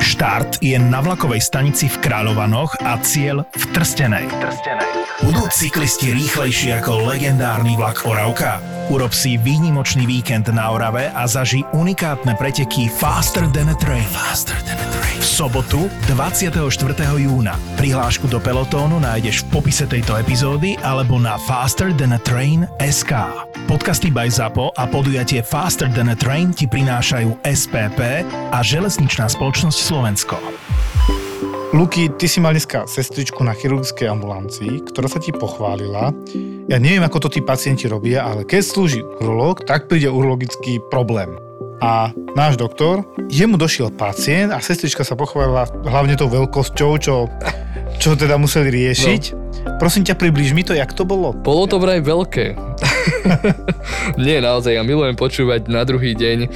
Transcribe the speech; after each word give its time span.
Štart 0.00 0.64
je 0.64 0.80
na 0.80 1.04
vlakovej 1.04 1.44
stanici 1.44 1.84
v 1.84 2.00
Kráľovanoch 2.00 2.80
a 2.80 2.96
cieľ 3.04 3.44
v 3.52 3.64
Trstenej. 3.76 4.26
Budú 5.20 5.44
cyklisti 5.52 6.16
rýchlejší 6.16 6.72
ako 6.80 7.04
legendárny 7.12 7.76
vlak 7.76 8.08
Oravka? 8.08 8.64
Urob 8.88 9.12
si 9.14 9.36
výnimočný 9.36 10.08
víkend 10.08 10.50
na 10.50 10.72
Orave 10.72 11.12
a 11.12 11.28
zaži 11.28 11.62
unikátne 11.76 12.34
preteky 12.34 12.88
Faster 12.88 13.44
than 13.52 13.70
a 13.70 13.76
Train. 13.76 14.02
Faster 14.10 14.56
than 14.64 14.80
a 14.80 14.86
train. 14.90 15.20
V 15.20 15.26
sobotu 15.28 15.86
24. 16.08 16.58
júna. 17.20 17.54
Prihlášku 17.76 18.26
do 18.26 18.40
pelotónu 18.42 18.98
nájdeš 18.98 19.46
v 19.46 19.60
popise 19.60 19.84
tejto 19.84 20.16
epizódy 20.16 20.74
alebo 20.82 21.20
na 21.20 21.38
Faster 21.44 21.92
than 21.94 22.16
a 22.16 22.20
Train 22.24 22.64
SK. 22.82 23.14
Podcasty 23.70 24.10
by 24.10 24.26
ZAPO 24.26 24.74
a 24.74 24.88
podujatie 24.90 25.44
Faster 25.44 25.86
than 25.86 26.10
a 26.10 26.16
Train 26.18 26.50
ti 26.50 26.66
prinášajú 26.66 27.46
SPP 27.46 28.26
a 28.50 28.58
Železničná 28.58 29.30
spoločnosť 29.30 29.78
Slovensko. 29.90 30.38
Luky, 31.74 32.14
ty 32.14 32.30
si 32.30 32.38
mal 32.38 32.54
dneska 32.54 32.86
sestričku 32.86 33.42
na 33.42 33.50
chirurgickej 33.50 34.06
ambulancii, 34.06 34.86
ktorá 34.86 35.10
sa 35.10 35.18
ti 35.18 35.34
pochválila. 35.34 36.14
Ja 36.70 36.78
neviem, 36.78 37.02
ako 37.02 37.26
to 37.26 37.28
tí 37.34 37.42
pacienti 37.42 37.90
robia, 37.90 38.22
ale 38.22 38.46
keď 38.46 38.62
slúži 38.62 39.02
urológ, 39.02 39.66
tak 39.66 39.90
príde 39.90 40.06
urologický 40.06 40.78
problém. 40.94 41.34
A 41.82 42.14
náš 42.38 42.54
doktor, 42.54 43.02
jemu 43.34 43.58
došiel 43.58 43.90
pacient 43.90 44.54
a 44.54 44.62
sestrička 44.62 45.02
sa 45.02 45.18
pochválila 45.18 45.66
hlavne 45.82 46.14
tou 46.14 46.30
veľkosťou, 46.30 46.90
čo, 47.02 47.26
čo 47.98 48.14
teda 48.14 48.38
museli 48.38 48.70
riešiť. 48.70 49.22
No. 49.34 49.49
Prosím 49.80 50.04
ťa, 50.04 50.14
približ 50.16 50.52
mi 50.52 50.62
to, 50.64 50.76
jak 50.76 50.92
to 50.92 51.08
bolo. 51.08 51.32
Bolo 51.32 51.64
to 51.64 51.80
vraj 51.80 52.04
veľké. 52.04 52.56
Nie, 54.24 54.40
naozaj, 54.44 54.76
ja 54.76 54.82
milujem 54.84 55.16
počúvať 55.16 55.68
na 55.68 55.84
druhý 55.84 56.12
deň 56.12 56.38
uh, 56.44 56.48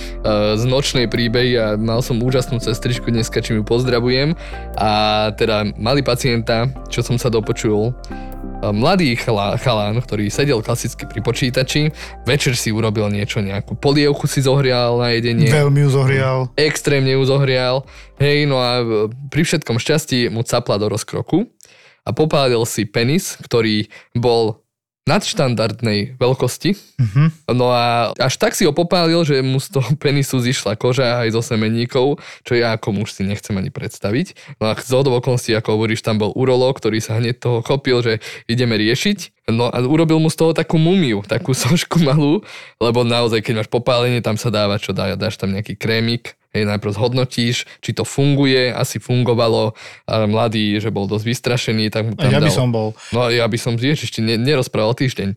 z 0.61 0.62
nočnej 0.69 1.07
príbehy 1.09 1.52
a 1.57 1.66
mal 1.80 2.05
som 2.05 2.21
úžasnú 2.21 2.61
sestričku 2.61 3.09
dneska, 3.09 3.41
čím 3.41 3.61
ju 3.61 3.65
pozdravujem. 3.65 4.37
A 4.77 4.91
teda 5.37 5.69
mali 5.77 6.05
pacienta, 6.05 6.68
čo 6.93 7.01
som 7.01 7.16
sa 7.16 7.33
dopočul, 7.33 7.96
mladý 8.73 9.13
chalán, 9.18 9.59
chalán, 9.61 9.99
ktorý 10.01 10.30
sedel 10.33 10.63
klasicky 10.65 11.05
pri 11.05 11.21
počítači, 11.21 11.93
večer 12.24 12.57
si 12.57 12.73
urobil 12.73 13.11
niečo, 13.13 13.45
nejakú 13.45 13.77
polievku 13.77 14.24
si 14.24 14.40
zohrial 14.40 15.02
na 15.02 15.13
jedenie. 15.13 15.51
Veľmi 15.51 15.85
ju 15.85 15.90
zohrial. 15.93 16.38
Extrémne 16.57 17.13
ju 17.13 17.23
zohrial. 17.27 17.85
Hej, 18.16 18.46
no 18.46 18.63
a 18.63 18.80
pri 19.29 19.43
všetkom 19.43 19.77
šťastí 19.77 20.30
mu 20.30 20.46
capla 20.46 20.79
do 20.79 20.87
rozkroku 20.87 21.51
a 22.05 22.10
popálil 22.13 22.63
si 22.69 22.85
penis, 22.85 23.41
ktorý 23.41 23.88
bol 24.13 24.65
nadštandardnej 25.05 26.16
veľkosti. 26.16 26.71
Uh-huh. 26.73 27.29
No 27.52 27.69
a 27.69 28.16
až 28.16 28.41
tak 28.41 28.57
si 28.57 28.65
ho 28.65 28.73
popálil, 28.73 29.21
že 29.21 29.45
mu 29.45 29.61
z 29.61 29.77
toho 29.77 29.93
penisu 30.01 30.41
zišla 30.41 30.80
koža 30.80 31.21
aj 31.21 31.37
zo 31.37 31.45
semeníkov, 31.45 32.24
čo 32.41 32.52
ja 32.57 32.73
ako 32.73 33.05
muž 33.05 33.13
si 33.13 33.23
nechcem 33.29 33.52
ani 33.52 33.69
predstaviť. 33.69 34.57
No 34.65 34.73
a 34.73 34.80
z 34.80 34.93
okolností, 34.96 35.52
ako 35.52 35.77
hovoríš, 35.77 36.01
tam 36.01 36.16
bol 36.16 36.33
urológ, 36.33 36.80
ktorý 36.80 37.05
sa 37.05 37.21
hneď 37.21 37.37
toho 37.37 37.61
chopil, 37.61 38.01
že 38.01 38.24
ideme 38.49 38.80
riešiť. 38.80 39.45
No 39.52 39.68
a 39.68 39.77
urobil 39.85 40.16
mu 40.24 40.33
z 40.33 40.41
toho 40.41 40.57
takú 40.57 40.80
mumiu, 40.80 41.21
takú 41.21 41.52
sošku 41.63 42.01
malú, 42.01 42.41
lebo 42.80 43.05
naozaj, 43.05 43.45
keď 43.45 43.61
máš 43.61 43.68
popálenie, 43.68 44.24
tam 44.24 44.41
sa 44.41 44.49
dáva, 44.49 44.80
čo 44.80 44.96
dá, 44.96 45.13
dáš 45.21 45.37
tam 45.37 45.52
nejaký 45.52 45.77
krémik, 45.77 46.33
Hej, 46.55 46.71
najprv 46.71 46.95
zhodnotíš, 46.95 47.66
či 47.83 47.91
to 47.91 48.07
funguje, 48.07 48.71
asi 48.71 49.02
fungovalo. 49.02 49.74
A 50.07 50.30
mladý, 50.30 50.79
že 50.79 50.95
bol 50.95 51.11
dosť 51.11 51.27
vystrašený, 51.27 51.91
tak 51.91 52.02
mu 52.07 52.15
tam 52.15 52.30
ja 52.30 52.38
dal... 52.38 52.46
by 52.46 52.52
som 52.55 52.71
bol. 52.71 52.95
No 53.11 53.27
ja 53.27 53.43
by 53.51 53.59
som 53.59 53.74
tiež 53.74 54.07
ešte 54.07 54.23
nerozprával 54.23 54.95
týždeň. 54.95 55.35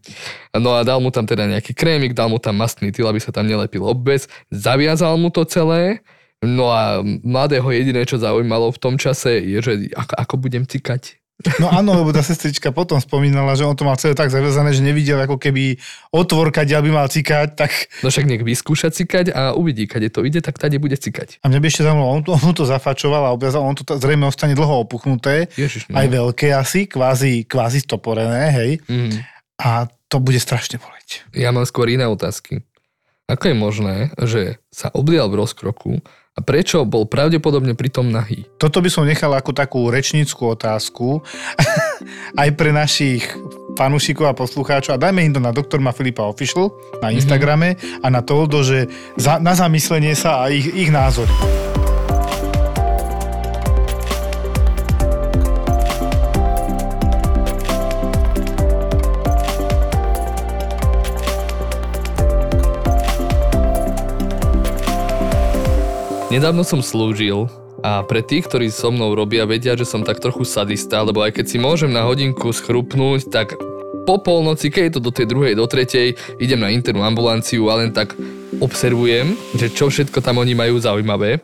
No 0.62 0.78
a 0.78 0.86
dal 0.86 1.02
mu 1.02 1.09
tam 1.09 1.26
teda 1.26 1.50
nejaký 1.50 1.74
krémik, 1.74 2.14
dal 2.14 2.30
mu 2.30 2.38
tam 2.38 2.62
mastný 2.62 2.94
tyl, 2.94 3.09
aby 3.09 3.18
sa 3.18 3.34
tam 3.34 3.50
nelepil 3.50 3.82
obvez, 3.82 4.30
zaviazal 4.54 5.18
mu 5.18 5.34
to 5.34 5.42
celé, 5.44 6.06
No 6.38 6.70
a 6.70 7.02
mladého 7.02 7.66
jediné, 7.74 8.06
čo 8.06 8.22
zaujímalo 8.22 8.70
v 8.70 8.78
tom 8.78 8.94
čase, 9.02 9.42
je, 9.42 9.58
že 9.58 9.74
ako, 9.98 10.14
ako 10.22 10.36
budem 10.38 10.64
cikať. 10.70 11.18
No 11.62 11.70
áno, 11.70 11.94
lebo 12.02 12.10
tá 12.10 12.26
sestrička 12.26 12.74
potom 12.74 12.98
spomínala, 12.98 13.54
že 13.54 13.62
on 13.62 13.78
to 13.78 13.86
mal 13.86 13.94
celé 13.94 14.18
tak 14.18 14.34
zavezané, 14.34 14.74
že 14.74 14.81
nevidel 14.81 15.22
ako 15.22 15.38
keby 15.38 15.78
otvor, 16.09 16.50
kade 16.50 16.74
by 16.74 16.90
mal 16.90 17.06
cikať, 17.06 17.53
tak... 17.53 17.70
No 18.02 18.09
však 18.09 18.25
nech 18.25 18.42
vyskúša 18.42 18.90
cikať 18.90 19.30
a 19.38 19.53
uvidí, 19.53 19.86
kade 19.86 20.09
to 20.09 20.26
ide, 20.26 20.42
tak 20.42 20.58
tade 20.58 20.81
bude 20.81 20.97
cikať. 20.97 21.38
A 21.46 21.53
mňa 21.53 21.62
by 21.62 21.68
ešte 21.70 21.86
zaujímalo, 21.86 22.09
on 22.09 22.22
to, 22.26 22.34
on 22.34 22.53
to 22.58 22.66
zafačoval 22.66 23.30
a 23.30 23.36
objazal, 23.38 23.62
on 23.62 23.78
to 23.78 23.86
t- 23.86 24.02
zrejme 24.02 24.26
ostane 24.26 24.58
dlho 24.58 24.81
opuchnuté, 24.81 25.46
Ježiš, 25.53 25.94
no. 25.94 26.02
aj 26.02 26.08
veľké 26.09 26.58
asi, 26.58 26.90
kvázi, 26.90 27.46
kvázi 27.46 27.86
stoporené, 27.86 28.50
hej. 28.58 28.72
Mm. 28.90 29.22
A 29.62 29.86
to 30.09 30.18
bude 30.18 30.42
strašne 30.42 30.81
boleť. 30.81 31.22
Ja 31.38 31.53
mám 31.53 31.70
skôr 31.70 31.86
iné 31.94 32.09
otázky. 32.09 32.66
Ako 33.30 33.53
je 33.53 33.56
možné, 33.59 33.96
že 34.26 34.58
sa 34.74 34.90
oblial 34.90 35.30
v 35.30 35.46
rozkroku 35.46 36.02
a 36.38 36.40
prečo 36.46 36.86
bol 36.86 37.09
pravdepodobne 37.09 37.74
pritom 37.74 38.14
nahý? 38.14 38.46
Toto 38.62 38.78
by 38.78 38.90
som 38.94 39.09
nechal 39.09 39.34
ako 39.34 39.58
takú 39.58 39.90
rečníckú 39.90 40.53
otázku 40.53 41.25
aj 42.42 42.50
pre 42.53 42.70
našich 42.70 43.25
fanúšikov 43.74 44.30
a 44.30 44.38
poslucháčov 44.38 44.97
a 44.97 45.02
dajme 45.02 45.26
im 45.26 45.34
to 45.34 45.42
na 45.42 45.50
doktorma 45.50 45.90
Filipa 45.90 46.30
Official 46.30 46.70
na 47.02 47.09
mhm. 47.09 47.16
Instagrame 47.18 47.70
mm-hmm. 47.74 48.06
a 48.06 48.08
na 48.14 48.22
to, 48.22 48.46
že 48.62 48.86
za, 49.18 49.42
na 49.42 49.58
zamyslenie 49.58 50.14
sa 50.14 50.46
a 50.46 50.53
ich, 50.53 50.70
ich 50.70 50.94
názor. 50.94 51.26
Nedávno 66.38 66.62
som 66.62 66.86
slúžil 66.86 67.50
a 67.81 68.06
pre 68.06 68.22
tých, 68.22 68.46
ktorí 68.46 68.70
so 68.70 68.94
mnou 68.94 69.18
robia, 69.18 69.50
vedia, 69.50 69.74
že 69.74 69.90
som 69.90 70.06
tak 70.06 70.22
trochu 70.22 70.46
sadista, 70.46 71.02
lebo 71.02 71.25
aj 71.25 71.34
keď 71.34 71.46
si 71.50 71.58
môžem 71.58 71.90
na 71.90 72.06
hodinku 72.06 72.53
schrupnúť, 72.53 73.34
tak 73.34 73.58
po 74.06 74.22
polnoci, 74.22 74.70
keď 74.70 74.84
je 74.86 74.94
to 74.94 75.02
do 75.02 75.09
tej 75.09 75.26
druhej, 75.34 75.58
do 75.58 75.66
tretej, 75.66 76.14
idem 76.38 76.62
na 76.62 76.70
internú 76.70 77.02
ambulanciu 77.02 77.74
a 77.74 77.81
len 77.81 77.90
tak 77.90 78.14
observujem, 78.62 79.34
že 79.58 79.74
čo 79.74 79.90
všetko 79.90 80.22
tam 80.22 80.38
oni 80.38 80.53
majú 80.53 80.78
zaujímavé. 80.78 81.42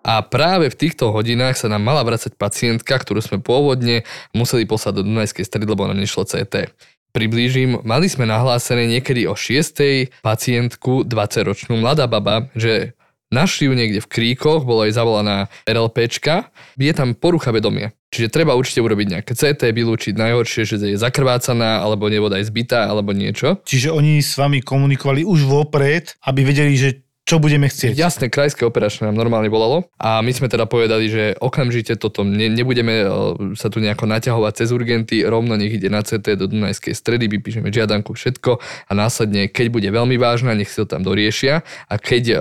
A 0.00 0.24
práve 0.24 0.72
v 0.72 0.80
týchto 0.80 1.12
hodinách 1.12 1.60
sa 1.60 1.68
nám 1.68 1.84
mala 1.84 2.00
vracať 2.00 2.32
pacientka, 2.32 2.96
ktorú 2.96 3.20
sme 3.20 3.36
pôvodne 3.36 4.08
museli 4.32 4.64
poslať 4.64 5.04
do 5.04 5.12
Dunajskej 5.12 5.44
stredy, 5.44 5.68
lebo 5.68 5.84
nám 5.84 6.00
nešlo 6.00 6.24
CT. 6.24 6.72
Priblížim, 7.12 7.84
mali 7.84 8.08
sme 8.08 8.24
nahlásené 8.24 8.88
niekedy 8.88 9.28
o 9.28 9.36
6. 9.36 10.24
pacientku, 10.24 11.04
20-ročnú 11.04 11.76
mladá 11.76 12.08
baba, 12.08 12.48
že 12.56 12.96
Našli 13.32 13.64
ju 13.66 13.72
niekde 13.72 14.04
v 14.04 14.10
kríkoch, 14.12 14.68
bolo 14.68 14.84
aj 14.84 14.92
zavolaná 14.92 15.48
RLPčka, 15.64 16.52
je 16.76 16.92
tam 16.92 17.16
porucha 17.16 17.48
vedomia. 17.48 17.96
Čiže 18.12 18.28
treba 18.28 18.52
určite 18.52 18.84
urobiť 18.84 19.08
nejaké 19.08 19.32
CT, 19.32 19.72
vylúčiť 19.72 20.12
najhoršie, 20.20 20.68
že 20.68 20.76
je 20.76 21.00
zakrvácaná, 21.00 21.80
alebo 21.80 22.12
nevoda 22.12 22.36
je 22.36 22.44
zbytá, 22.44 22.92
alebo 22.92 23.16
niečo. 23.16 23.64
Čiže 23.64 23.88
oni 23.88 24.20
s 24.20 24.36
vami 24.36 24.60
komunikovali 24.60 25.24
už 25.24 25.48
vopred, 25.48 26.12
aby 26.28 26.44
vedeli, 26.44 26.76
že 26.76 27.08
čo 27.22 27.38
budeme 27.38 27.70
chcieť. 27.70 27.94
Jasné, 27.94 28.26
krajské 28.26 28.66
operačné 28.66 29.06
nám 29.06 29.14
normálne 29.14 29.46
volalo 29.46 29.86
a 29.94 30.18
my 30.26 30.32
sme 30.34 30.50
teda 30.50 30.66
povedali, 30.66 31.06
že 31.06 31.24
okamžite 31.38 31.94
toto 31.94 32.26
ne, 32.26 32.50
nebudeme 32.50 32.94
e, 32.98 33.06
sa 33.54 33.70
tu 33.70 33.78
nejako 33.78 34.10
naťahovať 34.10 34.52
cez 34.58 34.68
urgenty, 34.74 35.22
rovno 35.22 35.54
nech 35.54 35.70
ide 35.70 35.86
na 35.86 36.02
CT 36.02 36.34
do 36.34 36.50
Dunajskej 36.50 36.98
stredy, 36.98 37.30
vypíšeme 37.30 37.70
žiadanku, 37.70 38.18
všetko 38.18 38.58
a 38.58 38.92
následne, 38.92 39.46
keď 39.46 39.66
bude 39.70 39.86
veľmi 39.86 40.18
vážna, 40.18 40.58
nech 40.58 40.66
si 40.66 40.82
to 40.82 40.86
tam 40.90 41.06
doriešia 41.06 41.62
a 41.86 41.94
keď 41.94 42.24
uh, 42.34 42.40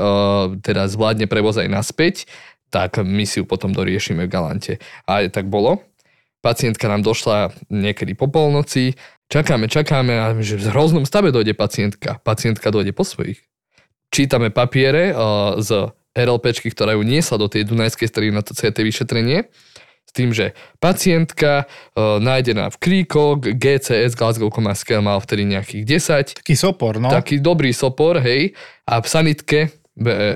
teda 0.58 0.90
zvládne 0.90 1.30
prevoz 1.30 1.62
aj 1.62 1.69
naspäť, 1.69 2.25
tak 2.74 2.98
my 2.98 3.22
si 3.30 3.44
ju 3.44 3.46
potom 3.46 3.75
doriešime 3.75 4.25
v 4.25 4.31
Galante. 4.31 4.74
A 5.06 5.28
tak 5.28 5.46
bolo. 5.52 5.84
Pacientka 6.42 6.90
nám 6.90 7.06
došla 7.06 7.53
niekedy 7.69 8.18
po 8.18 8.25
polnoci, 8.25 8.98
čakáme, 9.30 9.69
čakáme 9.69 10.18
a 10.18 10.34
že 10.42 10.58
v 10.58 10.74
hroznom 10.74 11.06
stave 11.06 11.30
dojde 11.30 11.53
pacientka. 11.53 12.18
Pacientka 12.25 12.74
dojde 12.74 12.98
po 12.98 13.06
svojich 13.06 13.46
čítame 14.11 14.51
papiere 14.51 15.16
uh, 15.16 15.57
z 15.57 15.89
RLPčky, 16.11 16.69
ktorá 16.69 16.99
ju 16.99 17.07
niesla 17.07 17.39
do 17.39 17.47
tej 17.47 17.66
Dunajskej 17.66 18.07
strany 18.12 18.30
na 18.36 18.44
to 18.44 18.51
CT 18.51 18.83
vyšetrenie 18.83 19.47
s 20.03 20.12
tým, 20.12 20.36
že 20.36 20.51
pacientka 20.83 21.63
uh, 21.63 22.19
nájdená 22.19 22.68
v 22.68 22.77
kríkoch, 22.83 23.39
GCS, 23.47 24.19
Glasgow 24.19 24.51
Coma 24.51 24.75
Scale 24.75 25.00
mal 25.00 25.24
vtedy 25.24 25.47
nejakých 25.47 25.83
10. 26.36 26.44
Taký 26.44 26.56
sopor, 26.59 27.00
no. 27.00 27.07
Taký 27.07 27.39
dobrý 27.39 27.71
sopor, 27.71 28.19
hej. 28.19 28.51
A 28.83 29.00
v 29.00 29.07
sanitke, 29.07 29.59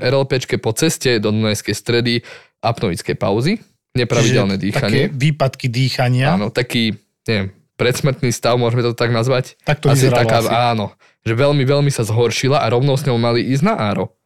RLPčke 0.00 0.56
po 0.56 0.72
ceste 0.72 1.20
do 1.20 1.28
Dunajskej 1.28 1.76
stredy 1.76 2.24
apnoické 2.64 3.12
pauzy, 3.20 3.60
nepravidelné 3.92 4.56
Čiže 4.56 4.64
dýchanie. 4.64 5.02
Také 5.12 5.16
výpadky 5.16 5.66
dýchania. 5.68 6.26
Áno, 6.40 6.48
taký, 6.48 6.96
neviem, 7.28 7.52
predsmrtný 7.76 8.32
stav, 8.32 8.56
môžeme 8.56 8.82
to 8.82 8.96
tak 8.96 9.12
nazvať. 9.12 9.56
Tak 9.64 9.84
to 9.84 9.92
asi 9.92 10.08
taká, 10.08 10.42
asi. 10.42 10.50
Áno, 10.50 10.96
že 11.22 11.32
veľmi, 11.36 11.62
veľmi 11.64 11.92
sa 11.92 12.02
zhoršila 12.02 12.64
a 12.64 12.66
rovnou 12.72 12.96
s 12.96 13.04
ňou 13.04 13.20
mali 13.20 13.44
ísť 13.44 13.64
na 13.64 13.76
áro. 13.76 14.16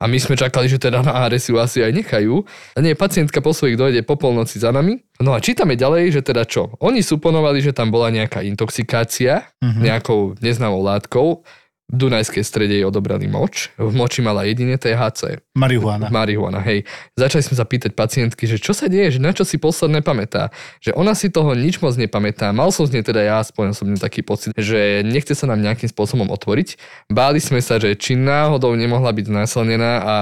A 0.00 0.08
my 0.08 0.16
sme 0.16 0.32
čakali, 0.32 0.64
že 0.64 0.80
teda 0.80 1.04
na 1.04 1.12
áre 1.12 1.36
si 1.36 1.52
ju 1.52 1.60
asi 1.60 1.84
aj 1.84 1.92
nechajú. 1.92 2.40
A 2.72 2.80
nie, 2.80 2.96
pacientka 2.96 3.44
po 3.44 3.52
svojich 3.52 3.76
dojde 3.76 4.00
po 4.00 4.16
polnoci 4.16 4.56
za 4.56 4.72
nami. 4.72 4.96
No 5.20 5.36
a 5.36 5.44
čítame 5.44 5.76
ďalej, 5.76 6.16
že 6.16 6.20
teda 6.24 6.48
čo? 6.48 6.72
Oni 6.80 7.04
suponovali, 7.04 7.60
že 7.60 7.76
tam 7.76 7.92
bola 7.92 8.08
nejaká 8.08 8.40
intoxikácia 8.40 9.44
uh-huh. 9.60 9.84
nejakou 9.84 10.40
neznámou 10.40 10.80
látkou. 10.80 11.44
Dunajskej 11.90 12.46
strede 12.46 12.78
jej 12.78 12.86
odobrali 12.86 13.26
moč, 13.26 13.74
v 13.74 13.90
moči 13.90 14.22
mala 14.22 14.46
jedine 14.46 14.78
THC. 14.78 15.42
Marihuana. 15.58 16.06
Marihuana, 16.06 16.62
hej. 16.62 16.86
Začali 17.18 17.42
sme 17.42 17.58
sa 17.58 17.66
pýtať 17.66 17.98
pacientky, 17.98 18.46
že 18.46 18.62
čo 18.62 18.70
sa 18.70 18.86
deje, 18.86 19.18
že 19.18 19.20
na 19.20 19.34
čo 19.34 19.42
si 19.42 19.58
posledné 19.58 19.98
pamätá. 20.06 20.54
Že 20.78 20.94
ona 20.94 21.18
si 21.18 21.34
toho 21.34 21.50
nič 21.58 21.82
moc 21.82 21.98
nepamätá. 21.98 22.54
Mal 22.54 22.70
som 22.70 22.86
z 22.86 22.94
nej 22.94 23.02
teda 23.02 23.26
ja 23.26 23.42
aspoň 23.42 23.74
som 23.74 23.90
taký 23.98 24.22
pocit, 24.22 24.54
že 24.54 25.02
nechce 25.02 25.34
sa 25.34 25.50
nám 25.50 25.58
nejakým 25.66 25.90
spôsobom 25.90 26.30
otvoriť. 26.30 26.78
Báli 27.10 27.42
sme 27.42 27.58
sa, 27.58 27.82
že 27.82 27.98
či 27.98 28.14
náhodou 28.14 28.70
nemohla 28.78 29.10
byť 29.10 29.26
znásilnená 29.26 29.92
a 29.98 30.14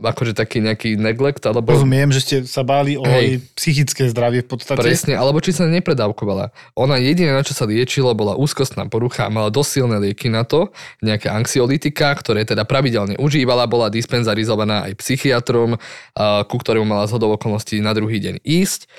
akože 0.00 0.32
taký 0.32 0.64
nejaký 0.64 0.96
neglect, 0.96 1.44
alebo... 1.44 1.76
Rozumiem, 1.76 2.08
že 2.08 2.20
ste 2.24 2.36
sa 2.48 2.64
báli 2.64 2.96
o 2.96 3.04
jej 3.04 3.44
psychické 3.52 4.08
zdravie 4.08 4.40
v 4.40 4.48
podstate. 4.56 4.80
Presne, 4.80 5.20
alebo 5.20 5.44
či 5.44 5.52
sa 5.52 5.68
nepredávkovala. 5.68 6.56
Ona 6.72 6.96
jediné, 6.96 7.36
na 7.36 7.44
čo 7.44 7.52
sa 7.52 7.68
liečilo, 7.68 8.16
bola 8.16 8.32
úzkostná 8.32 8.88
porucha 8.88 9.28
a 9.28 9.30
mala 9.30 9.52
dosilné 9.52 10.00
lieky 10.00 10.32
na 10.32 10.48
to, 10.48 10.72
nejaké 11.02 11.30
anxiolitika, 11.30 12.14
ktoré 12.16 12.46
teda 12.46 12.66
pravidelne 12.66 13.18
užívala, 13.20 13.70
bola 13.70 13.92
dispenzarizovaná 13.92 14.90
aj 14.90 14.98
psychiatrom, 15.00 15.76
ku 16.46 16.56
ktorému 16.56 16.86
mala 16.86 17.08
zhodov 17.10 17.36
okolností 17.36 17.78
na 17.82 17.92
druhý 17.92 18.18
deň 18.22 18.42
ísť. 18.42 18.90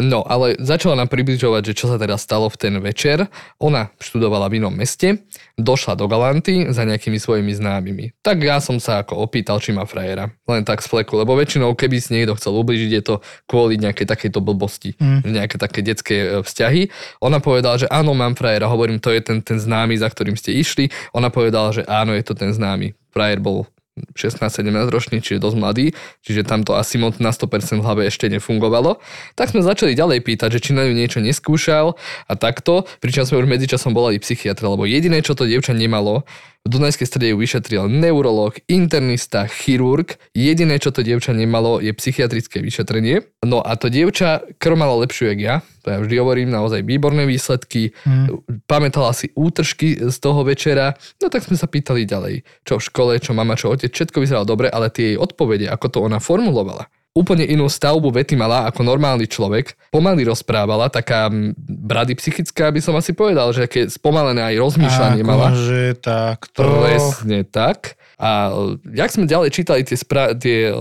No, 0.00 0.24
ale 0.24 0.56
začala 0.56 0.96
nám 0.96 1.12
približovať, 1.12 1.72
že 1.72 1.76
čo 1.76 1.86
sa 1.92 2.00
teda 2.00 2.16
stalo 2.16 2.48
v 2.48 2.56
ten 2.56 2.74
večer. 2.80 3.28
Ona 3.60 3.92
študovala 4.00 4.48
v 4.48 4.64
inom 4.64 4.72
meste, 4.72 5.28
došla 5.60 5.94
do 5.94 6.08
Galanty 6.08 6.72
za 6.72 6.88
nejakými 6.88 7.20
svojimi 7.20 7.52
známymi. 7.52 8.16
Tak 8.24 8.40
ja 8.40 8.58
som 8.64 8.80
sa 8.80 9.04
ako 9.04 9.20
opýtal, 9.20 9.60
či 9.60 9.76
má 9.76 9.84
frajera. 9.84 10.32
Len 10.48 10.64
tak 10.64 10.80
z 10.80 10.88
fleku, 10.88 11.20
lebo 11.20 11.36
väčšinou, 11.36 11.76
keby 11.76 12.00
si 12.00 12.16
niekto 12.16 12.32
chcel 12.40 12.56
ubližiť, 12.56 12.90
je 12.96 13.02
to 13.04 13.14
kvôli 13.44 13.76
nejakej 13.76 14.08
takejto 14.08 14.40
blbosti, 14.40 14.96
mm. 14.96 15.28
nejaké 15.28 15.60
také 15.60 15.84
detské 15.84 16.16
e, 16.16 16.28
vzťahy. 16.40 16.88
Ona 17.20 17.44
povedala, 17.44 17.76
že 17.76 17.86
áno, 17.92 18.16
mám 18.16 18.32
frajera, 18.32 18.72
hovorím, 18.72 18.98
to 18.98 19.12
je 19.12 19.20
ten, 19.20 19.44
ten 19.44 19.60
známy, 19.60 20.00
za 20.00 20.08
ktorým 20.08 20.34
ste 20.34 20.56
išli. 20.56 20.88
Ona 21.12 21.28
povedala, 21.28 21.76
že 21.76 21.84
áno, 21.84 22.16
je 22.16 22.24
to 22.24 22.32
ten 22.32 22.56
známy. 22.56 22.96
Frajer 23.12 23.44
bol 23.44 23.68
16-17 24.14 24.70
ročný, 24.88 25.18
čiže 25.20 25.42
dosť 25.42 25.56
mladý, 25.58 25.86
čiže 26.24 26.46
tamto 26.46 26.78
asi 26.78 26.96
moc 26.96 27.18
na 27.18 27.34
100% 27.34 27.80
v 27.80 27.84
hlave 27.84 28.02
ešte 28.06 28.30
nefungovalo. 28.30 29.02
Tak 29.34 29.52
sme 29.52 29.66
začali 29.66 29.98
ďalej 29.98 30.24
pýtať, 30.24 30.56
že 30.56 30.62
či 30.62 30.70
na 30.72 30.86
ňu 30.86 30.94
niečo 30.94 31.18
neskúšal 31.20 31.98
a 32.26 32.32
takto, 32.38 32.86
pričom 33.02 33.26
sme 33.26 33.42
už 33.42 33.50
medzičasom 33.50 33.92
volali 33.92 34.22
psychiatra, 34.22 34.70
lebo 34.72 34.86
jediné, 34.86 35.20
čo 35.20 35.34
to 35.34 35.44
dievča 35.44 35.74
nemalo, 35.74 36.24
v 36.60 36.76
Dunajskej 36.76 37.08
strede 37.08 37.32
ju 37.32 37.40
vyšetril 37.40 37.88
neurolog, 37.88 38.52
internista, 38.68 39.48
chirurg. 39.48 40.20
Jediné, 40.36 40.76
čo 40.76 40.92
to 40.92 41.00
dievča 41.00 41.32
nemalo, 41.32 41.80
je 41.80 41.88
psychiatrické 41.96 42.60
vyšetrenie. 42.60 43.24
No 43.40 43.64
a 43.64 43.80
to 43.80 43.88
dievča 43.88 44.44
krv 44.60 44.76
malo 44.76 45.00
lepšiu, 45.00 45.32
jak 45.32 45.40
ja. 45.40 45.56
To 45.82 45.88
ja 45.90 45.98
vždy 45.98 46.14
hovorím, 46.20 46.48
naozaj 46.52 46.84
výborné 46.84 47.24
výsledky. 47.24 47.96
Mm. 48.04 48.44
Pamätala 48.68 49.16
si 49.16 49.32
útržky 49.32 49.96
z 49.96 50.16
toho 50.20 50.44
večera. 50.44 50.92
No 51.18 51.32
tak 51.32 51.46
sme 51.46 51.56
sa 51.56 51.66
pýtali 51.66 52.04
ďalej, 52.04 52.44
čo 52.64 52.76
v 52.76 52.86
škole, 52.86 53.12
čo 53.18 53.32
mama, 53.32 53.56
čo 53.56 53.72
otec. 53.72 53.90
Všetko 53.90 54.20
vyzeralo 54.20 54.44
dobre, 54.44 54.68
ale 54.68 54.92
tie 54.92 55.14
jej 55.14 55.18
odpovede, 55.18 55.66
ako 55.72 55.86
to 55.88 55.98
ona 56.04 56.20
formulovala, 56.20 56.88
úplne 57.10 57.42
inú 57.42 57.66
stavbu 57.66 58.14
vety 58.14 58.38
mala 58.38 58.70
ako 58.70 58.86
normálny 58.86 59.26
človek. 59.26 59.74
Pomaly 59.90 60.22
rozprávala, 60.22 60.86
taká 60.86 61.26
brady 61.58 62.14
psychická 62.14 62.70
by 62.70 62.78
som 62.78 62.94
asi 62.94 63.10
povedal, 63.10 63.50
že 63.50 63.66
keď 63.66 63.90
spomalené 63.90 64.54
aj 64.54 64.56
rozmýšľanie 64.62 65.22
ako 65.26 65.30
mala. 65.30 65.48
že 65.54 65.98
takto. 65.98 66.62
Presne 66.62 67.42
tak. 67.42 67.98
A 68.20 68.52
jak 68.84 69.10
sme 69.10 69.24
ďalej 69.24 69.48
čítali 69.50 69.80
tie 69.80 69.96
spra- 69.96 70.36
tie, 70.36 70.76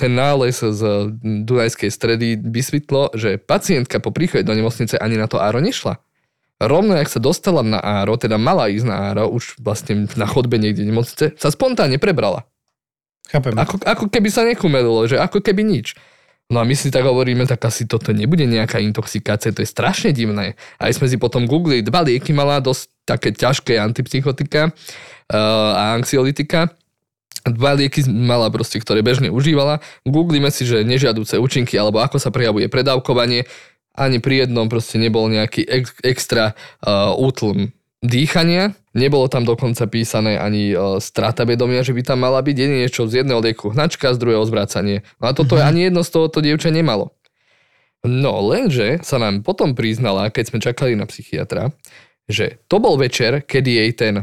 ten 0.00 0.12
nález 0.16 0.56
z 0.56 1.12
Dunajskej 1.20 1.92
stredy, 1.92 2.40
vysvetlo, 2.40 3.12
že 3.12 3.36
pacientka 3.36 4.00
po 4.00 4.08
príchode 4.08 4.48
do 4.48 4.56
nemocnice 4.56 4.96
ani 4.96 5.20
na 5.20 5.28
to 5.28 5.36
áro 5.36 5.60
nešla. 5.60 6.00
Rovno, 6.58 6.98
jak 6.98 7.06
sa 7.06 7.22
dostala 7.22 7.62
na 7.62 7.78
áro, 7.78 8.18
teda 8.18 8.34
mala 8.34 8.66
ísť 8.66 8.88
na 8.88 9.14
áro, 9.14 9.30
už 9.30 9.62
vlastne 9.62 10.10
na 10.18 10.26
chodbe 10.26 10.58
niekde 10.58 10.82
nemocnice, 10.82 11.38
sa 11.38 11.48
spontánne 11.54 12.02
prebrala. 12.02 12.48
Chápem. 13.28 13.52
Ako, 13.54 13.76
ako 13.84 14.04
keby 14.08 14.28
sa 14.32 14.42
nekumelilo, 14.48 15.04
že 15.04 15.20
ako 15.20 15.44
keby 15.44 15.60
nič. 15.60 15.92
No 16.48 16.64
a 16.64 16.64
my 16.64 16.72
si 16.72 16.88
tak 16.88 17.04
hovoríme, 17.04 17.44
tak 17.44 17.60
asi 17.68 17.84
toto 17.84 18.08
nebude 18.16 18.48
nejaká 18.48 18.80
intoxikácia, 18.80 19.52
to 19.52 19.60
je 19.60 19.68
strašne 19.68 20.16
divné. 20.16 20.56
Aj 20.80 20.88
sme 20.96 21.04
si 21.04 21.20
potom 21.20 21.44
googlili, 21.44 21.84
dva 21.84 22.00
lieky 22.00 22.32
mala 22.32 22.64
dosť 22.64 22.88
také 23.04 23.36
ťažké 23.36 23.76
antipsychotika 23.76 24.72
uh, 24.72 25.72
a 25.76 25.92
anxiolitika. 26.00 26.72
Dva 27.44 27.76
lieky 27.76 28.08
mala 28.08 28.48
proste, 28.48 28.80
ktoré 28.80 29.04
bežne 29.04 29.28
užívala. 29.28 29.84
Googlíme 30.08 30.48
si, 30.48 30.64
že 30.64 30.88
nežiaduce 30.88 31.36
účinky 31.36 31.76
alebo 31.76 32.00
ako 32.00 32.16
sa 32.16 32.32
prejavuje 32.32 32.72
predávkovanie. 32.72 33.44
Ani 33.92 34.16
pri 34.16 34.48
jednom 34.48 34.72
proste 34.72 34.96
nebol 34.96 35.28
nejaký 35.28 35.68
ex, 35.68 35.92
extra 36.00 36.56
uh, 36.80 37.12
útlm 37.12 37.76
dýchania. 38.02 38.74
Nebolo 38.94 39.30
tam 39.30 39.46
dokonca 39.46 39.86
písané 39.86 40.38
ani 40.38 40.74
uh, 40.74 40.98
strata 40.98 41.46
vedomia, 41.46 41.86
že 41.86 41.94
by 41.94 42.02
tam 42.02 42.18
mala 42.22 42.42
byť 42.42 42.56
jedine 42.56 42.86
čo 42.90 43.06
z 43.06 43.22
jedného 43.22 43.38
lieku 43.42 43.70
hnačka, 43.70 44.14
z 44.14 44.18
druhého 44.18 44.42
zvracanie. 44.46 45.06
No 45.22 45.30
a 45.30 45.32
toto 45.34 45.58
mm-hmm. 45.58 45.68
ani 45.68 45.80
jedno 45.90 46.02
z 46.02 46.10
tohoto 46.10 46.38
dievča 46.42 46.70
nemalo. 46.70 47.14
No 48.06 48.38
lenže 48.46 49.02
sa 49.02 49.18
nám 49.18 49.42
potom 49.42 49.74
priznala, 49.74 50.30
keď 50.30 50.44
sme 50.54 50.58
čakali 50.62 50.92
na 50.94 51.06
psychiatra, 51.10 51.74
že 52.30 52.62
to 52.70 52.78
bol 52.78 52.94
večer, 52.94 53.42
kedy 53.42 53.70
jej 53.82 53.90
ten 53.94 54.14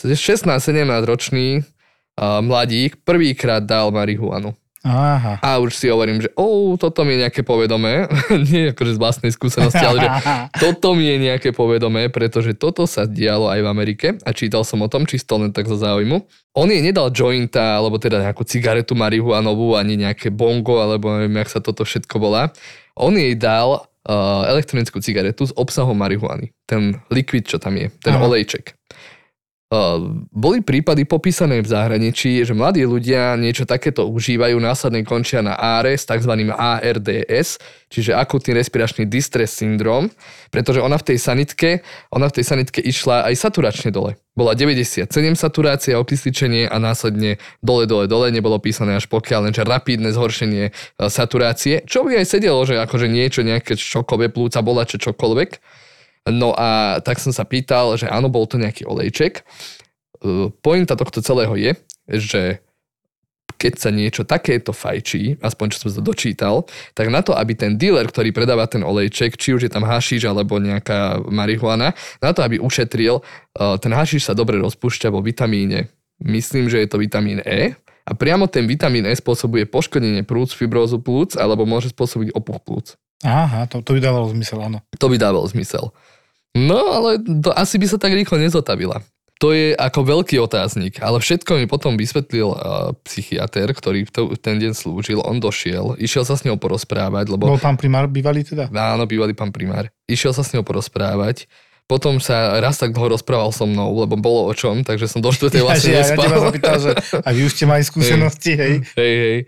16-17 0.00 0.88
ročný 1.04 1.60
uh, 1.60 2.40
mladík 2.40 3.04
prvýkrát 3.04 3.60
dal 3.60 3.92
marihuanu. 3.92 4.56
Aha. 4.80 5.36
A 5.44 5.60
už 5.60 5.76
si 5.76 5.92
hovorím, 5.92 6.24
že 6.24 6.32
oh, 6.40 6.72
toto 6.80 7.04
mi 7.04 7.12
je 7.12 7.28
nejaké 7.28 7.44
povedomé, 7.44 8.08
nie 8.48 8.72
akože 8.72 8.96
z 8.96 9.00
vlastnej 9.00 9.32
skúsenosti, 9.32 9.84
ale 9.84 10.08
že 10.08 10.10
toto 10.64 10.96
mi 10.96 11.04
je 11.04 11.16
nejaké 11.20 11.52
povedomé, 11.52 12.08
pretože 12.08 12.56
toto 12.56 12.88
sa 12.88 13.04
dialo 13.04 13.52
aj 13.52 13.60
v 13.60 13.68
Amerike 13.68 14.06
a 14.24 14.30
čítal 14.32 14.64
som 14.64 14.80
o 14.80 14.88
tom 14.88 15.04
čisto 15.04 15.36
len 15.36 15.52
tak 15.52 15.68
zo 15.68 15.76
záujmu. 15.76 16.24
On 16.56 16.64
jej 16.64 16.80
nedal 16.80 17.12
jointa, 17.12 17.76
alebo 17.76 18.00
teda 18.00 18.24
nejakú 18.24 18.42
cigaretu 18.48 18.96
marihuanovú, 18.96 19.76
ani 19.76 20.00
nejaké 20.00 20.32
bongo, 20.32 20.80
alebo 20.80 21.12
neviem, 21.12 21.44
jak 21.44 21.52
sa 21.52 21.60
toto 21.60 21.84
všetko 21.84 22.16
volá. 22.16 22.48
On 22.96 23.12
jej 23.12 23.36
dal 23.36 23.84
uh, 23.84 24.42
elektronickú 24.48 24.98
cigaretu 25.04 25.44
s 25.44 25.52
obsahom 25.54 25.94
marihuany. 25.94 26.56
Ten 26.64 26.98
likvid, 27.12 27.46
čo 27.46 27.60
tam 27.60 27.76
je, 27.76 27.92
ten 28.00 28.16
Aha. 28.16 28.24
olejček. 28.24 28.74
Ehm, 29.70 30.26
boli 30.34 30.66
prípady 30.66 31.06
popísané 31.06 31.62
v 31.62 31.70
zahraničí, 31.70 32.42
že 32.42 32.58
mladí 32.58 32.82
ľudia 32.82 33.38
niečo 33.38 33.62
takéto 33.70 34.02
užívajú, 34.10 34.58
následne 34.58 35.06
končia 35.06 35.46
na 35.46 35.54
ARS, 35.54 36.10
tzv. 36.10 36.50
ARDS, 36.50 37.62
čiže 37.86 38.10
akutný 38.18 38.58
respiračný 38.58 39.06
distress 39.06 39.62
syndrom, 39.62 40.10
pretože 40.50 40.82
ona 40.82 40.98
v 40.98 41.14
tej 41.14 41.18
sanitke, 41.22 41.70
ona 42.10 42.26
v 42.26 42.42
tej 42.42 42.44
sanitke 42.50 42.82
išla 42.82 43.30
aj 43.30 43.34
saturačne 43.38 43.94
dole. 43.94 44.18
Bola 44.34 44.58
97 44.58 45.06
saturácia, 45.38 46.02
okysličenie 46.02 46.66
a 46.66 46.74
následne 46.82 47.38
dole, 47.62 47.86
dole, 47.86 48.10
dole, 48.10 48.34
nebolo 48.34 48.58
písané 48.58 48.98
až 48.98 49.06
pokiaľ, 49.06 49.54
lenže 49.54 49.62
rapidné 49.62 50.10
zhoršenie 50.10 50.64
e, 50.66 50.72
saturácie, 51.06 51.86
čo 51.86 52.02
by 52.02 52.18
aj 52.18 52.26
sedelo, 52.26 52.58
že 52.66 52.74
akože 52.74 53.06
niečo, 53.06 53.46
nejaké 53.46 53.78
šokové 53.78 54.34
plúca, 54.34 54.66
bola 54.66 54.82
čo 54.82 54.98
čokoľvek. 54.98 55.78
No 56.28 56.52
a 56.52 57.00
tak 57.00 57.16
som 57.16 57.32
sa 57.32 57.48
pýtal, 57.48 57.96
že 57.96 58.04
áno, 58.04 58.28
bol 58.28 58.44
to 58.44 58.60
nejaký 58.60 58.84
olejček. 58.84 59.40
E, 59.40 59.42
pointa 60.60 60.92
tohto 60.92 61.24
celého 61.24 61.56
je, 61.56 61.72
že 62.10 62.42
keď 63.60 63.72
sa 63.76 63.90
niečo 63.92 64.24
takéto 64.24 64.72
fajčí, 64.72 65.36
aspoň 65.44 65.66
čo 65.76 65.78
som 65.84 65.90
sa 65.92 66.00
dočítal, 66.00 66.64
tak 66.96 67.12
na 67.12 67.20
to, 67.20 67.36
aby 67.36 67.52
ten 67.52 67.76
dealer, 67.76 68.08
ktorý 68.08 68.32
predáva 68.32 68.64
ten 68.64 68.80
olejček, 68.80 69.36
či 69.36 69.52
už 69.52 69.68
je 69.68 69.72
tam 69.72 69.84
hašiš 69.84 70.24
alebo 70.24 70.56
nejaká 70.56 71.20
marihuana, 71.28 71.92
na 72.24 72.30
to, 72.32 72.40
aby 72.40 72.56
ušetril, 72.56 73.20
e, 73.20 73.22
ten 73.80 73.92
hašiš 73.92 74.32
sa 74.32 74.36
dobre 74.36 74.56
rozpúšťa 74.60 75.12
vo 75.12 75.20
vitamíne. 75.20 75.92
Myslím, 76.20 76.68
že 76.68 76.84
je 76.84 76.88
to 76.88 77.00
vitamín 77.00 77.40
E. 77.44 77.76
A 78.04 78.12
priamo 78.16 78.44
ten 78.44 78.68
vitamín 78.68 79.08
E 79.08 79.16
spôsobuje 79.16 79.64
poškodenie 79.68 80.24
plúc, 80.24 80.52
fibrózu 80.52 81.00
plúc 81.00 81.36
alebo 81.36 81.64
môže 81.64 81.92
spôsobiť 81.92 82.36
opuch 82.36 82.60
plúc. 82.60 82.86
Aha, 83.20 83.68
to, 83.68 83.84
to 83.84 83.92
by 83.96 84.00
dávalo 84.00 84.32
zmysel, 84.32 84.58
áno. 84.64 84.78
To 84.96 85.06
by 85.12 85.16
dávalo 85.20 85.44
zmysel. 85.50 85.92
No, 86.56 86.80
ale 86.90 87.20
to 87.20 87.52
asi 87.52 87.76
by 87.76 87.86
sa 87.86 88.00
tak 88.00 88.16
rýchlo 88.16 88.40
nezotavila. 88.40 89.04
To 89.40 89.56
je 89.56 89.72
ako 89.72 90.04
veľký 90.04 90.36
otáznik, 90.36 91.00
ale 91.00 91.16
všetko 91.16 91.56
mi 91.56 91.64
potom 91.64 91.96
vysvetlil 91.96 92.52
uh, 92.52 92.92
psychiatr, 93.08 93.72
ktorý 93.72 94.04
to, 94.04 94.36
ten 94.36 94.60
deň 94.60 94.76
slúžil. 94.76 95.24
On 95.24 95.40
došiel, 95.40 95.96
išiel 95.96 96.28
sa 96.28 96.36
s 96.36 96.44
ňou 96.44 96.60
porozprávať, 96.60 97.32
lebo... 97.32 97.48
Bol 97.48 97.56
pán 97.56 97.80
primár 97.80 98.04
bývalý 98.04 98.44
teda? 98.44 98.68
Áno, 98.68 99.08
bývalý 99.08 99.32
pán 99.32 99.48
primár. 99.48 99.88
Išiel 100.04 100.36
sa 100.36 100.44
s 100.44 100.52
ňou 100.52 100.60
porozprávať. 100.60 101.48
Potom 101.88 102.20
sa 102.20 102.60
raz 102.60 102.76
tak 102.76 102.92
dlho 102.92 103.16
rozprával 103.16 103.48
so 103.50 103.64
mnou, 103.64 103.96
lebo 104.04 104.14
bolo 104.20 104.46
o 104.46 104.52
čom, 104.52 104.84
takže 104.84 105.08
som 105.08 105.24
do 105.24 105.32
štvrtej 105.32 105.64
vlastne 105.64 105.90
ja, 105.90 106.04
nespal. 106.04 106.22
Ja, 106.22 106.36
ja 106.36 106.44
zapýtal, 106.44 106.76
že 106.76 106.90
a 107.18 107.28
vy 107.32 107.40
už 107.48 107.52
ste 107.56 107.64
mali 107.64 107.82
skúsenosti, 107.82 108.52
hej? 108.54 108.74
Hej, 108.94 109.14
hej. 109.24 109.38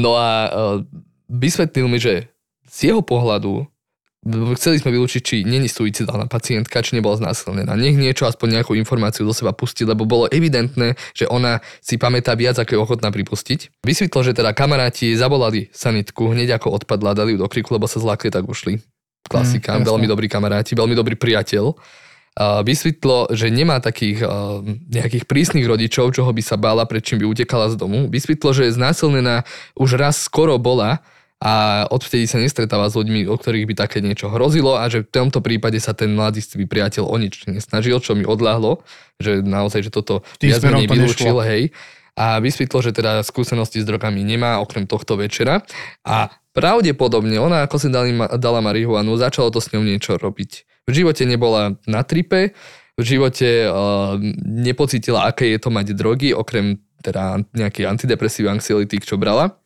No 0.00 0.16
a 0.16 0.28
uh, 0.48 0.76
vysvetlil 1.28 1.86
mi, 1.86 2.00
že 2.00 2.32
z 2.74 2.90
jeho 2.90 3.02
pohľadu 3.06 3.70
chceli 4.56 4.80
sme 4.80 4.88
vylúčiť, 4.96 5.20
či 5.20 5.36
není 5.44 5.68
suicidálna 5.68 6.24
pacientka, 6.24 6.80
či 6.80 6.96
nebola 6.96 7.20
znásilnená. 7.20 7.76
Nech 7.76 7.92
niečo, 7.92 8.24
aspoň 8.24 8.60
nejakú 8.60 8.72
informáciu 8.72 9.28
do 9.28 9.36
seba 9.36 9.52
pustiť, 9.52 9.84
lebo 9.84 10.08
bolo 10.08 10.32
evidentné, 10.32 10.96
že 11.12 11.28
ona 11.28 11.60
si 11.84 12.00
pamätá 12.00 12.32
viac, 12.32 12.56
ako 12.56 12.70
je 12.72 12.80
ochotná 12.80 13.12
pripustiť. 13.12 13.84
Vysvetlo, 13.84 14.24
že 14.24 14.32
teda 14.32 14.56
kamaráti 14.56 15.12
zavolali 15.12 15.68
sanitku, 15.76 16.32
hneď 16.32 16.56
ako 16.56 16.72
odpadla, 16.72 17.12
dali 17.12 17.36
ju 17.36 17.44
do 17.44 17.48
kriku, 17.52 17.76
lebo 17.76 17.84
sa 17.84 18.00
zlákli, 18.00 18.32
tak 18.32 18.48
ušli. 18.48 18.80
Klasika, 19.28 19.76
mm, 19.76 19.84
veľmi 19.84 20.08
dobrý 20.08 20.26
kamaráti, 20.32 20.72
veľmi 20.72 20.96
dobrý 20.96 21.20
priateľ. 21.20 21.76
vysvetlo, 22.66 23.30
že 23.30 23.46
nemá 23.46 23.78
takých 23.78 24.26
nejakých 24.90 25.30
prísnych 25.30 25.62
rodičov, 25.70 26.10
čoho 26.10 26.34
by 26.34 26.42
sa 26.42 26.58
bála, 26.58 26.82
pred 26.82 26.98
čím 26.98 27.22
by 27.22 27.30
utekala 27.30 27.70
z 27.70 27.78
domu. 27.78 28.10
Vysvetlo, 28.10 28.50
že 28.50 28.66
je 28.66 28.74
znásilnená 28.74 29.46
už 29.78 29.94
raz 29.94 30.18
skoro 30.18 30.58
bola 30.58 30.98
a 31.44 31.84
odvtedy 31.92 32.24
sa 32.24 32.40
nestretáva 32.40 32.88
s 32.88 32.96
ľuďmi, 32.96 33.28
o 33.28 33.36
ktorých 33.36 33.68
by 33.68 33.74
také 33.76 34.00
niečo 34.00 34.32
hrozilo 34.32 34.80
a 34.80 34.88
že 34.88 35.04
v 35.04 35.12
tomto 35.12 35.44
prípade 35.44 35.76
sa 35.76 35.92
ten 35.92 36.16
mladistvý 36.16 36.64
priateľ 36.64 37.04
o 37.04 37.16
nič 37.20 37.44
nesnažil, 37.44 38.00
čo 38.00 38.16
mi 38.16 38.24
odľahlo, 38.24 38.80
že 39.20 39.44
naozaj, 39.44 39.84
že 39.84 39.90
toto 39.92 40.24
Tým 40.40 40.56
viac 40.56 40.64
menej 40.64 40.88
to 40.88 40.94
vylúčil, 40.96 41.36
nešlo. 41.36 41.44
hej. 41.44 41.62
A 42.16 42.40
vysvetlo, 42.40 42.78
že 42.80 42.96
teda 42.96 43.20
skúsenosti 43.20 43.82
s 43.82 43.84
drogami 43.84 44.24
nemá, 44.24 44.56
okrem 44.64 44.88
tohto 44.88 45.20
večera. 45.20 45.60
A 46.06 46.32
pravdepodobne 46.56 47.36
ona, 47.36 47.68
ako 47.68 47.76
si 47.76 47.88
dali, 47.92 48.16
dala 48.40 48.64
marihuanu, 48.64 49.12
začalo 49.20 49.52
to 49.52 49.60
s 49.60 49.68
ňou 49.76 49.84
niečo 49.84 50.16
robiť. 50.16 50.64
V 50.88 50.90
živote 50.96 51.28
nebola 51.28 51.76
na 51.84 52.06
tripe, 52.06 52.56
v 52.94 53.02
živote 53.04 53.66
uh, 53.66 54.16
nepocítila, 54.46 55.28
aké 55.28 55.50
je 55.52 55.58
to 55.60 55.68
mať 55.68 55.92
drogy, 55.92 56.30
okrem 56.32 56.80
teda 57.04 57.42
nejaký 57.52 57.84
antidepresív 57.84 58.48
anxiolítik, 58.48 59.04
čo 59.04 59.20
brala. 59.20 59.60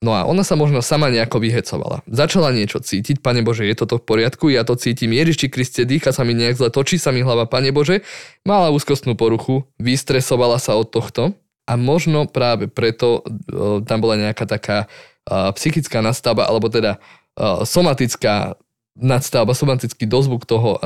No 0.00 0.16
a 0.16 0.24
ona 0.24 0.40
sa 0.40 0.56
možno 0.56 0.80
sama 0.80 1.12
nejako 1.12 1.44
vyhecovala. 1.44 2.00
Začala 2.08 2.56
niečo 2.56 2.80
cítiť, 2.80 3.20
pane 3.20 3.44
Bože, 3.44 3.68
je 3.68 3.76
toto 3.76 4.00
v 4.00 4.08
poriadku, 4.08 4.48
ja 4.48 4.64
to 4.64 4.72
cítim, 4.72 5.12
Ježiši 5.12 5.52
Kriste, 5.52 5.84
dýcha 5.84 6.16
sa 6.16 6.24
mi 6.24 6.32
nejak 6.32 6.56
zle, 6.56 6.68
točí 6.72 6.96
sa 6.96 7.12
mi 7.12 7.20
hlava, 7.20 7.44
pane 7.44 7.68
Bože, 7.68 8.00
mala 8.40 8.72
úzkostnú 8.72 9.12
poruchu, 9.12 9.68
vystresovala 9.76 10.56
sa 10.56 10.72
od 10.80 10.88
tohto 10.88 11.36
a 11.68 11.76
možno 11.76 12.24
práve 12.24 12.64
preto 12.72 13.20
e, 13.20 13.84
tam 13.84 14.00
bola 14.00 14.16
nejaká 14.16 14.48
taká 14.48 14.88
e, 15.28 15.52
psychická 15.60 16.00
nastavba, 16.00 16.48
alebo 16.48 16.72
teda 16.72 16.96
e, 17.36 17.68
somatická 17.68 18.56
nadstavba, 18.96 19.52
somatický 19.52 20.08
dozvuk 20.08 20.48
toho 20.48 20.76
e, 20.76 20.78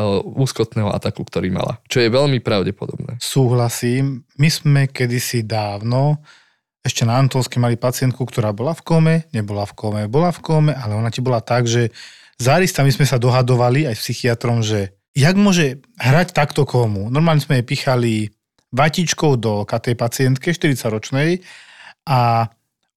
úzkostného 0.42 0.90
ataku, 0.90 1.22
ktorý 1.22 1.54
mala. 1.54 1.78
Čo 1.86 2.02
je 2.02 2.10
veľmi 2.10 2.42
pravdepodobné. 2.42 3.22
Súhlasím. 3.22 4.26
My 4.42 4.50
sme 4.50 4.82
kedysi 4.90 5.46
dávno 5.46 6.18
ešte 6.84 7.08
na 7.08 7.16
Antolsky 7.16 7.56
mali 7.56 7.80
pacientku, 7.80 8.28
ktorá 8.28 8.52
bola 8.52 8.76
v 8.76 8.84
kome, 8.84 9.14
nebola 9.32 9.64
v 9.64 9.72
kome, 9.72 10.02
bola 10.04 10.28
v 10.28 10.40
kome, 10.44 10.72
ale 10.76 10.92
ona 10.92 11.08
ti 11.08 11.24
bola 11.24 11.40
tak, 11.40 11.64
že 11.64 11.88
za 12.36 12.60
my 12.60 12.92
sme 12.92 13.08
sa 13.08 13.16
dohadovali 13.16 13.88
aj 13.88 13.96
s 13.96 14.04
psychiatrom, 14.04 14.60
že 14.60 14.92
jak 15.16 15.32
môže 15.38 15.80
hrať 15.96 16.36
takto 16.36 16.68
komu. 16.68 17.08
Normálne 17.08 17.40
sme 17.40 17.62
jej 17.62 17.66
pichali 17.66 18.12
vatičkou 18.74 19.40
do 19.40 19.64
tej 19.64 19.96
pacientke, 19.96 20.52
40-ročnej 20.52 21.40
a 22.04 22.50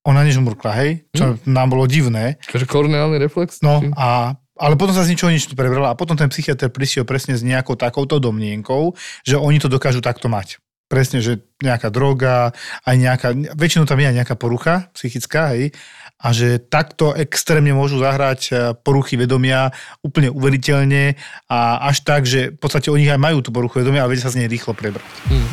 ona 0.04 0.22
nežmurkla, 0.26 0.72
hej, 0.84 0.92
čo 1.14 1.38
mm. 1.38 1.48
nám 1.48 1.68
bolo 1.72 1.86
divné. 1.88 2.42
Takže 2.50 2.68
korneálny 2.68 3.22
reflex? 3.22 3.64
No 3.64 3.80
a 3.96 4.36
ale 4.58 4.74
potom 4.74 4.90
sa 4.98 5.06
z 5.06 5.14
ničoho 5.14 5.30
nič 5.30 5.46
prebrala 5.54 5.94
a 5.94 6.00
potom 6.00 6.18
ten 6.18 6.34
psychiatr 6.34 6.74
prišiel 6.74 7.06
presne 7.06 7.38
s 7.38 7.46
nejakou 7.46 7.78
takouto 7.78 8.18
domnienkou, 8.18 8.98
že 9.22 9.38
oni 9.38 9.62
to 9.62 9.70
dokážu 9.70 10.02
takto 10.02 10.28
mať. 10.28 10.58
Presne, 10.88 11.20
že 11.20 11.44
nejaká 11.60 11.92
droga, 11.92 12.56
aj 12.88 12.96
nejaká, 12.96 13.28
väčšinou 13.60 13.84
tam 13.84 14.00
je 14.00 14.08
aj 14.08 14.18
nejaká 14.24 14.36
porucha 14.40 14.88
psychická, 14.96 15.52
hej, 15.52 15.76
a 16.18 16.34
že 16.34 16.58
takto 16.58 17.14
extrémne 17.14 17.78
môžu 17.78 18.02
zahrať 18.02 18.42
e, 18.50 18.52
poruchy 18.82 19.22
vedomia 19.22 19.70
úplne 20.02 20.34
uveriteľne 20.34 21.14
a 21.46 21.86
až 21.86 22.02
tak, 22.02 22.26
že 22.26 22.56
v 22.56 22.58
podstate 22.58 22.90
oni 22.90 23.06
aj 23.06 23.22
majú 23.22 23.46
tú 23.46 23.54
poruchu 23.54 23.86
vedomia 23.86 24.02
a 24.02 24.10
vedia 24.10 24.26
sa 24.26 24.34
z 24.34 24.42
nej 24.42 24.50
rýchlo 24.50 24.74
prebrať. 24.74 25.06
Hmm. 25.30 25.46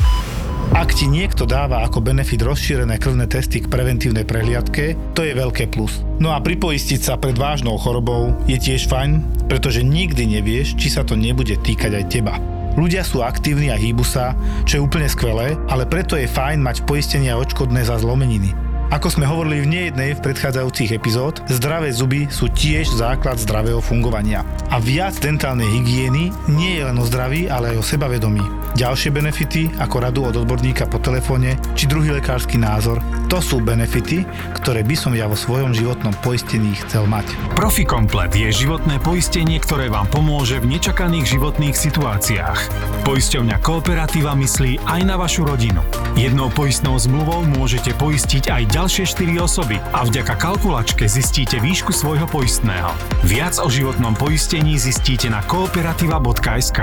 Ak 0.73 0.97
ti 0.97 1.05
niekto 1.05 1.45
dáva 1.45 1.85
ako 1.85 2.01
benefit 2.01 2.41
rozšírené 2.41 2.97
krvné 2.97 3.29
testy 3.29 3.61
k 3.61 3.69
preventívnej 3.69 4.25
prehliadke, 4.25 4.97
to 5.13 5.21
je 5.21 5.37
veľké 5.37 5.69
plus. 5.69 6.01
No 6.17 6.33
a 6.33 6.41
pripoistiť 6.41 6.99
sa 6.99 7.13
pred 7.21 7.37
vážnou 7.37 7.77
chorobou 7.77 8.33
je 8.49 8.57
tiež 8.57 8.89
fajn, 8.89 9.45
pretože 9.45 9.85
nikdy 9.85 10.25
nevieš, 10.25 10.73
či 10.75 10.89
sa 10.89 11.05
to 11.05 11.13
nebude 11.13 11.53
týkať 11.61 11.91
aj 12.01 12.05
teba. 12.09 12.54
Ľudia 12.75 13.07
sú 13.07 13.23
aktívni 13.23 13.71
a 13.71 13.79
hýbu 13.79 14.03
sa, 14.03 14.35
čo 14.67 14.79
je 14.79 14.83
úplne 14.83 15.07
skvelé, 15.07 15.55
ale 15.71 15.87
preto 15.87 16.19
je 16.19 16.27
fajn 16.27 16.59
mať 16.59 16.83
poistenie 16.83 17.31
a 17.31 17.39
odškodné 17.39 17.87
za 17.87 17.95
zlomeniny. 18.03 18.64
Ako 18.93 19.09
sme 19.09 19.25
hovorili 19.25 19.65
v 19.65 19.71
nejednej 19.71 20.13
v 20.13 20.23
predchádzajúcich 20.29 20.93
epizód, 20.93 21.41
zdravé 21.49 21.89
zuby 21.89 22.29
sú 22.29 22.53
tiež 22.53 22.93
základ 22.93 23.41
zdravého 23.41 23.81
fungovania. 23.81 24.45
A 24.69 24.77
viac 24.77 25.17
dentálnej 25.17 25.65
hygieny 25.65 26.29
nie 26.45 26.77
je 26.77 26.83
len 26.85 26.97
o 27.01 27.05
zdraví, 27.05 27.49
ale 27.49 27.73
aj 27.73 27.81
o 27.81 27.85
sebavedomí. 27.85 28.45
Ďalšie 28.75 29.09
benefity, 29.15 29.71
ako 29.79 30.03
radu 30.03 30.27
od 30.27 30.35
odborníka 30.35 30.91
po 30.91 30.99
telefóne, 30.99 31.55
či 31.79 31.87
druhý 31.87 32.11
lekársky 32.11 32.59
názor, 32.59 32.99
to 33.31 33.39
sú 33.39 33.63
benefity, 33.63 34.27
ktoré 34.59 34.83
by 34.83 34.95
som 34.99 35.15
ja 35.15 35.31
vo 35.31 35.39
svojom 35.39 35.71
životnom 35.71 36.11
poistení 36.19 36.75
chcel 36.83 37.07
mať. 37.07 37.23
Profikomplet 37.55 38.35
je 38.35 38.51
životné 38.51 38.99
poistenie, 38.99 39.63
ktoré 39.63 39.87
vám 39.87 40.11
pomôže 40.11 40.59
v 40.59 40.75
nečakaných 40.75 41.39
životných 41.39 41.71
situáciách. 41.71 42.59
Poisťovňa 43.07 43.63
Kooperativa 43.63 44.35
myslí 44.35 44.83
aj 44.83 45.01
na 45.07 45.15
vašu 45.15 45.47
rodinu. 45.47 45.79
Jednou 46.19 46.51
poistnou 46.51 46.99
zmluvou 46.99 47.47
môžete 47.47 47.95
poistiť 47.95 48.51
aj 48.51 48.74
ďalšie 48.75 49.07
4 49.07 49.39
osoby 49.39 49.79
a 49.79 50.03
vďaka 50.03 50.35
kalkulačke 50.35 51.07
zistíte 51.07 51.63
výšku 51.63 51.95
svojho 51.95 52.27
poistného. 52.27 52.91
Viac 53.23 53.55
o 53.63 53.71
životnom 53.71 54.19
poistení 54.19 54.75
zistíte 54.75 55.31
na 55.31 55.39
kooperativa.sk. 55.47 56.79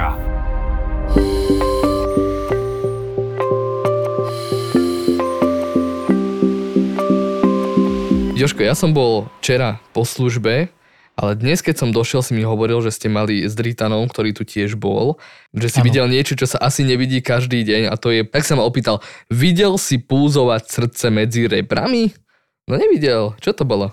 Joško, 8.40 8.64
ja 8.64 8.72
som 8.72 8.96
bol 8.96 9.28
včera 9.44 9.76
po 9.92 10.08
službe, 10.08 10.72
ale 11.12 11.36
dnes, 11.36 11.60
keď 11.60 11.84
som 11.84 11.90
došiel, 11.92 12.24
si 12.24 12.32
mi 12.32 12.40
hovoril, 12.40 12.80
že 12.80 12.94
ste 12.94 13.12
mali 13.12 13.44
s 13.44 13.52
Dritanom, 13.52 14.08
ktorý 14.08 14.32
tu 14.32 14.48
tiež 14.48 14.80
bol, 14.80 15.20
že 15.52 15.68
si 15.68 15.78
Áno. 15.80 15.86
videl 15.86 16.06
niečo, 16.08 16.32
čo 16.34 16.48
sa 16.48 16.56
asi 16.58 16.88
nevidí 16.88 17.20
každý 17.20 17.62
deň 17.68 17.92
a 17.92 17.94
to 18.00 18.08
je, 18.08 18.24
tak 18.24 18.48
sa 18.48 18.56
ma 18.56 18.64
opýtal, 18.64 19.04
videl 19.28 19.76
si 19.76 20.00
pulzovať 20.00 20.62
srdce 20.66 21.06
medzi 21.12 21.44
rebrami? 21.44 22.16
No 22.64 22.80
nevidel, 22.80 23.36
čo 23.42 23.52
to 23.52 23.68
bolo? 23.68 23.92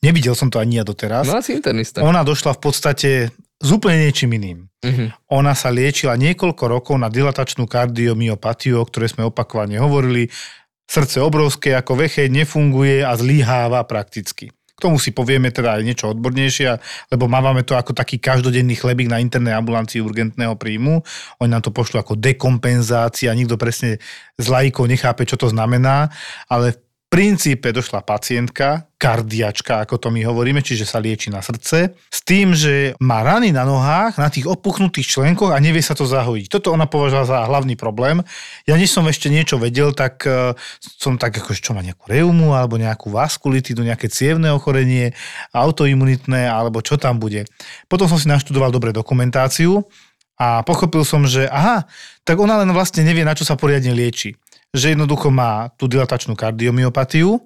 Nevidel 0.00 0.38
som 0.38 0.48
to 0.48 0.62
ani 0.62 0.78
ja 0.78 0.84
doteraz. 0.86 1.26
No 1.26 1.40
asi 1.40 1.58
internista. 1.58 2.06
Ona 2.06 2.22
došla 2.22 2.54
v 2.56 2.60
podstate 2.60 3.10
s 3.60 3.68
úplne 3.68 4.08
niečím 4.08 4.32
iným. 4.36 4.58
Mhm. 4.80 5.28
Ona 5.36 5.52
sa 5.52 5.68
liečila 5.68 6.16
niekoľko 6.16 6.64
rokov 6.70 6.96
na 6.96 7.12
dilatačnú 7.12 7.68
kardiomyopatiu, 7.68 8.80
o 8.80 8.88
ktorej 8.88 9.12
sme 9.18 9.28
opakovane 9.28 9.76
hovorili. 9.76 10.32
Srdce 10.90 11.22
obrovské 11.22 11.76
ako 11.76 12.02
vecheň 12.02 12.42
nefunguje 12.42 13.04
a 13.06 13.14
zlyháva 13.14 13.84
prakticky. 13.86 14.50
K 14.80 14.88
tomu 14.88 14.96
si 14.96 15.12
povieme 15.12 15.52
teda 15.52 15.76
aj 15.76 15.84
niečo 15.84 16.16
odbornejšie, 16.16 16.80
lebo 17.12 17.28
máme 17.28 17.60
to 17.68 17.76
ako 17.76 17.92
taký 17.92 18.16
každodenný 18.16 18.80
chlebík 18.80 19.12
na 19.12 19.20
internej 19.20 19.52
ambulancii 19.52 20.00
urgentného 20.00 20.56
príjmu. 20.56 21.04
Oni 21.44 21.52
nám 21.52 21.60
to 21.60 21.68
pošlú 21.68 22.00
ako 22.00 22.16
dekompenzácia, 22.16 23.36
nikto 23.36 23.60
presne 23.60 24.00
z 24.40 24.46
laikov 24.48 24.88
nechápe, 24.88 25.28
čo 25.28 25.36
to 25.36 25.52
znamená, 25.52 26.08
ale 26.48 26.72
v 26.72 26.80
princípe 27.10 27.74
došla 27.74 28.06
pacientka, 28.06 28.86
kardiačka, 28.94 29.82
ako 29.82 29.98
to 29.98 30.08
my 30.14 30.22
hovoríme, 30.22 30.62
čiže 30.62 30.86
sa 30.86 31.02
lieči 31.02 31.26
na 31.26 31.42
srdce, 31.42 31.98
s 31.98 32.20
tým, 32.22 32.54
že 32.54 32.94
má 33.02 33.26
rany 33.26 33.50
na 33.50 33.66
nohách, 33.66 34.14
na 34.14 34.30
tých 34.30 34.46
opuchnutých 34.46 35.18
členkoch 35.18 35.50
a 35.50 35.58
nevie 35.58 35.82
sa 35.82 35.98
to 35.98 36.06
zahojiť. 36.06 36.46
Toto 36.46 36.70
ona 36.70 36.86
považovala 36.86 37.26
za 37.26 37.38
hlavný 37.50 37.74
problém. 37.74 38.22
Ja 38.62 38.78
než 38.78 38.94
som 38.94 39.10
ešte 39.10 39.26
niečo 39.26 39.58
vedel, 39.58 39.90
tak 39.90 40.22
eh, 40.22 40.54
som 40.78 41.18
tak 41.18 41.34
ako, 41.34 41.50
čo 41.50 41.74
má 41.74 41.82
nejakú 41.82 42.06
reumu, 42.06 42.54
alebo 42.54 42.78
nejakú 42.78 43.10
vaskulitidu, 43.10 43.82
nejaké 43.82 44.06
cievne 44.06 44.54
ochorenie, 44.54 45.10
autoimunitné, 45.50 46.46
alebo 46.46 46.78
čo 46.78 46.94
tam 46.94 47.18
bude. 47.18 47.42
Potom 47.90 48.06
som 48.06 48.22
si 48.22 48.30
naštudoval 48.30 48.70
dobre 48.70 48.94
dokumentáciu 48.94 49.82
a 50.38 50.62
pochopil 50.62 51.02
som, 51.02 51.26
že 51.26 51.50
aha, 51.50 51.90
tak 52.22 52.38
ona 52.38 52.62
len 52.62 52.70
vlastne 52.70 53.02
nevie, 53.02 53.26
na 53.26 53.34
čo 53.34 53.42
sa 53.42 53.58
poriadne 53.58 53.90
lieči. 53.90 54.38
Že 54.70 54.94
jednoducho 54.94 55.28
má 55.34 55.74
tú 55.74 55.90
dilatačnú 55.90 56.38
kardiomyopatiu, 56.38 57.42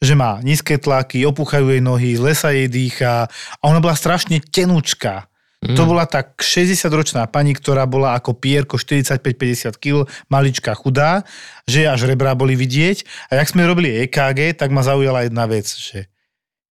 že 0.00 0.16
má 0.16 0.40
nízke 0.40 0.80
tlaky, 0.80 1.28
opúchajú 1.28 1.68
jej 1.72 1.80
nohy, 1.84 2.16
zle 2.16 2.32
sa 2.32 2.52
jej 2.52 2.68
dýcha 2.68 3.28
a 3.28 3.62
ona 3.64 3.84
bola 3.84 3.92
strašne 3.92 4.40
tenúčka. 4.40 5.28
Mm. 5.60 5.76
To 5.76 5.84
bola 5.84 6.08
tak 6.08 6.40
60-ročná 6.40 7.28
pani, 7.28 7.52
ktorá 7.52 7.84
bola 7.84 8.16
ako 8.16 8.32
pierko 8.32 8.80
45-50 8.80 9.76
kg, 9.76 10.08
maličká, 10.32 10.72
chudá, 10.72 11.28
že 11.68 11.84
až 11.84 12.08
rebra 12.08 12.32
boli 12.32 12.56
vidieť. 12.56 13.28
A 13.28 13.36
jak 13.36 13.52
sme 13.52 13.68
robili 13.68 14.08
EKG, 14.08 14.56
tak 14.56 14.72
ma 14.72 14.80
zaujala 14.80 15.28
jedna 15.28 15.44
vec, 15.44 15.68
že 15.68 16.08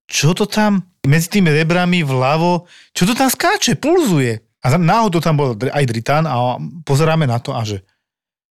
čo 0.09 0.33
to 0.33 0.49
tam 0.49 0.89
medzi 1.05 1.29
tými 1.37 1.53
rebrami 1.53 2.01
vľavo, 2.01 2.65
čo 2.97 3.05
to 3.05 3.13
tam 3.13 3.29
skáče, 3.29 3.77
pulzuje. 3.77 4.41
A 4.65 4.75
náhodou 4.75 5.21
tam 5.21 5.37
bol 5.37 5.53
aj 5.53 5.85
dritán 5.85 6.25
a 6.25 6.57
pozeráme 6.81 7.29
na 7.29 7.37
to 7.37 7.53
a 7.53 7.61
že 7.63 7.85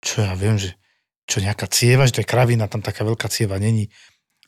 čo 0.02 0.24
ja 0.24 0.34
viem, 0.34 0.56
že 0.56 0.74
čo 1.32 1.40
nejaká 1.40 1.72
cieva, 1.72 2.04
že 2.04 2.20
to 2.20 2.22
je 2.22 2.28
kravina, 2.28 2.68
tam 2.68 2.84
taká 2.84 3.08
veľká 3.08 3.32
cieva 3.32 3.56
není. 3.56 3.88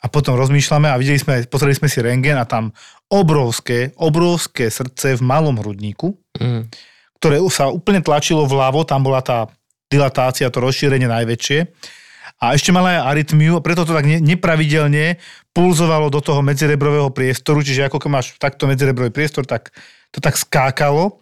A 0.03 0.11
potom 0.11 0.35
rozmýšľame 0.35 0.91
a 0.91 0.99
videli 0.99 1.15
sme, 1.15 1.47
pozreli 1.47 1.71
sme 1.79 1.87
si 1.87 2.03
rengen 2.03 2.35
a 2.35 2.43
tam 2.43 2.75
obrovské, 3.07 3.95
obrovské 3.95 4.67
srdce 4.67 5.15
v 5.15 5.21
malom 5.23 5.55
hrudníku, 5.55 6.19
Mm. 6.33 6.65
ktoré 7.21 7.37
sa 7.53 7.69
úplne 7.69 8.01
tlačilo 8.01 8.49
vľavo, 8.49 8.83
tam 8.89 9.05
bola 9.05 9.21
tá 9.21 9.45
dilatácia, 9.85 10.49
to 10.49 10.59
rozšírenie 10.59 11.05
najväčšie. 11.05 11.59
A 12.41 12.57
ešte 12.57 12.73
mala 12.73 12.97
aj 12.97 13.13
arytmiu, 13.13 13.61
preto 13.61 13.85
to 13.85 13.93
tak 13.93 14.03
ne, 14.09 14.17
nepravidelne 14.17 15.21
pulzovalo 15.53 16.09
do 16.09 16.19
toho 16.19 16.41
medzirebrového 16.41 17.13
priestoru, 17.13 17.61
čiže 17.61 17.87
ako 17.87 18.01
keď 18.01 18.09
máš 18.09 18.33
takto 18.41 18.65
medzirebrový 18.65 19.13
priestor, 19.13 19.45
tak 19.45 19.71
to 20.09 20.19
tak 20.19 20.35
skákalo. 20.35 21.21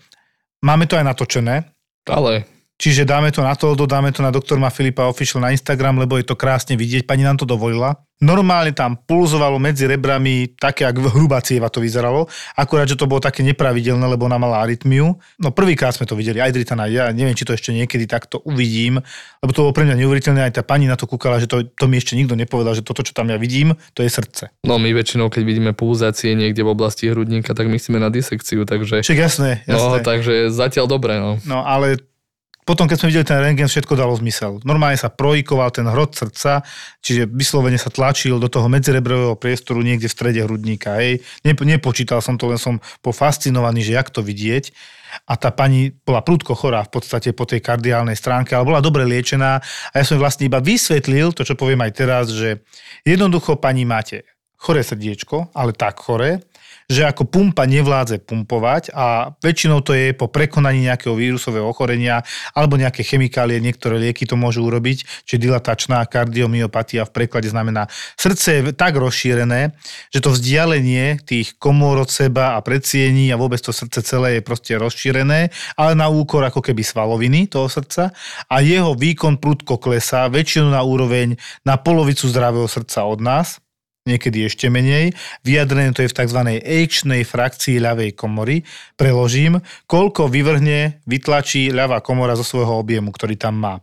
Máme 0.63 0.87
to 0.87 0.95
aj 0.95 1.05
natočené. 1.05 1.69
Ale 2.07 2.47
Čiže 2.81 3.05
dáme 3.05 3.29
to 3.29 3.45
na 3.45 3.53
to, 3.53 3.77
dodáme 3.77 4.09
to 4.09 4.25
na 4.25 4.33
doktorma 4.33 4.73
Filipa 4.73 5.05
Official 5.05 5.37
na 5.37 5.53
Instagram, 5.53 6.01
lebo 6.01 6.17
je 6.17 6.25
to 6.25 6.33
krásne 6.33 6.73
vidieť, 6.73 7.05
pani 7.05 7.21
nám 7.21 7.37
to 7.37 7.45
dovolila. 7.45 7.93
Normálne 8.21 8.73
tam 8.73 8.97
pulzovalo 8.97 9.57
medzi 9.61 9.85
rebrami, 9.85 10.57
také 10.57 10.85
ako 10.85 11.09
hrubá 11.13 11.41
cieva 11.45 11.69
to 11.69 11.81
vyzeralo, 11.81 12.25
akurát, 12.57 12.89
že 12.89 12.97
to 12.97 13.09
bolo 13.09 13.21
také 13.21 13.45
nepravidelné, 13.45 14.01
lebo 14.01 14.25
ona 14.25 14.41
mala 14.41 14.61
arytmiu. 14.65 15.13
No 15.37 15.49
prvýkrát 15.53 15.93
sme 15.93 16.09
to 16.09 16.17
videli, 16.17 16.41
aj 16.41 16.53
Dritana, 16.57 16.89
ja 16.89 17.09
neviem, 17.13 17.37
či 17.37 17.45
to 17.45 17.53
ešte 17.53 17.69
niekedy 17.69 18.09
takto 18.09 18.41
uvidím, 18.45 19.01
lebo 19.41 19.51
to 19.53 19.65
bolo 19.65 19.73
pre 19.73 19.85
mňa 19.85 20.01
neuveriteľné, 20.01 20.41
aj 20.49 20.61
tá 20.61 20.63
pani 20.65 20.85
na 20.89 20.97
to 20.97 21.05
kúkala, 21.05 21.37
že 21.37 21.49
to, 21.49 21.65
to 21.65 21.85
mi 21.85 22.01
ešte 22.01 22.17
nikto 22.17 22.33
nepovedal, 22.33 22.77
že 22.77 22.85
toto, 22.85 23.05
čo 23.05 23.13
tam 23.13 23.29
ja 23.29 23.37
vidím, 23.41 23.77
to 23.93 24.05
je 24.05 24.09
srdce. 24.09 24.53
no 24.65 24.77
my 24.81 24.89
väčšinou, 24.89 25.29
keď 25.29 25.41
vidíme 25.41 25.71
pulzácie 25.73 26.33
niekde 26.33 26.65
v 26.65 26.73
oblasti 26.73 27.09
hrudníka, 27.09 27.57
tak 27.57 27.69
myslíme 27.69 27.97
na 28.01 28.13
disekciu, 28.13 28.69
takže... 28.69 29.05
Však 29.05 29.17
jasné, 29.17 29.65
jasné. 29.65 29.97
No, 29.97 30.05
takže 30.05 30.53
zatiaľ 30.53 30.85
dobre, 30.85 31.17
no. 31.17 31.41
No 31.45 31.65
ale 31.65 31.97
potom, 32.61 32.85
keď 32.85 32.97
sme 33.01 33.09
videli 33.09 33.25
ten 33.25 33.41
rengen, 33.41 33.65
všetko 33.65 33.97
dalo 33.97 34.13
zmysel. 34.13 34.61
Normálne 34.61 34.93
sa 34.93 35.09
projikoval 35.09 35.73
ten 35.73 35.89
hrot 35.89 36.13
srdca, 36.13 36.61
čiže 37.01 37.25
vyslovene 37.25 37.81
sa 37.81 37.89
tlačil 37.89 38.37
do 38.37 38.45
toho 38.45 38.69
medzirebrového 38.69 39.33
priestoru 39.33 39.81
niekde 39.81 40.05
v 40.05 40.13
strede 40.13 40.41
hrudníka. 40.45 41.01
Hej. 41.01 41.25
Nepo, 41.41 41.65
nepočítal 41.65 42.21
som 42.21 42.37
to, 42.37 42.53
len 42.53 42.61
som 42.61 42.77
pofascinovaný, 43.01 43.81
že 43.81 43.97
jak 43.97 44.13
to 44.13 44.21
vidieť. 44.21 44.69
A 45.27 45.35
tá 45.35 45.51
pani 45.51 45.91
bola 45.91 46.23
prudko 46.23 46.55
chorá 46.55 46.85
v 46.87 47.01
podstate 47.01 47.35
po 47.35 47.43
tej 47.43 47.59
kardiálnej 47.59 48.15
stránke, 48.15 48.55
ale 48.55 48.63
bola 48.63 48.79
dobre 48.79 49.03
liečená. 49.03 49.59
A 49.91 49.93
ja 49.97 50.05
som 50.07 50.21
vlastne 50.21 50.47
iba 50.47 50.63
vysvetlil, 50.63 51.35
to 51.35 51.43
čo 51.43 51.57
poviem 51.57 51.81
aj 51.83 51.91
teraz, 51.97 52.25
že 52.31 52.63
jednoducho 53.03 53.59
pani 53.59 53.83
máte 53.83 54.23
choré 54.55 54.85
srdiečko, 54.85 55.51
ale 55.57 55.73
tak 55.73 55.97
choré, 55.97 56.45
že 56.91 57.07
ako 57.07 57.23
pumpa 57.23 57.63
nevládze 57.63 58.19
pumpovať 58.27 58.91
a 58.91 59.31
väčšinou 59.39 59.79
to 59.79 59.95
je 59.95 60.11
po 60.11 60.27
prekonaní 60.27 60.83
nejakého 60.91 61.15
vírusového 61.15 61.63
ochorenia 61.63 62.27
alebo 62.51 62.75
nejaké 62.75 63.07
chemikálie, 63.07 63.63
niektoré 63.63 63.95
lieky 63.95 64.27
to 64.27 64.35
môžu 64.35 64.67
urobiť, 64.67 65.23
čiže 65.23 65.39
dilatačná 65.39 66.03
kardiomyopatia 66.03 67.07
v 67.07 67.15
preklade 67.15 67.47
znamená 67.47 67.87
srdce 68.19 68.47
je 68.51 68.61
tak 68.75 68.99
rozšírené, 68.99 69.71
že 70.11 70.19
to 70.19 70.35
vzdialenie 70.35 71.23
tých 71.23 71.55
komôr 71.55 71.95
od 71.95 72.11
seba 72.11 72.59
a 72.59 72.59
predsiení 72.59 73.31
a 73.31 73.39
vôbec 73.39 73.63
to 73.63 73.71
srdce 73.71 74.03
celé 74.03 74.37
je 74.37 74.41
proste 74.43 74.75
rozšírené, 74.75 75.47
ale 75.79 75.91
na 75.95 76.11
úkor 76.11 76.43
ako 76.43 76.59
keby 76.59 76.83
svaloviny 76.83 77.47
toho 77.47 77.71
srdca 77.71 78.11
a 78.51 78.55
jeho 78.59 78.91
výkon 78.99 79.39
prudko 79.39 79.79
klesá 79.79 80.27
väčšinu 80.27 80.75
na 80.75 80.83
úroveň 80.83 81.39
na 81.63 81.79
polovicu 81.79 82.27
zdravého 82.27 82.67
srdca 82.67 83.07
od 83.07 83.23
nás, 83.23 83.63
niekedy 84.05 84.49
ešte 84.49 84.65
menej. 84.67 85.13
Vyjadrené 85.45 85.93
to 85.93 86.01
je 86.01 86.09
v 86.09 86.17
tzv. 86.17 86.39
ejčnej 86.57 87.21
frakcii 87.21 87.77
ľavej 87.77 88.17
komory. 88.17 88.65
Preložím, 88.97 89.61
koľko 89.85 90.25
vyvrhne, 90.25 91.05
vytlačí 91.05 91.69
ľavá 91.69 92.01
komora 92.01 92.33
zo 92.33 92.45
svojho 92.45 92.81
objemu, 92.81 93.13
ktorý 93.13 93.37
tam 93.37 93.61
má. 93.61 93.73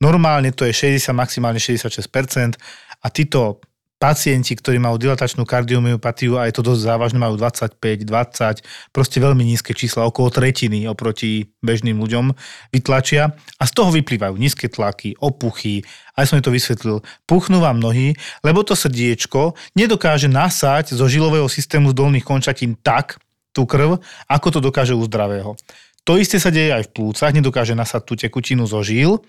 Normálne 0.00 0.56
to 0.56 0.64
je 0.64 0.96
60, 0.96 1.12
maximálne 1.12 1.60
66% 1.60 2.56
a 3.04 3.06
títo 3.12 3.60
pacienti, 4.00 4.56
ktorí 4.56 4.80
majú 4.80 4.96
dilatačnú 4.96 5.44
kardiomyopatiu 5.44 6.40
a 6.40 6.48
je 6.48 6.56
to 6.56 6.64
dosť 6.64 6.88
závažné, 6.88 7.20
majú 7.20 7.36
25, 7.36 7.76
20, 8.08 8.96
proste 8.96 9.20
veľmi 9.20 9.44
nízke 9.44 9.76
čísla, 9.76 10.08
okolo 10.08 10.32
tretiny 10.32 10.88
oproti 10.88 11.52
bežným 11.60 12.00
ľuďom 12.00 12.32
vytlačia 12.72 13.36
a 13.60 13.62
z 13.68 13.72
toho 13.76 13.92
vyplývajú 13.92 14.40
nízke 14.40 14.72
tlaky, 14.72 15.20
opuchy, 15.20 15.84
aj 16.20 16.28
som 16.30 16.38
to 16.38 16.52
vysvetlil, 16.52 17.00
puchnú 17.24 17.64
vám 17.64 17.80
nohy, 17.80 18.12
lebo 18.44 18.60
to 18.60 18.76
srdiečko 18.76 19.56
nedokáže 19.72 20.28
nasať 20.28 20.92
zo 20.92 21.08
žilového 21.08 21.48
systému 21.48 21.90
z 21.90 21.98
dolných 21.98 22.26
končatín 22.28 22.76
tak 22.76 23.16
tú 23.50 23.64
krv, 23.64 23.98
ako 24.28 24.48
to 24.52 24.60
dokáže 24.60 24.94
u 24.94 25.02
zdravého. 25.08 25.56
To 26.04 26.20
isté 26.20 26.36
sa 26.36 26.52
deje 26.52 26.70
aj 26.70 26.88
v 26.88 26.92
plúcach, 26.92 27.32
nedokáže 27.32 27.72
nasať 27.72 28.02
tú 28.04 28.14
tekutinu 28.14 28.68
zo 28.68 28.84
žíl 28.84 29.20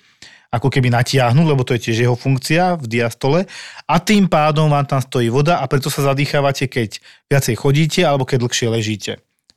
ako 0.51 0.67
keby 0.67 0.91
natiahnuť, 0.91 1.47
lebo 1.47 1.63
to 1.63 1.79
je 1.79 1.89
tiež 1.89 1.97
jeho 2.03 2.15
funkcia 2.19 2.75
v 2.75 2.85
diastole 2.85 3.47
a 3.87 3.95
tým 4.03 4.27
pádom 4.27 4.67
vám 4.67 4.83
tam 4.83 4.99
stojí 4.99 5.31
voda 5.31 5.63
a 5.63 5.65
preto 5.65 5.87
sa 5.87 6.11
zadýchávate, 6.11 6.67
keď 6.67 6.99
viacej 7.31 7.55
chodíte 7.55 8.03
alebo 8.03 8.27
keď 8.27 8.43
dlhšie 8.43 8.67
ležíte 8.67 9.11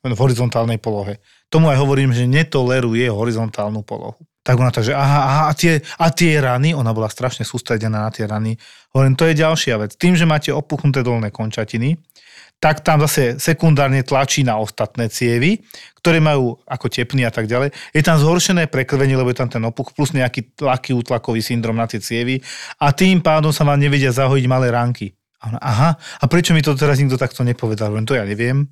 v 0.06 0.14
horizontálnej 0.14 0.78
polohe. 0.78 1.18
Tomu 1.50 1.72
aj 1.74 1.82
hovorím, 1.82 2.14
že 2.14 2.30
netoleruje 2.30 3.10
horizontálnu 3.10 3.82
polohu. 3.82 4.22
Tak 4.44 4.60
ona 4.60 4.68
takže, 4.68 4.92
aha, 4.92 5.20
aha, 5.24 5.42
a 5.48 5.52
tie, 5.56 5.80
a 5.80 6.12
tie 6.12 6.36
rany, 6.36 6.76
ona 6.76 6.92
bola 6.92 7.08
strašne 7.08 7.48
sústredená 7.48 8.04
na 8.04 8.10
tie 8.12 8.28
rany. 8.28 8.60
Hovorím, 8.92 9.16
to 9.16 9.24
je 9.24 9.40
ďalšia 9.40 9.80
vec. 9.80 9.96
Tým, 9.96 10.20
že 10.20 10.28
máte 10.28 10.52
opuchnuté 10.52 11.00
dolné 11.00 11.32
končatiny, 11.32 11.96
tak 12.60 12.84
tam 12.84 13.00
zase 13.04 13.40
sekundárne 13.40 14.04
tlačí 14.04 14.44
na 14.44 14.60
ostatné 14.60 15.08
cievy, 15.08 15.64
ktoré 16.00 16.20
majú 16.20 16.60
ako 16.68 16.86
tepny 16.92 17.24
a 17.24 17.32
tak 17.32 17.48
ďalej. 17.48 17.72
Je 17.92 18.02
tam 18.04 18.20
zhoršené 18.20 18.68
prekrvenie, 18.68 19.16
lebo 19.16 19.32
je 19.32 19.40
tam 19.40 19.48
ten 19.48 19.64
opuch, 19.64 19.96
plus 19.96 20.12
nejaký 20.12 20.56
tlaký 20.56 20.92
útlakový 20.92 21.40
syndrom 21.40 21.76
na 21.76 21.88
tie 21.88 22.00
cievy 22.00 22.40
a 22.80 22.92
tým 22.92 23.24
pádom 23.24 23.52
sa 23.52 23.64
vám 23.64 23.80
nevedia 23.80 24.12
zahojiť 24.12 24.44
malé 24.48 24.68
ránky. 24.72 25.12
A 25.44 25.52
ona, 25.52 25.60
aha, 25.60 25.90
a 25.96 26.24
prečo 26.24 26.56
mi 26.56 26.64
to 26.64 26.72
teraz 26.72 26.96
nikto 26.96 27.20
takto 27.20 27.44
nepovedal? 27.44 27.92
Len 27.92 28.08
to 28.08 28.16
ja 28.16 28.24
neviem. 28.24 28.68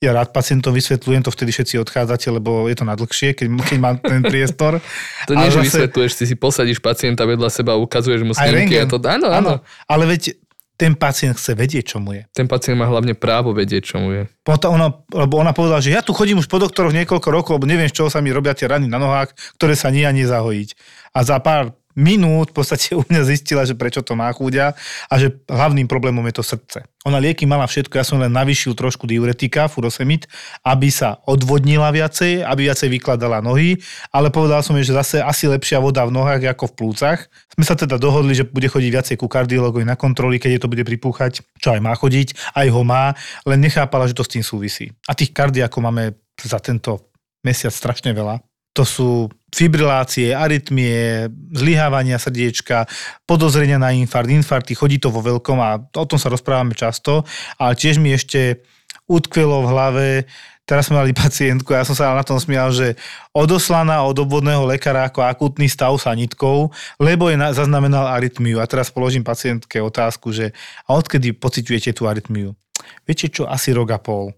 Ja 0.00 0.16
rád 0.16 0.32
pacientom 0.32 0.72
vysvetľujem, 0.72 1.20
to 1.20 1.28
vtedy 1.28 1.52
všetci 1.52 1.76
odchádzate, 1.84 2.32
lebo 2.32 2.72
je 2.72 2.76
to 2.80 2.88
nadlhšie, 2.88 3.36
keď, 3.36 3.46
keď 3.60 3.78
mám 3.84 3.96
ten 4.00 4.24
priestor. 4.24 4.80
To 5.28 5.36
nie, 5.36 5.52
že 5.52 5.60
zase- 5.60 5.64
vysvetľuješ, 5.68 6.12
ty 6.16 6.24
si 6.24 6.34
posadíš 6.40 6.80
pacienta 6.80 7.28
vedľa 7.28 7.52
seba 7.52 7.76
ukazuješ 7.76 8.24
mu 8.24 8.32
snímky. 8.32 8.80
A 8.80 8.88
to, 8.88 8.96
áno, 8.96 9.28
áno. 9.28 9.52
Ale 9.84 10.08
veď 10.08 10.40
ten 10.80 10.96
pacient 10.96 11.36
chce 11.36 11.52
vedieť, 11.52 11.92
čo 11.92 11.98
mu 12.00 12.16
je. 12.16 12.24
Ten 12.32 12.48
pacient 12.48 12.80
má 12.80 12.88
hlavne 12.88 13.12
právo 13.12 13.52
vedieť, 13.52 13.92
čo 13.92 13.96
mu 14.00 14.16
je. 14.16 14.24
Potom 14.40 14.80
ona, 14.80 14.88
lebo 15.12 15.36
ona 15.36 15.52
povedala, 15.52 15.84
že 15.84 15.92
ja 15.92 16.00
tu 16.00 16.16
chodím 16.16 16.40
už 16.40 16.48
po 16.48 16.56
doktoroch 16.56 16.96
niekoľko 16.96 17.28
rokov, 17.28 17.52
lebo 17.60 17.68
neviem, 17.68 17.92
z 17.92 18.00
čoho 18.00 18.08
sa 18.08 18.24
mi 18.24 18.32
robia 18.32 18.56
tie 18.56 18.64
rany 18.64 18.88
na 18.88 18.96
nohách, 18.96 19.36
ktoré 19.60 19.76
sa 19.76 19.92
nie 19.92 20.08
a 20.08 20.16
nezahojiť. 20.16 20.68
A 21.12 21.20
za 21.20 21.36
pár 21.44 21.76
minút 21.98 22.50
v 22.50 22.62
podstate 22.62 22.94
u 22.98 23.02
mňa 23.02 23.22
zistila, 23.26 23.62
že 23.66 23.74
prečo 23.74 24.02
to 24.04 24.14
má 24.14 24.30
chúďa 24.30 24.74
a 25.10 25.14
že 25.18 25.34
hlavným 25.50 25.90
problémom 25.90 26.22
je 26.30 26.34
to 26.38 26.44
srdce. 26.44 26.78
Ona 27.08 27.16
lieky 27.16 27.48
mala 27.48 27.64
všetko, 27.64 27.96
ja 27.96 28.04
som 28.04 28.20
len 28.20 28.28
navýšil 28.28 28.76
trošku 28.76 29.08
diuretika, 29.08 29.72
furosemid, 29.72 30.28
aby 30.60 30.92
sa 30.92 31.16
odvodnila 31.24 31.88
viacej, 31.88 32.44
aby 32.44 32.68
viacej 32.68 32.92
vykladala 32.92 33.40
nohy, 33.40 33.80
ale 34.12 34.28
povedal 34.28 34.60
som 34.60 34.76
jej, 34.76 34.84
že 34.84 34.98
zase 35.00 35.16
asi 35.24 35.48
lepšia 35.48 35.80
voda 35.80 36.04
v 36.04 36.12
nohách 36.12 36.44
ako 36.52 36.68
v 36.68 36.76
plúcach. 36.76 37.18
Sme 37.56 37.64
sa 37.64 37.72
teda 37.72 37.96
dohodli, 37.96 38.36
že 38.36 38.44
bude 38.44 38.68
chodiť 38.68 38.90
viacej 38.92 39.16
ku 39.16 39.32
kardiologovi 39.32 39.88
na 39.88 39.96
kontroly, 39.96 40.36
keď 40.36 40.50
jej 40.56 40.62
to 40.62 40.68
bude 40.68 40.84
pripúchať, 40.84 41.40
čo 41.56 41.68
aj 41.72 41.80
má 41.80 41.96
chodiť, 41.96 42.36
aj 42.52 42.68
ho 42.68 42.82
má, 42.84 43.16
len 43.48 43.64
nechápala, 43.64 44.04
že 44.04 44.12
to 44.12 44.26
s 44.26 44.32
tým 44.36 44.44
súvisí. 44.44 44.92
A 45.08 45.16
tých 45.16 45.32
kardiakov 45.32 45.80
máme 45.80 46.20
za 46.36 46.60
tento 46.60 47.08
mesiac 47.40 47.72
strašne 47.72 48.12
veľa. 48.12 48.49
To 48.78 48.86
sú 48.86 49.28
fibrilácie, 49.50 50.30
arytmie, 50.30 51.26
zlyhávania 51.50 52.22
srdiečka, 52.22 52.86
podozrenia 53.26 53.82
na 53.82 53.90
infarkt, 53.90 54.30
infarkty, 54.30 54.78
chodí 54.78 55.02
to 55.02 55.10
vo 55.10 55.20
veľkom 55.26 55.58
a 55.58 55.82
o 55.82 56.06
tom 56.06 56.22
sa 56.22 56.30
rozprávame 56.30 56.78
často, 56.78 57.26
ale 57.58 57.74
tiež 57.74 57.98
mi 57.98 58.14
ešte 58.14 58.62
utkvelo 59.10 59.66
v 59.66 59.70
hlave, 59.74 60.08
teraz 60.62 60.86
sme 60.86 61.02
mali 61.02 61.10
pacientku, 61.10 61.74
ja 61.74 61.82
som 61.82 61.98
sa 61.98 62.14
na 62.14 62.22
tom 62.22 62.38
smial, 62.38 62.70
že 62.70 62.94
odoslaná 63.34 64.06
od 64.06 64.14
obvodného 64.14 64.62
lekára 64.70 65.10
ako 65.10 65.26
akutný 65.26 65.66
stav 65.66 65.90
sanitkou, 65.98 66.70
lebo 67.02 67.26
je 67.26 67.34
na, 67.34 67.50
zaznamenal 67.50 68.06
arytmiu. 68.14 68.62
A 68.62 68.70
teraz 68.70 68.86
položím 68.94 69.26
pacientke 69.26 69.82
otázku, 69.82 70.30
že 70.30 70.54
a 70.86 70.94
odkedy 70.94 71.34
pociťujete 71.34 71.90
tú 71.90 72.06
arytmiu? 72.06 72.54
Viete 73.02 73.26
čo, 73.26 73.50
asi 73.50 73.74
rok 73.74 73.90
a 73.90 73.98
pol. 73.98 74.30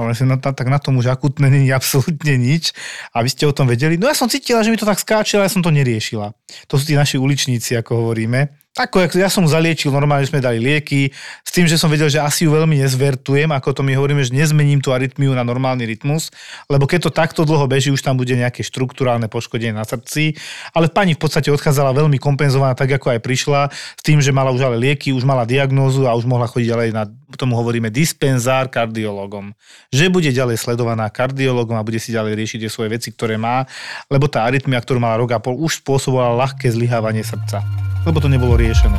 Ale 0.00 0.12
si 0.16 0.24
na, 0.26 0.36
tak 0.38 0.66
na 0.66 0.78
tom 0.78 0.98
už 0.98 1.12
akutné 1.12 1.50
není 1.50 1.70
absolútne 1.70 2.34
nič. 2.36 2.74
A 3.14 3.22
vy 3.22 3.28
ste 3.30 3.46
o 3.46 3.54
tom 3.54 3.70
vedeli? 3.70 3.96
No 3.96 4.10
ja 4.10 4.16
som 4.16 4.30
cítila, 4.30 4.62
že 4.62 4.70
mi 4.72 4.78
to 4.80 4.88
tak 4.88 4.98
skáče, 4.98 5.38
ale 5.38 5.46
ja 5.46 5.54
som 5.54 5.62
to 5.62 5.70
neriešila. 5.70 6.32
To 6.68 6.74
sú 6.78 6.84
tí 6.88 6.94
naši 6.98 7.16
uličníci, 7.20 7.78
ako 7.78 8.06
hovoríme. 8.06 8.60
Ako, 8.78 9.02
ja 9.18 9.26
som 9.26 9.42
zaliečil, 9.50 9.90
normálne 9.90 10.30
sme 10.30 10.38
dali 10.38 10.62
lieky, 10.62 11.10
s 11.42 11.50
tým, 11.50 11.66
že 11.66 11.74
som 11.74 11.90
vedel, 11.90 12.06
že 12.06 12.22
asi 12.22 12.46
ju 12.46 12.54
veľmi 12.54 12.78
nezvertujem, 12.78 13.50
ako 13.50 13.74
to 13.74 13.82
my 13.82 13.98
hovoríme, 13.98 14.22
že 14.22 14.30
nezmením 14.30 14.78
tú 14.78 14.94
arytmiu 14.94 15.34
na 15.34 15.42
normálny 15.42 15.82
rytmus, 15.90 16.30
lebo 16.70 16.86
keď 16.86 17.10
to 17.10 17.10
takto 17.10 17.42
dlho 17.42 17.66
beží, 17.66 17.90
už 17.90 17.98
tam 17.98 18.14
bude 18.14 18.30
nejaké 18.30 18.62
štruktúrálne 18.62 19.26
poškodenie 19.26 19.74
na 19.74 19.82
srdci. 19.82 20.38
Ale 20.70 20.86
pani 20.86 21.18
v 21.18 21.20
podstate 21.20 21.50
odchádzala 21.50 21.90
veľmi 21.98 22.22
kompenzovaná, 22.22 22.78
tak 22.78 22.94
ako 22.94 23.18
aj 23.18 23.20
prišla, 23.26 23.74
s 23.74 24.02
tým, 24.06 24.22
že 24.22 24.30
mala 24.30 24.54
už 24.54 24.62
ale 24.62 24.78
lieky, 24.78 25.10
už 25.10 25.26
mala 25.26 25.42
diagnózu 25.42 26.06
a 26.06 26.14
už 26.14 26.30
mohla 26.30 26.46
chodiť 26.46 26.70
ďalej 26.70 26.88
na, 26.94 27.10
tomu 27.36 27.58
hovoríme, 27.58 27.90
dispenzár 27.92 28.70
kardiologom. 28.70 29.54
Že 29.90 30.10
bude 30.10 30.30
ďalej 30.30 30.56
sledovaná 30.58 31.10
kardiologom 31.10 31.78
a 31.78 31.86
bude 31.86 31.98
si 31.98 32.14
ďalej 32.14 32.38
riešiť 32.38 32.58
tie 32.64 32.70
svoje 32.70 32.96
veci, 32.96 33.10
ktoré 33.10 33.38
má, 33.38 33.66
lebo 34.08 34.30
tá 34.30 34.46
arytmia, 34.46 34.78
ktorú 34.78 35.02
mala 35.02 35.18
rok 35.20 35.34
a 35.34 35.42
pol, 35.42 35.58
už 35.58 35.84
spôsobovala 35.84 36.46
ľahké 36.48 36.70
zlyhávanie 36.70 37.26
srdca. 37.26 37.60
Lebo 38.08 38.18
to 38.22 38.32
nebolo 38.32 38.56
riešené. 38.56 38.96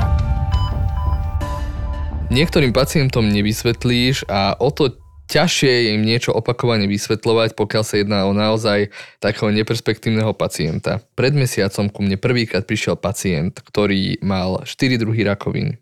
Niektorým 2.31 2.71
pacientom 2.71 3.27
nevysvetlíš 3.27 4.23
a 4.31 4.55
o 4.55 4.71
to 4.71 4.95
ťažšie 5.31 5.71
je 5.71 5.89
im 5.95 6.03
niečo 6.03 6.35
opakovane 6.35 6.87
vysvetľovať, 6.91 7.55
pokiaľ 7.55 7.83
sa 7.87 7.95
jedná 7.99 8.27
o 8.27 8.35
naozaj 8.35 8.91
takého 9.23 9.47
neperspektívneho 9.51 10.35
pacienta. 10.35 10.99
Pred 11.15 11.35
mesiacom 11.35 11.87
ku 11.87 12.03
mne 12.03 12.19
prvýkrát 12.19 12.67
prišiel 12.67 12.99
pacient, 12.99 13.63
ktorý 13.63 14.19
mal 14.19 14.67
4 14.67 14.99
druhy 14.99 15.23
rakovín. 15.23 15.79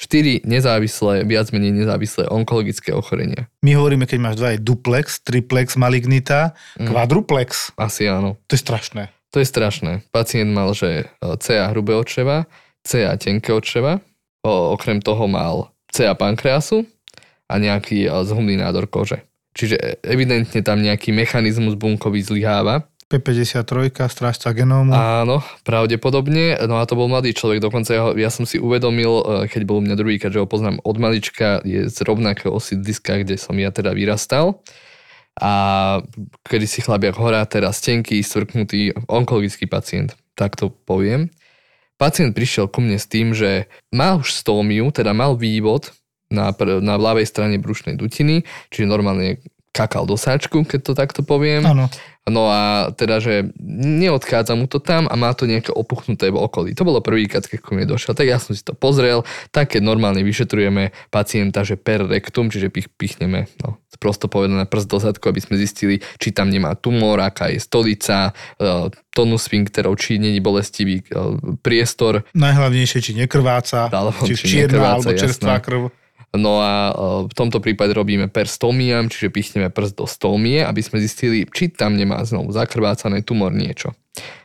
4 0.00 0.48
nezávislé, 0.48 1.28
viac 1.28 1.52
menej 1.52 1.76
nezávislé 1.76 2.24
onkologické 2.32 2.96
ochorenia. 2.96 3.52
My 3.60 3.76
hovoríme, 3.76 4.08
keď 4.08 4.18
máš 4.18 4.36
dva, 4.40 4.56
je 4.56 4.64
duplex, 4.64 5.20
triplex, 5.20 5.76
malignita, 5.76 6.56
Mm. 6.80 6.88
kvadruplex. 6.88 7.76
Asi 7.76 8.08
áno. 8.08 8.40
To 8.48 8.56
je 8.56 8.64
strašné. 8.64 9.12
To 9.30 9.38
je 9.38 9.46
strašné. 9.46 10.08
Pacient 10.10 10.50
mal, 10.50 10.72
že 10.74 11.04
e, 11.04 11.36
CA 11.38 11.70
hrubého 11.70 12.00
čreva, 12.02 12.48
CA 12.82 13.14
tenkého 13.20 13.60
čreva, 13.60 14.00
okrem 14.42 14.98
toho 15.04 15.28
mal 15.28 15.70
CA 15.92 16.16
pankreasu 16.16 16.82
a 17.46 17.54
nejaký 17.60 18.08
e, 18.08 18.10
zhumný 18.24 18.58
nádor 18.58 18.88
kože. 18.90 19.22
Čiže 19.54 20.02
evidentne 20.02 20.62
tam 20.62 20.82
nejaký 20.82 21.10
mechanizmus 21.14 21.74
bunkový 21.78 22.22
zlyháva. 22.22 22.89
P53, 23.10 23.90
strážca 24.06 24.54
genómu. 24.54 24.94
Áno, 24.94 25.42
pravdepodobne. 25.66 26.54
No 26.70 26.78
a 26.78 26.86
to 26.86 26.94
bol 26.94 27.10
mladý 27.10 27.34
človek, 27.34 27.58
dokonca 27.58 27.90
ja, 27.90 28.04
ja 28.14 28.30
som 28.30 28.46
si 28.46 28.62
uvedomil, 28.62 29.10
e, 29.10 29.22
keď 29.50 29.66
bol 29.66 29.82
u 29.82 29.84
mňa 29.84 29.98
druhý, 29.98 30.22
keďže 30.22 30.38
ho 30.38 30.46
poznám 30.46 30.78
od 30.86 30.96
malička, 31.02 31.58
je 31.66 31.90
z 31.90 31.98
rovnakého 32.06 32.54
sídliska, 32.54 33.26
kde 33.26 33.34
som 33.34 33.58
ja 33.58 33.74
teda 33.74 33.90
vyrastal. 33.90 34.62
A 35.42 35.52
kedy 36.46 36.66
si 36.70 36.86
chlapiak 36.86 37.18
horá, 37.18 37.42
teraz 37.50 37.82
tenký, 37.82 38.22
stvrknutý 38.22 38.94
onkologický 39.10 39.66
pacient, 39.66 40.14
tak 40.38 40.54
to 40.54 40.70
poviem. 40.70 41.34
Pacient 41.98 42.30
prišiel 42.30 42.70
ku 42.70 42.78
mne 42.78 42.96
s 42.96 43.10
tým, 43.10 43.34
že 43.34 43.66
mal 43.90 44.22
už 44.22 44.30
stómiu, 44.30 44.94
teda 44.94 45.10
mal 45.10 45.34
vývod 45.34 45.90
na, 46.30 46.54
na 46.78 46.94
ľavej 46.94 47.26
strane 47.26 47.58
brušnej 47.58 47.98
dutiny, 47.98 48.46
čiže 48.70 48.86
normálne 48.86 49.42
kakal 49.70 50.06
do 50.06 50.18
sáčku, 50.18 50.66
keď 50.66 50.80
to 50.82 50.92
takto 50.98 51.20
poviem. 51.22 51.62
Áno. 51.62 51.86
No 52.28 52.46
a 52.46 52.92
teda, 52.94 53.18
že 53.18 53.48
neodchádza 53.74 54.54
mu 54.54 54.68
to 54.68 54.78
tam 54.78 55.08
a 55.08 55.14
má 55.16 55.32
to 55.32 55.48
nejaké 55.48 55.72
opuchnuté 55.72 56.28
v 56.28 56.38
okolí. 56.38 56.76
To 56.76 56.84
bolo 56.86 57.00
prvýkrát, 57.02 57.42
keď 57.42 57.58
ku 57.64 57.74
mne 57.74 57.88
došiel. 57.88 58.12
Tak 58.12 58.28
ja 58.28 58.36
som 58.38 58.52
si 58.54 58.60
to 58.62 58.76
pozrel. 58.76 59.26
Tak 59.50 59.74
keď 59.74 59.82
normálne 59.82 60.20
vyšetrujeme 60.22 60.94
pacienta, 61.08 61.64
že 61.64 61.80
per 61.80 62.06
rectum, 62.06 62.52
čiže 62.52 62.68
pich, 62.68 62.92
pichneme, 62.92 63.48
no, 63.64 63.80
prosto 63.98 64.28
povedané 64.28 64.68
prst 64.68 64.86
do 64.86 64.98
zadku, 65.00 65.32
aby 65.32 65.40
sme 65.42 65.56
zistili, 65.58 66.04
či 66.20 66.30
tam 66.30 66.52
nemá 66.52 66.76
tumor, 66.76 67.18
aká 67.18 67.50
je 67.50 67.58
stolica, 67.58 68.36
e, 68.60 68.92
tonus 69.10 69.48
sphincterov, 69.50 69.96
či 69.98 70.20
není 70.20 70.38
bolestivý 70.44 71.00
e, 71.00 71.04
priestor. 71.64 72.28
Najhlavnejšie, 72.36 73.00
či 73.00 73.12
nekrváca, 73.16 73.90
Alebo 73.90 74.28
či, 74.28 74.36
či 74.36 74.46
čierna 74.60 74.76
nekrváca, 74.76 75.08
alebo 75.08 75.10
čerstvá 75.18 75.56
jasné. 75.58 75.66
krv. 75.66 75.82
No 76.30 76.62
a 76.62 76.72
e, 76.90 76.92
v 77.26 77.34
tomto 77.34 77.58
prípade 77.58 77.90
robíme 77.90 78.30
perstómiam, 78.30 79.10
čiže 79.10 79.34
pichneme 79.34 79.68
prst 79.70 79.94
do 79.98 80.06
stómie, 80.06 80.62
aby 80.62 80.78
sme 80.78 81.02
zistili, 81.02 81.42
či 81.50 81.74
tam 81.74 81.98
nemá 81.98 82.22
znovu 82.22 82.54
zakrvácané 82.54 83.26
tumor 83.26 83.50
niečo. 83.50 83.90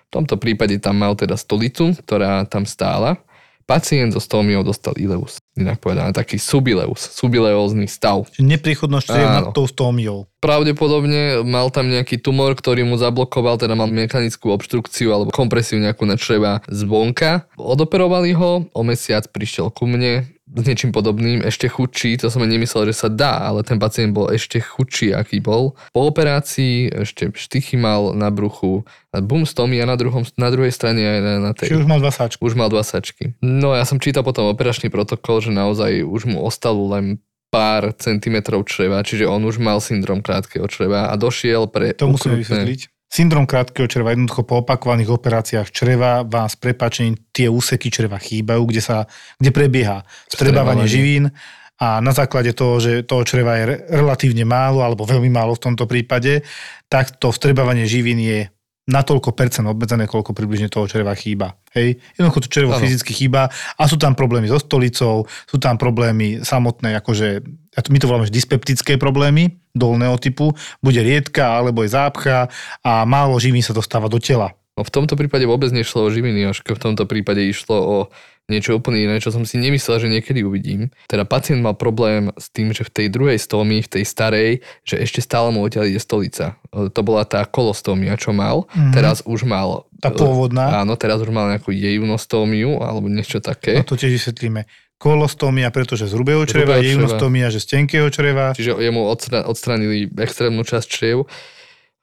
V 0.10 0.24
tomto 0.24 0.42
prípade 0.42 0.80
tam 0.82 0.98
mal 0.98 1.14
teda 1.14 1.38
stolicu, 1.38 1.94
ktorá 2.06 2.48
tam 2.50 2.66
stála. 2.66 3.22
Pacient 3.66 4.14
so 4.14 4.22
stómiou 4.22 4.62
dostal 4.62 4.94
ileus, 4.94 5.42
inak 5.58 5.82
povedané, 5.82 6.14
taký 6.14 6.38
subileus, 6.38 7.02
subileózny 7.18 7.90
stav. 7.90 8.30
Čiže 8.30 8.46
nepriechodnosť 8.46 9.06
čriev 9.10 9.30
nad 9.42 9.50
tou 9.58 9.66
stómiou. 9.66 10.30
Pravdepodobne 10.38 11.42
mal 11.42 11.74
tam 11.74 11.90
nejaký 11.90 12.22
tumor, 12.22 12.54
ktorý 12.54 12.86
mu 12.86 12.94
zablokoval, 13.02 13.58
teda 13.58 13.74
mal 13.74 13.90
mechanickú 13.90 14.54
obštrukciu 14.54 15.10
alebo 15.10 15.34
kompresiu 15.34 15.82
nejakú 15.82 16.06
na 16.06 16.14
čreva 16.14 16.62
zvonka. 16.70 17.50
Odoperovali 17.58 18.38
ho, 18.38 18.70
o 18.70 18.82
mesiac 18.86 19.26
prišiel 19.34 19.74
ku 19.74 19.90
mne 19.90 20.30
niečím 20.64 20.96
podobným, 20.96 21.44
ešte 21.44 21.68
chudší, 21.68 22.16
to 22.16 22.32
som 22.32 22.46
nemyslel, 22.46 22.88
že 22.88 22.96
sa 22.96 23.10
dá, 23.12 23.44
ale 23.44 23.68
ten 23.68 23.76
pacient 23.76 24.16
bol 24.16 24.32
ešte 24.32 24.64
chudší, 24.64 25.12
aký 25.12 25.44
bol. 25.44 25.76
Po 25.92 26.08
operácii 26.08 26.96
ešte 27.04 27.36
štychy 27.36 27.76
mal 27.76 28.16
na 28.16 28.32
bruchu, 28.32 28.88
a 29.12 29.24
bum 29.24 29.48
stomia 29.48 29.88
na, 29.88 29.96
druhom, 29.96 30.28
na 30.36 30.52
druhej 30.52 30.72
strane 30.72 31.00
aj 31.00 31.20
na, 31.24 31.34
na 31.40 31.52
tej... 31.56 31.72
Čiže 31.72 31.84
už 31.84 31.90
mal 31.92 32.00
dva 32.04 32.12
sáčky. 32.12 32.40
Už 32.44 32.54
mal 32.56 32.68
dva 32.68 32.84
sačky. 32.84 33.36
No 33.40 33.72
ja 33.72 33.88
som 33.88 34.00
čítal 34.00 34.28
potom 34.28 34.52
operačný 34.52 34.92
protokol, 34.92 35.40
že 35.40 35.56
naozaj 35.56 36.04
už 36.04 36.28
mu 36.28 36.44
ostalo 36.44 36.92
len 36.92 37.24
pár 37.48 37.96
centimetrov 37.96 38.68
čreva, 38.68 39.00
čiže 39.00 39.24
on 39.24 39.40
už 39.48 39.64
mal 39.64 39.80
syndrom 39.80 40.20
krátkeho 40.20 40.68
čreva 40.68 41.08
a 41.08 41.16
došiel 41.16 41.72
pre 41.72 41.96
To 41.96 42.12
musíme 42.12 42.36
vysvetliť. 42.36 42.95
Syndrom 43.16 43.48
krátkeho 43.48 43.88
čreva, 43.88 44.12
jednoducho 44.12 44.44
po 44.44 44.60
opakovaných 44.60 45.08
operáciách 45.08 45.72
čreva 45.72 46.28
vám 46.28 46.52
s 46.52 46.60
prepačením 46.60 47.16
tie 47.32 47.48
úseky 47.48 47.88
čreva 47.88 48.20
chýbajú, 48.20 48.68
kde, 48.68 48.82
sa, 48.84 49.08
kde 49.40 49.56
prebieha 49.56 50.04
vstrebávanie 50.28 50.84
živín 50.84 51.32
a 51.80 52.04
na 52.04 52.12
základe 52.12 52.52
toho, 52.52 52.76
že 52.84 53.08
toho 53.08 53.24
čreva 53.24 53.56
je 53.56 53.64
re- 53.72 53.80
relatívne 53.88 54.44
málo 54.44 54.84
alebo 54.84 55.08
veľmi 55.08 55.32
málo 55.32 55.56
v 55.56 55.64
tomto 55.64 55.88
prípade, 55.88 56.44
tak 56.92 57.16
to 57.16 57.32
vstrebávanie 57.32 57.88
živín 57.88 58.20
je 58.20 58.52
na 58.86 59.02
toľko 59.02 59.32
percent 59.34 59.66
obmedzené, 59.66 60.12
koľko 60.12 60.36
približne 60.36 60.68
toho 60.68 60.86
čreva 60.86 61.16
chýba. 61.16 61.58
Hej? 61.72 61.98
Jednoducho 62.20 62.46
to 62.46 62.54
črevo 62.54 62.76
Áno. 62.76 62.84
fyzicky 62.84 63.16
chýba 63.16 63.48
a 63.80 63.84
sú 63.88 63.98
tam 63.98 64.14
problémy 64.14 64.46
so 64.46 64.60
stolicou, 64.62 65.26
sú 65.26 65.58
tam 65.58 65.80
problémy 65.80 66.46
samotné, 66.46 67.00
akože 67.00 67.42
to- 67.82 67.92
my 67.92 68.00
to 68.00 68.08
voláme 68.08 68.28
dyspeptické 68.30 68.96
problémy 68.96 69.58
dolného 69.76 70.16
typu, 70.16 70.56
bude 70.80 71.00
riedka 71.04 71.60
alebo 71.60 71.84
je 71.84 71.92
zápcha 71.92 72.48
a 72.84 73.04
málo 73.04 73.36
živín 73.40 73.64
sa 73.64 73.76
dostáva 73.76 74.08
do 74.08 74.20
tela. 74.20 74.56
No 74.76 74.84
v 74.84 74.92
tomto 74.92 75.16
prípade 75.16 75.48
vôbec 75.48 75.72
nešlo 75.72 76.08
o 76.08 76.12
živiny, 76.12 76.52
až 76.52 76.60
v 76.64 76.76
tomto 76.80 77.08
prípade 77.08 77.40
išlo 77.40 77.76
o 77.80 77.98
niečo 78.46 78.78
úplne 78.78 79.10
iné, 79.10 79.18
čo 79.18 79.34
som 79.34 79.42
si 79.42 79.58
nemyslel, 79.58 79.98
že 79.98 80.12
niekedy 80.12 80.46
uvidím. 80.46 80.94
Teda 81.10 81.26
pacient 81.26 81.66
mal 81.66 81.74
problém 81.74 82.30
s 82.38 82.54
tým, 82.54 82.70
že 82.78 82.86
v 82.86 82.94
tej 82.94 83.08
druhej 83.10 83.40
stómii, 83.42 83.82
v 83.82 83.90
tej 83.90 84.04
starej, 84.06 84.50
že 84.86 85.02
ešte 85.02 85.18
stále 85.24 85.50
mu 85.50 85.66
odtiaľ 85.66 85.90
ide 85.90 85.98
stolica. 85.98 86.54
E, 86.70 86.94
To 86.94 87.02
bola 87.02 87.26
tá 87.26 87.42
kolostómia, 87.50 88.14
čo 88.22 88.38
mal. 88.38 88.70
Mhm. 88.78 88.94
Teraz 88.94 89.26
už 89.26 89.50
mal... 89.50 89.90
Tá 89.98 90.14
e, 90.14 90.18
pôvodná. 90.20 90.86
Áno, 90.86 90.94
teraz 90.94 91.26
už 91.26 91.34
mal 91.34 91.50
nejakú 91.58 91.74
jeunostómiu 91.74 92.86
alebo 92.86 93.10
niečo 93.10 93.42
také. 93.42 93.82
No 93.82 93.88
to 93.88 93.98
tiež 93.98 94.14
vysvetlíme. 94.22 94.70
Kolostómia, 94.96 95.68
pretože 95.76 96.08
z 96.08 96.16
hrubého 96.16 96.48
čreva, 96.48 96.80
jeunostómia, 96.80 97.52
že 97.52 97.60
z 97.60 97.78
tenkého 97.78 98.08
čreva. 98.08 98.56
Čiže 98.56 98.80
jemu 98.80 99.12
odstra- 99.12 99.44
odstranili 99.44 100.08
extrémnu 100.16 100.64
časť 100.64 100.88
čriev. 100.88 101.28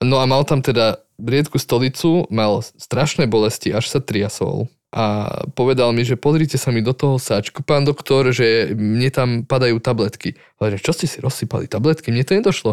No 0.05 0.20
a 0.20 0.28
mal 0.28 0.44
tam 0.44 0.61
teda 0.61 1.00
riedku 1.16 1.57
stolicu, 1.57 2.28
mal 2.28 2.61
strašné 2.61 3.31
bolesti, 3.31 3.72
až 3.72 3.88
sa 3.88 3.98
triasol. 4.02 4.68
A 4.92 5.24
povedal 5.57 5.88
mi, 5.96 6.05
že 6.05 6.20
pozrite 6.20 6.61
sa 6.61 6.68
mi 6.68 6.85
do 6.85 6.92
toho 6.92 7.16
sáčku, 7.16 7.64
pán 7.64 7.88
doktor, 7.88 8.28
že 8.28 8.76
mne 8.76 9.09
tam 9.09 9.28
padajú 9.48 9.81
tabletky. 9.81 10.37
Ale 10.61 10.76
čo 10.76 10.92
ste 10.92 11.09
si 11.09 11.16
rozsypali 11.24 11.64
tabletky? 11.64 12.12
Mne 12.12 12.28
to 12.28 12.37
nedošlo. 12.37 12.72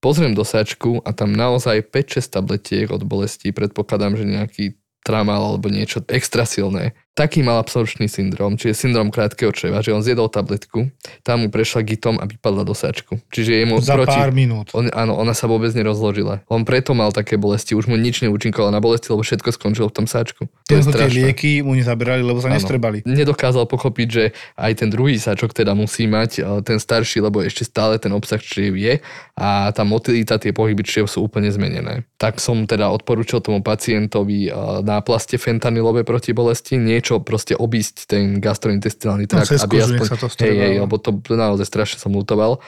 Pozriem 0.00 0.32
do 0.32 0.48
sáčku 0.48 1.04
a 1.04 1.12
tam 1.12 1.36
naozaj 1.36 1.92
5-6 1.92 2.40
tabletiek 2.40 2.88
od 2.88 3.04
bolesti. 3.04 3.52
Predpokladám, 3.52 4.16
že 4.16 4.24
nejaký 4.24 4.64
tramal 5.04 5.44
alebo 5.44 5.68
niečo 5.68 6.00
extra 6.08 6.48
silné. 6.48 6.96
Taký 7.12 7.44
mal 7.44 7.60
absorpčný 7.60 8.08
syndrom, 8.08 8.56
čiže 8.56 8.88
syndrom 8.88 9.12
krátkeho 9.12 9.52
čreva, 9.52 9.84
že 9.84 9.92
on 9.92 10.00
zjedol 10.00 10.32
tabletku, 10.32 10.88
tam 11.20 11.44
mu 11.44 11.52
prešla 11.52 11.84
gitom 11.84 12.16
a 12.16 12.24
vypadla 12.24 12.64
do 12.64 12.72
sáčku. 12.72 13.20
Čiže 13.28 13.52
jemu 13.52 13.84
Za 13.84 14.00
proti... 14.00 14.16
pár 14.16 14.32
minút. 14.32 14.72
On, 14.72 14.88
áno, 14.88 15.20
ona 15.20 15.36
sa 15.36 15.44
vôbec 15.44 15.76
nerozložila. 15.76 16.40
On 16.48 16.64
preto 16.64 16.96
mal 16.96 17.12
také 17.12 17.36
bolesti, 17.36 17.76
už 17.76 17.84
mu 17.92 18.00
nič 18.00 18.24
neúčinkovalo 18.24 18.72
na 18.72 18.80
bolesti, 18.80 19.12
lebo 19.12 19.20
všetko 19.20 19.52
skončilo 19.52 19.92
v 19.92 19.96
tom 20.00 20.06
sáčku. 20.08 20.48
To 20.48 20.72
je 20.72 20.88
tie 20.88 21.12
lieky 21.12 21.60
mu 21.60 21.76
nezaberali, 21.76 22.24
lebo 22.24 22.40
sa 22.40 22.48
Áno. 22.48 22.56
nestrebali. 22.56 23.04
Nedokázal 23.04 23.68
pochopiť, 23.68 24.08
že 24.08 24.24
aj 24.56 24.72
ten 24.80 24.88
druhý 24.88 25.20
sáčok 25.20 25.52
teda 25.52 25.76
musí 25.76 26.08
mať, 26.08 26.40
ale 26.40 26.64
ten 26.64 26.80
starší, 26.80 27.20
lebo 27.20 27.44
ešte 27.44 27.68
stále 27.68 28.00
ten 28.00 28.08
obsah 28.16 28.40
čriev 28.40 28.72
je 28.72 29.04
a 29.36 29.68
tá 29.76 29.84
motilita, 29.84 30.40
tie 30.40 30.56
pohyby 30.56 30.80
čriev 30.80 31.12
sú 31.12 31.28
úplne 31.28 31.52
zmenené. 31.52 32.08
Tak 32.16 32.40
som 32.40 32.64
teda 32.64 32.88
odporúčil 32.88 33.44
tomu 33.44 33.60
pacientovi 33.60 34.48
eh, 34.48 34.56
náplaste 34.80 35.36
fentanylové 35.36 36.08
proti 36.08 36.32
bolesti, 36.32 36.80
niečo 37.02 37.18
proste 37.18 37.58
obísť 37.58 38.06
ten 38.06 38.38
gastrointestinálny 38.38 39.26
No, 39.26 39.42
trakt, 39.42 39.50
cez 39.50 39.66
aby 39.66 39.82
kožu, 39.82 39.98
aspoň... 39.98 40.18
to 40.22 40.26
hej, 40.46 40.54
hej, 40.54 40.74
lebo 40.86 40.94
to 41.02 41.10
naozaj 41.34 41.66
strašne 41.66 41.98
som 41.98 42.14
lutoval. 42.14 42.62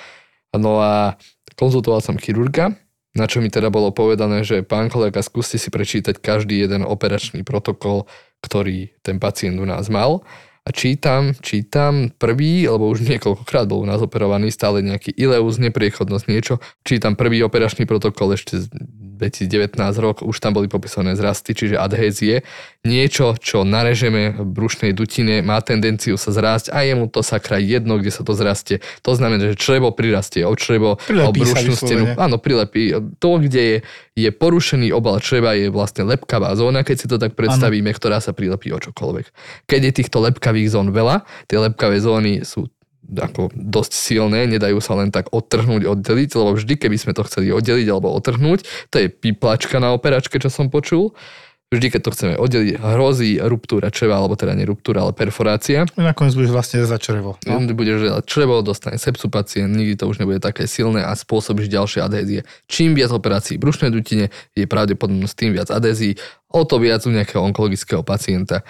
No 0.50 0.82
a 0.82 1.14
konzultoval 1.54 2.02
som 2.02 2.18
chirurga, 2.18 2.74
na 3.14 3.30
čo 3.30 3.38
mi 3.38 3.46
teda 3.46 3.70
bolo 3.70 3.94
povedané, 3.94 4.42
že 4.42 4.66
pán 4.66 4.90
kolega, 4.90 5.22
skúste 5.22 5.54
si 5.54 5.70
prečítať 5.70 6.18
každý 6.18 6.58
jeden 6.58 6.82
operačný 6.82 7.46
protokol, 7.46 8.10
ktorý 8.42 8.90
ten 9.06 9.22
pacient 9.22 9.54
u 9.62 9.66
nás 9.66 9.86
mal. 9.86 10.26
A 10.64 10.72
čítam, 10.72 11.36
čítam 11.44 12.08
prvý, 12.16 12.64
lebo 12.64 12.88
už 12.88 13.04
niekoľkokrát 13.04 13.68
bol 13.68 13.84
u 13.84 13.86
nás 13.86 14.00
operovaný, 14.00 14.48
stále 14.48 14.80
nejaký 14.80 15.12
ileus, 15.12 15.60
nepriechodnosť, 15.60 16.24
niečo. 16.26 16.54
Čítam 16.82 17.20
prvý 17.20 17.44
operačný 17.44 17.84
protokol 17.84 18.32
ešte 18.32 18.64
z 18.64 18.66
2019 19.14 19.78
rok, 20.02 20.16
už 20.26 20.36
tam 20.42 20.52
boli 20.58 20.66
popísané 20.66 21.14
zrasty, 21.14 21.54
čiže 21.54 21.78
adhézie. 21.78 22.42
Niečo, 22.84 23.38
čo 23.40 23.64
narežeme 23.64 24.34
v 24.36 24.44
brušnej 24.44 24.92
dutine, 24.92 25.40
má 25.40 25.62
tendenciu 25.64 26.18
sa 26.20 26.34
zrásť 26.34 26.74
a 26.74 26.84
je 26.84 26.92
mu 26.98 27.08
to 27.08 27.24
sakra 27.24 27.56
jedno, 27.56 27.96
kde 27.96 28.12
sa 28.12 28.26
to 28.26 28.36
zrastie. 28.36 28.84
To 29.06 29.16
znamená, 29.16 29.54
že 29.54 29.56
črevo 29.56 29.94
prirastie 29.94 30.44
o 30.44 30.52
črevo, 30.58 30.98
o 30.98 31.00
Prilepí 31.00 31.46
sa 31.46 31.62
brušnú 31.62 31.74
stenu. 31.78 32.04
Áno, 32.18 32.36
prilepí. 32.36 32.92
To, 33.22 33.40
kde 33.40 33.62
je, 33.62 33.78
je 34.18 34.30
porušený 34.34 34.92
obal 34.92 35.22
čreva, 35.22 35.56
je 35.56 35.72
vlastne 35.72 36.04
lepkavá 36.04 36.52
zóna, 36.58 36.84
keď 36.84 36.96
si 36.98 37.06
to 37.08 37.16
tak 37.16 37.38
predstavíme, 37.38 37.88
ktorá 37.94 38.20
sa 38.20 38.36
prilepí 38.36 38.74
o 38.74 38.82
čokoľvek. 38.82 39.26
Keď 39.64 39.80
je 39.80 39.92
týchto 40.02 40.18
lepkavých 40.20 40.74
zón 40.74 40.92
veľa, 40.92 41.24
tie 41.48 41.56
lepkavé 41.62 41.96
zóny 42.02 42.44
sú 42.44 42.68
ako 43.12 43.52
dosť 43.54 43.92
silné, 43.92 44.48
nedajú 44.48 44.80
sa 44.80 44.96
len 44.96 45.12
tak 45.12 45.30
odtrhnúť, 45.30 45.84
oddeliť, 45.84 46.28
lebo 46.34 46.56
vždy, 46.56 46.74
keby 46.80 46.96
sme 46.96 47.12
to 47.12 47.22
chceli 47.28 47.52
oddeliť 47.52 47.86
alebo 47.92 48.12
odtrhnúť, 48.16 48.90
to 48.90 48.96
je 49.00 49.08
píplačka 49.12 49.78
na 49.78 49.92
operačke, 49.92 50.40
čo 50.40 50.48
som 50.48 50.72
počul, 50.72 51.12
vždy, 51.74 51.86
keď 51.90 52.00
to 52.06 52.10
chceme 52.14 52.34
oddeliť, 52.38 52.78
hrozí 52.78 53.42
ruptúra 53.42 53.90
čreva, 53.90 54.22
alebo 54.22 54.38
teda 54.38 54.54
nie 54.54 54.62
ruptúra, 54.62 55.02
ale 55.02 55.12
perforácia. 55.12 55.88
Nakoniec 55.98 56.38
budeš 56.38 56.54
vlastne 56.54 56.86
za 56.86 56.98
črevo. 57.02 57.34
No? 57.44 57.58
Budeš 57.58 58.06
želať 58.06 58.24
črevo, 58.30 58.62
dostane 58.62 58.96
sepsu 58.96 59.26
pacient, 59.26 59.74
nikdy 59.74 59.98
to 59.98 60.06
už 60.06 60.22
nebude 60.22 60.38
také 60.38 60.70
silné 60.70 61.02
a 61.02 61.12
spôsobíš 61.18 61.66
ďalšie 61.66 62.00
adhézie. 62.06 62.46
Čím 62.70 62.94
viac 62.94 63.10
operácií 63.10 63.58
brušnej 63.58 63.90
dutine, 63.90 64.30
je 64.54 64.70
pravdepodobnosť 64.70 65.34
tým 65.34 65.50
viac 65.58 65.68
adhézií, 65.74 66.14
o 66.54 66.62
to 66.62 66.78
viac 66.78 67.02
u 67.04 67.10
nejakého 67.10 67.42
onkologického 67.42 68.06
pacienta. 68.06 68.62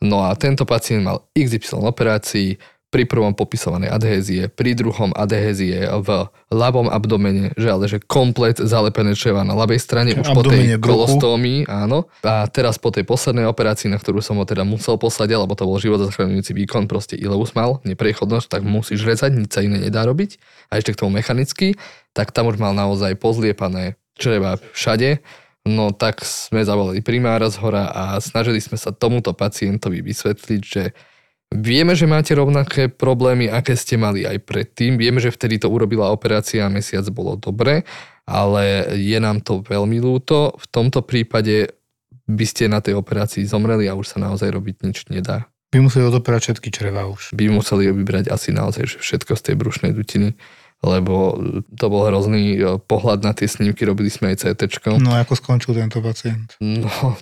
No 0.00 0.24
a 0.24 0.32
tento 0.36 0.68
pacient 0.68 1.04
mal 1.04 1.24
XY 1.32 1.84
operácií, 1.88 2.60
pri 2.96 3.04
prvom 3.04 3.36
popisovanej 3.36 3.92
adhézie, 3.92 4.48
pri 4.48 4.72
druhom 4.72 5.12
adhézie 5.12 5.84
v 6.00 6.32
ľavom 6.48 6.88
abdomene, 6.88 7.52
že 7.52 7.68
ale 7.68 7.92
že 7.92 8.00
komplet 8.00 8.56
zalepené 8.56 9.12
čreva 9.12 9.44
na 9.44 9.52
ľavej 9.52 9.76
strane, 9.76 10.16
už 10.16 10.32
po 10.32 10.40
tej 10.40 10.80
kolostómii, 10.80 11.68
áno. 11.68 12.08
A 12.24 12.48
teraz 12.48 12.80
po 12.80 12.88
tej 12.88 13.04
poslednej 13.04 13.44
operácii, 13.44 13.92
na 13.92 14.00
ktorú 14.00 14.24
som 14.24 14.40
ho 14.40 14.48
teda 14.48 14.64
musel 14.64 14.96
poslať, 14.96 15.36
lebo 15.36 15.52
to 15.52 15.68
bol 15.68 15.76
život 15.76 16.08
zachraňujúci 16.08 16.56
výkon, 16.56 16.88
proste 16.88 17.20
ileus 17.20 17.52
mal, 17.52 17.84
neprechodnosť, 17.84 18.48
tak 18.48 18.62
musíš 18.64 19.04
rezať, 19.04 19.36
nič 19.36 19.52
sa 19.52 19.60
iné 19.60 19.76
nedá 19.76 20.08
robiť. 20.08 20.40
A 20.72 20.80
ešte 20.80 20.96
k 20.96 21.04
tomu 21.04 21.20
mechanicky, 21.20 21.76
tak 22.16 22.32
tam 22.32 22.48
už 22.48 22.56
mal 22.56 22.72
naozaj 22.72 23.20
pozliepané 23.20 24.00
čreva 24.16 24.56
všade. 24.72 25.20
No 25.68 25.92
tak 25.92 26.24
sme 26.24 26.64
zavolali 26.64 27.04
primára 27.04 27.52
z 27.52 27.60
hora 27.60 27.92
a 27.92 28.16
snažili 28.24 28.64
sme 28.64 28.80
sa 28.80 28.88
tomuto 28.88 29.36
pacientovi 29.36 30.00
vysvetliť, 30.00 30.62
že 30.64 30.96
Vieme, 31.54 31.94
že 31.94 32.10
máte 32.10 32.34
rovnaké 32.34 32.90
problémy, 32.90 33.46
aké 33.46 33.78
ste 33.78 33.94
mali 33.94 34.26
aj 34.26 34.42
predtým. 34.42 34.98
Vieme, 34.98 35.22
že 35.22 35.30
vtedy 35.30 35.62
to 35.62 35.70
urobila 35.70 36.10
operácia 36.10 36.66
a 36.66 36.72
mesiac 36.72 37.06
bolo 37.14 37.38
dobre, 37.38 37.86
ale 38.26 38.94
je 38.98 39.18
nám 39.22 39.40
to 39.46 39.62
veľmi 39.62 40.02
ľúto. 40.02 40.58
V 40.58 40.66
tomto 40.68 41.06
prípade 41.06 41.70
by 42.26 42.44
ste 42.46 42.66
na 42.66 42.82
tej 42.82 42.98
operácii 42.98 43.46
zomreli 43.46 43.86
a 43.86 43.94
už 43.94 44.16
sa 44.16 44.18
naozaj 44.18 44.50
robiť 44.50 44.76
nič 44.82 45.06
nedá. 45.06 45.46
By 45.70 45.86
museli 45.86 46.06
odoperať 46.10 46.50
všetky 46.50 46.68
čreva 46.74 47.06
už. 47.06 47.30
By 47.34 47.46
museli 47.54 47.94
vybrať 47.94 48.26
asi 48.30 48.50
naozaj 48.50 48.86
že 48.86 48.98
všetko 48.98 49.38
z 49.38 49.42
tej 49.46 49.54
brušnej 49.54 49.92
dutiny 49.94 50.34
lebo 50.84 51.40
to 51.72 51.86
bol 51.88 52.04
hrozný 52.04 52.60
pohľad 52.84 53.24
na 53.24 53.32
tie 53.32 53.48
snímky, 53.48 53.88
robili 53.88 54.12
sme 54.12 54.36
aj 54.36 54.44
CT. 54.44 54.92
No 55.00 55.16
ako 55.16 55.38
skončil 55.38 55.72
tento 55.72 56.04
pacient? 56.04 56.60
No, 56.60 57.16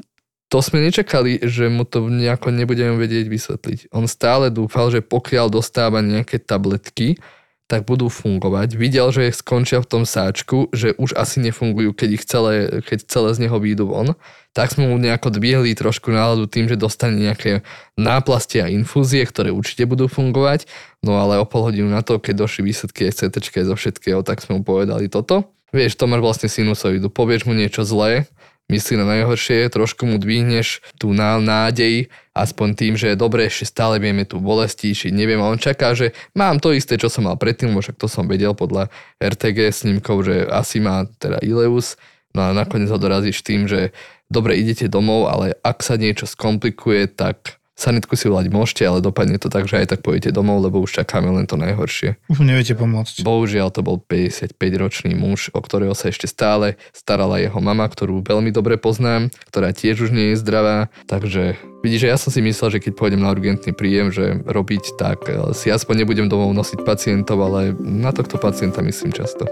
to 0.49 0.59
sme 0.63 0.85
nečakali, 0.85 1.43
že 1.43 1.67
mu 1.73 1.89
to 1.89 2.07
nejako 2.07 2.55
nebudeme 2.55 2.95
vedieť 3.01 3.27
vysvetliť. 3.27 3.79
On 3.91 4.05
stále 4.07 4.53
dúfal, 4.53 4.93
že 4.93 5.01
pokiaľ 5.03 5.51
dostáva 5.51 6.05
nejaké 6.05 6.39
tabletky, 6.39 7.19
tak 7.65 7.89
budú 7.89 8.13
fungovať. 8.13 8.77
Videl, 8.77 9.09
že 9.09 9.33
skončia 9.33 9.81
v 9.81 9.89
tom 9.89 10.03
sáčku, 10.05 10.69
že 10.77 10.93
už 11.01 11.17
asi 11.17 11.41
nefungujú, 11.41 11.97
keď 11.97 12.09
ich 12.13 12.25
celé, 12.29 12.85
keď 12.85 13.09
celé 13.09 13.33
z 13.33 13.49
neho 13.49 13.57
výjdu 13.57 13.89
von. 13.89 14.13
Tak 14.53 14.77
sme 14.77 14.93
mu 14.93 15.01
nejako 15.01 15.33
dvihli 15.33 15.73
trošku 15.73 16.13
náladu 16.13 16.45
tým, 16.45 16.69
že 16.69 16.77
dostane 16.77 17.17
nejaké 17.17 17.65
náplastie 17.97 18.61
a 18.61 18.69
infúzie, 18.69 19.25
ktoré 19.25 19.49
určite 19.49 19.89
budú 19.89 20.13
fungovať. 20.13 20.69
No 21.01 21.17
ale 21.17 21.41
o 21.41 21.49
pol 21.49 21.73
hodinu 21.73 21.89
na 21.89 22.05
to, 22.05 22.21
keď 22.21 22.45
došli 22.45 22.69
výsledky 22.69 23.09
aj 23.09 23.33
CT 23.33 23.65
zo 23.65 23.75
všetkého, 23.75 24.21
tak 24.21 24.45
sme 24.45 24.61
mu 24.61 24.63
povedali 24.63 25.09
toto. 25.09 25.49
Vieš, 25.75 25.99
to 25.99 26.07
máš 26.07 26.23
vlastne 26.23 26.49
sinusoidu. 26.53 27.11
Povieš 27.11 27.49
mu 27.49 27.57
niečo 27.57 27.83
zlé, 27.83 28.31
myslí 28.73 28.97
na 28.97 29.07
najhoršie, 29.07 29.69
trošku 29.69 30.09
mu 30.09 30.17
dvihneš 30.17 30.81
tú 30.97 31.13
nádej, 31.13 32.09
aspoň 32.33 32.69
tým, 32.75 32.93
že 32.97 33.15
dobre, 33.15 33.47
ešte 33.47 33.69
stále 33.71 34.01
vieme 34.01 34.25
tu 34.25 34.41
bolesti, 34.41 34.97
či 34.97 35.13
neviem, 35.13 35.39
a 35.39 35.53
on 35.53 35.61
čaká, 35.61 35.93
že 35.93 36.17
mám 36.33 36.59
to 36.59 36.73
isté, 36.73 36.97
čo 36.97 37.13
som 37.13 37.29
mal 37.29 37.37
predtým, 37.37 37.71
však 37.77 38.01
to 38.01 38.09
som 38.09 38.25
vedel 38.25 38.57
podľa 38.57 38.89
RTG 39.21 39.71
snímkov, 39.71 40.27
že 40.27 40.49
asi 40.49 40.81
má 40.81 41.05
teda 41.21 41.39
Ileus, 41.45 42.01
no 42.33 42.49
a 42.49 42.57
nakoniec 42.57 42.89
ho 42.89 42.99
dorazíš 42.99 43.45
tým, 43.45 43.69
že 43.69 43.93
dobre, 44.33 44.57
idete 44.59 44.89
domov, 44.89 45.29
ale 45.31 45.55
ak 45.61 45.85
sa 45.85 45.95
niečo 46.01 46.25
skomplikuje, 46.25 47.13
tak 47.13 47.61
Sanitku 47.75 48.15
si 48.15 48.31
volať 48.31 48.55
môžete, 48.55 48.83
ale 48.87 49.03
dopadne 49.03 49.35
to 49.43 49.51
tak, 49.51 49.67
že 49.67 49.83
aj 49.83 49.99
tak 49.99 50.01
pôjdete 50.07 50.31
domov, 50.31 50.63
lebo 50.63 50.79
už 50.79 51.03
čakáme 51.03 51.27
len 51.35 51.51
to 51.51 51.59
najhoršie. 51.59 52.15
Už 52.31 52.47
neviete 52.47 52.79
pomôcť. 52.79 53.27
Bohužiaľ 53.27 53.75
to 53.75 53.83
bol 53.83 53.99
55-ročný 53.99 55.19
muž, 55.19 55.51
o 55.51 55.59
ktorého 55.59 55.91
sa 55.99 56.15
ešte 56.15 56.31
stále 56.31 56.79
starala 56.95 57.43
jeho 57.43 57.59
mama, 57.59 57.91
ktorú 57.91 58.23
veľmi 58.23 58.55
dobre 58.55 58.79
poznám, 58.79 59.35
ktorá 59.51 59.75
tiež 59.75 60.07
už 60.07 60.11
nie 60.15 60.33
je 60.33 60.41
zdravá. 60.41 60.87
Takže 61.11 61.59
vidíš, 61.83 62.07
že 62.07 62.11
ja 62.15 62.17
som 62.17 62.31
si 62.31 62.39
myslel, 62.47 62.79
že 62.79 62.83
keď 62.87 62.93
pôjdem 62.95 63.27
na 63.27 63.35
urgentný 63.35 63.75
príjem, 63.75 64.15
že 64.15 64.39
robiť, 64.47 64.95
tak 64.95 65.27
eh, 65.27 65.51
si 65.51 65.75
aspoň 65.75 66.07
nebudem 66.07 66.31
domov 66.31 66.55
nosiť 66.55 66.87
pacientov, 66.87 67.43
ale 67.43 67.75
na 67.83 68.15
tohto 68.15 68.39
pacienta 68.39 68.87
myslím 68.87 69.11
často. 69.11 69.51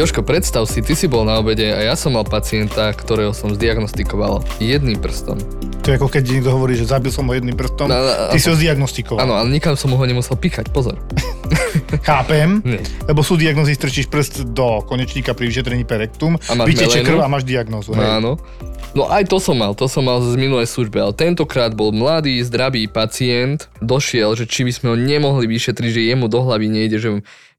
Joško, 0.00 0.24
predstav 0.24 0.64
si, 0.64 0.80
ty 0.80 0.96
si 0.96 1.04
bol 1.12 1.28
na 1.28 1.36
obede 1.36 1.76
a 1.76 1.84
ja 1.84 1.92
som 1.92 2.16
mal 2.16 2.24
pacienta, 2.24 2.88
ktorého 2.96 3.36
som 3.36 3.52
zdiagnostikoval 3.52 4.40
jedným 4.56 4.96
prstom. 4.96 5.36
To 5.84 5.92
je 5.92 6.00
ako 6.00 6.08
keď 6.08 6.24
niekto 6.24 6.48
hovorí, 6.56 6.72
že 6.72 6.88
zabil 6.88 7.12
som 7.12 7.28
ho 7.28 7.36
jedným 7.36 7.52
prstom, 7.52 7.92
no, 7.92 8.00
no, 8.00 8.32
ty 8.32 8.40
si 8.40 8.48
ho 8.48 8.56
zdiagnostikoval. 8.56 9.20
Áno, 9.20 9.36
ale 9.36 9.52
nikam 9.52 9.76
som 9.76 9.92
ho 9.92 10.00
nemusel 10.00 10.40
píchať, 10.40 10.72
pozor. 10.72 10.96
Chápem, 12.08 12.64
Nie. 12.64 12.80
lebo 13.04 13.20
sú 13.20 13.36
diagnozy, 13.36 13.76
strčíš 13.76 14.06
prst 14.08 14.56
do 14.56 14.80
konečníka 14.88 15.36
pri 15.36 15.52
vyšetrení 15.52 15.84
perektum, 15.84 16.40
vyteče 16.40 17.04
krv 17.04 17.20
a 17.20 17.28
máš 17.28 17.44
diagnózu. 17.44 17.92
Áno. 17.92 18.40
No 18.90 19.06
aj 19.06 19.30
to 19.30 19.38
som 19.38 19.54
mal, 19.54 19.70
to 19.78 19.86
som 19.86 20.02
mal 20.02 20.18
z 20.18 20.34
minulej 20.34 20.66
služby, 20.66 20.98
ale 20.98 21.14
tentokrát 21.14 21.70
bol 21.78 21.94
mladý, 21.94 22.42
zdravý 22.42 22.90
pacient, 22.90 23.70
došiel, 23.78 24.34
že 24.34 24.50
či 24.50 24.66
by 24.66 24.72
sme 24.74 24.86
ho 24.90 24.96
nemohli 24.98 25.46
vyšetriť, 25.46 25.90
že 25.94 26.10
jemu 26.10 26.26
do 26.26 26.42
hlavy 26.42 26.66
nejde, 26.66 26.98
že 26.98 27.10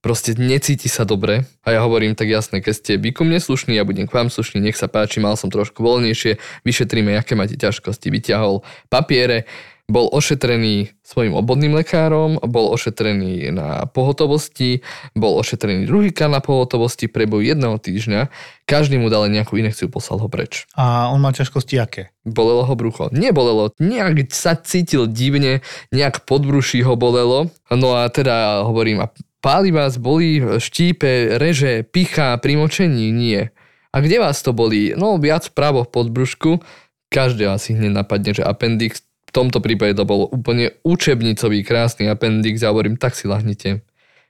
proste 0.04 0.36
necíti 0.36 0.92
sa 0.92 1.08
dobre. 1.08 1.48
A 1.64 1.72
ja 1.72 1.80
hovorím 1.88 2.20
tak 2.20 2.28
jasne, 2.28 2.60
keď 2.60 2.74
ste 2.76 2.92
vy 3.00 3.16
ku 3.16 3.24
mne 3.24 3.40
slušní, 3.40 3.80
ja 3.80 3.88
budem 3.88 4.12
k 4.12 4.16
vám 4.18 4.28
slušný, 4.28 4.60
nech 4.60 4.76
sa 4.76 4.92
páči, 4.92 5.24
mal 5.24 5.40
som 5.40 5.48
trošku 5.48 5.80
voľnejšie, 5.80 6.36
vyšetríme, 6.68 7.16
aké 7.16 7.40
máte 7.40 7.56
ťažkosti. 7.56 8.12
Vyťahol 8.12 8.68
papiere, 8.92 9.48
bol 9.92 10.08
ošetrený 10.08 10.96
svojim 11.04 11.36
obvodným 11.36 11.76
lekárom, 11.76 12.40
bol 12.48 12.72
ošetrený 12.72 13.52
na 13.52 13.84
pohotovosti, 13.92 14.80
bol 15.12 15.36
ošetrený 15.44 15.84
druhýkrát 15.86 16.32
na 16.32 16.40
pohotovosti 16.40 17.12
prebehu 17.12 17.44
jedného 17.44 17.76
týždňa, 17.76 18.32
každý 18.64 18.96
mu 18.96 19.12
dal 19.12 19.28
nejakú 19.28 19.60
inekciu, 19.60 19.92
poslal 19.92 20.24
ho 20.24 20.32
preč. 20.32 20.64
A 20.80 21.12
on 21.12 21.20
mal 21.20 21.36
ťažkosti 21.36 21.76
aké? 21.76 22.16
Bolelo 22.24 22.64
ho 22.64 22.74
brucho. 22.80 23.12
Nebolelo, 23.12 23.76
nejak 23.84 24.32
sa 24.32 24.56
cítil 24.56 25.12
divne, 25.12 25.60
nejak 25.92 26.24
podbruší 26.24 26.88
ho 26.88 26.96
bolelo. 26.96 27.52
No 27.68 28.00
a 28.00 28.08
teda 28.08 28.64
hovorím, 28.64 29.04
a 29.04 29.12
Páli 29.42 29.74
vás, 29.74 29.98
bolí, 29.98 30.38
štípe, 30.38 31.42
reže, 31.42 31.82
pichá 31.82 32.38
pri 32.38 32.62
močení? 32.62 33.10
Nie. 33.10 33.50
A 33.90 33.98
kde 33.98 34.22
vás 34.22 34.38
to 34.46 34.54
bolí? 34.54 34.94
No 34.94 35.18
viac 35.18 35.50
pravo 35.50 35.82
v 35.82 35.90
podbrušku. 35.90 36.62
Každý 37.10 37.50
asi 37.50 37.74
hneď 37.74 38.06
napadne, 38.06 38.38
že 38.38 38.46
appendix. 38.46 39.02
V 39.32 39.40
tomto 39.40 39.64
prípade 39.64 39.96
to 39.96 40.04
bol 40.04 40.28
úplne 40.28 40.76
učebnicový 40.84 41.64
krásny 41.64 42.12
appendix. 42.12 42.60
Ja 42.60 42.76
hovorím, 42.76 43.00
tak 43.00 43.16
si 43.16 43.32
lahnite. 43.32 43.80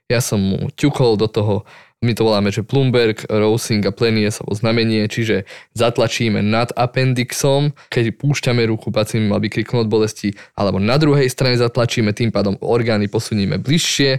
Ja 0.06 0.22
som 0.22 0.38
mu 0.38 0.70
ťukol 0.78 1.18
do 1.18 1.26
toho 1.26 1.66
my 2.02 2.18
to 2.18 2.26
voláme, 2.26 2.50
že 2.50 2.66
Plumberg, 2.66 3.22
Rosing 3.30 3.86
a 3.86 3.94
Pleniusovo 3.94 4.50
znamenie, 4.58 5.06
čiže 5.06 5.46
zatlačíme 5.78 6.42
nad 6.42 6.74
appendixom, 6.74 7.70
keď 7.94 8.18
púšťame 8.18 8.66
ruku, 8.66 8.90
pacient 8.90 9.30
mal 9.30 9.38
vykriknúť 9.38 9.86
bolesti, 9.86 10.34
alebo 10.58 10.82
na 10.82 10.98
druhej 10.98 11.30
strane 11.30 11.54
zatlačíme, 11.54 12.10
tým 12.10 12.34
pádom 12.34 12.58
orgány 12.58 13.06
posunieme 13.06 13.62
bližšie 13.62 14.18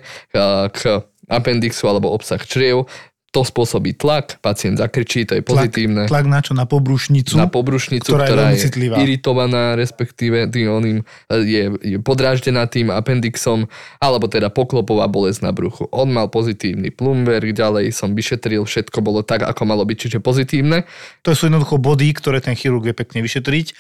k 0.71 0.79
appendixu 1.27 1.87
alebo 1.91 2.11
obsah 2.11 2.39
čriev 2.39 2.87
to 3.33 3.41
spôsobí 3.41 3.97
tlak, 3.97 4.37
pacient 4.45 4.77
zakričí, 4.77 5.25
to 5.25 5.33
je 5.33 5.41
pozitívne. 5.41 6.05
Tlak, 6.05 6.21
tlak 6.21 6.25
na 6.29 6.39
čo? 6.45 6.53
Na 6.53 6.69
pobrušnicu? 6.69 7.33
Na 7.33 7.49
pobrušnicu, 7.49 8.05
ktorá, 8.05 8.29
ktorá 8.29 8.53
je, 8.53 8.69
je 8.69 8.89
iritovaná, 8.93 9.73
respektíve 9.73 10.45
tým 10.53 10.69
oným, 10.69 10.97
je, 11.33 11.73
je 11.81 11.97
podráždená 11.97 12.69
tým 12.69 12.93
appendixom, 12.93 13.65
alebo 13.97 14.29
teda 14.29 14.53
poklopová 14.53 15.09
bolesť 15.09 15.49
na 15.49 15.49
bruchu. 15.49 15.89
On 15.89 16.05
mal 16.05 16.29
pozitívny 16.29 16.93
plumberg, 16.93 17.57
ďalej 17.57 17.89
som 17.89 18.13
vyšetril, 18.13 18.69
všetko 18.69 19.01
bolo 19.01 19.25
tak, 19.25 19.41
ako 19.41 19.65
malo 19.65 19.81
byť, 19.81 19.97
čiže 19.97 20.19
pozitívne. 20.21 20.85
To 21.25 21.33
sú 21.33 21.49
jednoducho 21.49 21.81
body, 21.81 22.13
ktoré 22.13 22.37
ten 22.37 22.53
chirurg 22.53 22.85
vie 22.85 22.93
pekne 22.93 23.25
vyšetriť. 23.25 23.73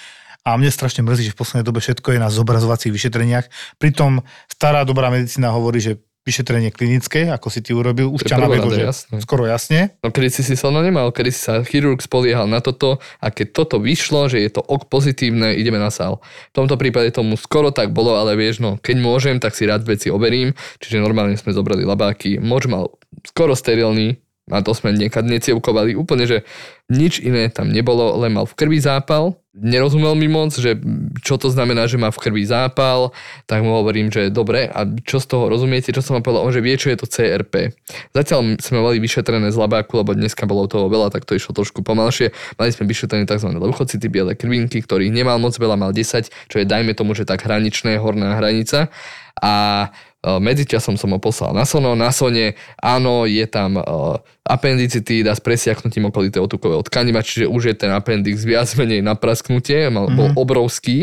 A 0.43 0.59
mne 0.59 0.73
strašne 0.73 1.07
mrzí, 1.07 1.31
že 1.31 1.33
v 1.37 1.39
poslednej 1.39 1.63
dobe 1.63 1.79
všetko 1.79 2.09
je 2.09 2.19
na 2.19 2.27
zobrazovacích 2.27 2.91
vyšetreniach. 2.91 3.77
Pritom 3.79 4.25
stará 4.51 4.83
dobrá 4.83 5.07
medicína 5.07 5.55
hovorí, 5.55 5.79
že 5.79 6.03
vyšetrenie 6.23 6.71
klinické, 6.71 7.27
ako 7.27 7.51
si 7.51 7.59
ty 7.59 7.75
urobil, 7.75 8.07
už 8.07 8.23
ťa 8.23 8.39
nabilo, 8.39 8.71
že 8.71 8.87
jasné. 8.87 9.19
skoro 9.19 9.43
jasne. 9.43 9.91
No 9.99 10.07
kedy 10.07 10.31
si 10.31 10.41
si 10.47 10.55
sa 10.55 10.71
nemal, 10.71 11.11
kedy 11.11 11.29
si 11.35 11.41
sa 11.43 11.59
chirurg 11.67 11.99
spoliehal 11.99 12.47
na 12.47 12.63
toto 12.63 13.03
a 13.19 13.27
keď 13.27 13.51
toto 13.51 13.75
vyšlo, 13.83 14.31
že 14.31 14.39
je 14.39 14.49
to 14.55 14.63
ok 14.63 14.87
pozitívne, 14.87 15.51
ideme 15.51 15.75
na 15.75 15.91
sál. 15.91 16.23
V 16.55 16.63
tomto 16.63 16.79
prípade 16.79 17.11
tomu 17.11 17.35
skoro 17.35 17.75
tak 17.75 17.91
bolo, 17.91 18.15
ale 18.15 18.39
vieš, 18.39 18.63
no 18.63 18.79
keď 18.79 18.95
môžem, 19.03 19.35
tak 19.43 19.51
si 19.51 19.67
rád 19.67 19.83
veci 19.83 20.07
overím, 20.07 20.55
čiže 20.79 21.03
normálne 21.03 21.35
sme 21.35 21.51
zobrali 21.51 21.83
labáky, 21.83 22.39
moč 22.39 22.71
mal 22.71 22.87
skoro 23.27 23.51
sterilný, 23.53 24.22
A 24.51 24.59
to 24.59 24.75
sme 24.75 24.91
niekad 24.91 25.23
necievkovali 25.23 25.95
úplne, 25.95 26.27
že 26.27 26.43
nič 26.91 27.23
iné 27.23 27.47
tam 27.47 27.71
nebolo, 27.71 28.19
len 28.19 28.35
mal 28.35 28.43
v 28.43 28.59
krvi 28.59 28.75
zápal. 28.75 29.39
Nerozumel 29.55 30.19
mi 30.19 30.27
moc, 30.27 30.51
že 30.51 30.75
čo 31.23 31.39
to 31.39 31.47
znamená, 31.47 31.87
že 31.87 31.95
má 31.95 32.11
v 32.11 32.19
krvi 32.19 32.43
zápal, 32.43 33.15
tak 33.47 33.63
mu 33.63 33.71
hovorím, 33.71 34.11
že 34.11 34.27
dobre, 34.27 34.67
a 34.67 34.83
čo 35.07 35.23
z 35.23 35.31
toho 35.31 35.47
rozumiete, 35.47 35.95
čo 35.95 36.03
som 36.03 36.19
vám 36.19 36.27
povedal, 36.27 36.43
on 36.43 36.51
že 36.51 36.59
vie, 36.59 36.75
čo 36.75 36.91
je 36.91 36.99
to 36.99 37.07
CRP. 37.07 37.71
Zatiaľ 38.11 38.59
sme 38.59 38.83
mali 38.83 38.99
vyšetrené 38.99 39.47
z 39.47 39.55
labáku, 39.55 39.95
lebo 40.03 40.11
dneska 40.11 40.43
bolo 40.43 40.67
toho 40.67 40.91
veľa, 40.91 41.07
tak 41.07 41.23
to 41.23 41.39
išlo 41.39 41.55
trošku 41.55 41.79
pomalšie. 41.79 42.35
Mali 42.59 42.75
sme 42.75 42.83
vyšetrené 42.83 43.23
tzv. 43.23 43.47
leukocyty, 43.47 44.11
biele 44.11 44.35
krvinky, 44.35 44.83
ktorých 44.83 45.13
nemal 45.13 45.39
moc 45.39 45.55
veľa, 45.55 45.79
mal 45.79 45.95
10, 45.95 46.27
čo 46.51 46.55
je 46.59 46.65
dajme 46.67 46.91
tomu, 46.91 47.15
že 47.15 47.23
tak 47.23 47.47
hraničné, 47.47 47.95
horná 47.95 48.35
hranica. 48.35 48.91
A 49.39 49.87
medzičasom 50.23 50.95
som 50.95 51.11
ho 51.11 51.19
poslal 51.19 51.51
na 51.51 51.67
sono, 51.67 51.99
na 51.99 52.09
sone, 52.15 52.55
áno, 52.79 53.27
je 53.27 53.43
tam 53.43 53.75
uh, 53.75 54.15
appendicitída 54.47 55.35
s 55.35 55.43
presiaknutím 55.43 56.07
okolitého 56.07 56.47
tukového 56.47 56.79
tkaniva, 56.87 57.19
čiže 57.19 57.51
už 57.51 57.61
je 57.71 57.75
ten 57.75 57.91
appendix 57.91 58.47
viac 58.47 58.71
menej 58.79 59.03
na 59.03 59.19
prasknutie, 59.19 59.91
mal, 59.91 60.07
mm-hmm. 60.07 60.17
bol 60.17 60.29
mhm. 60.31 60.37
obrovský. 60.39 60.97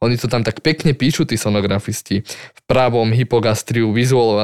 Oni 0.00 0.16
to 0.16 0.32
tam 0.32 0.40
tak 0.40 0.64
pekne 0.64 0.96
píšu, 0.96 1.28
tí 1.28 1.36
sonografisti. 1.36 2.24
V 2.24 2.60
pravom 2.64 3.12
hypogastriu 3.12 3.92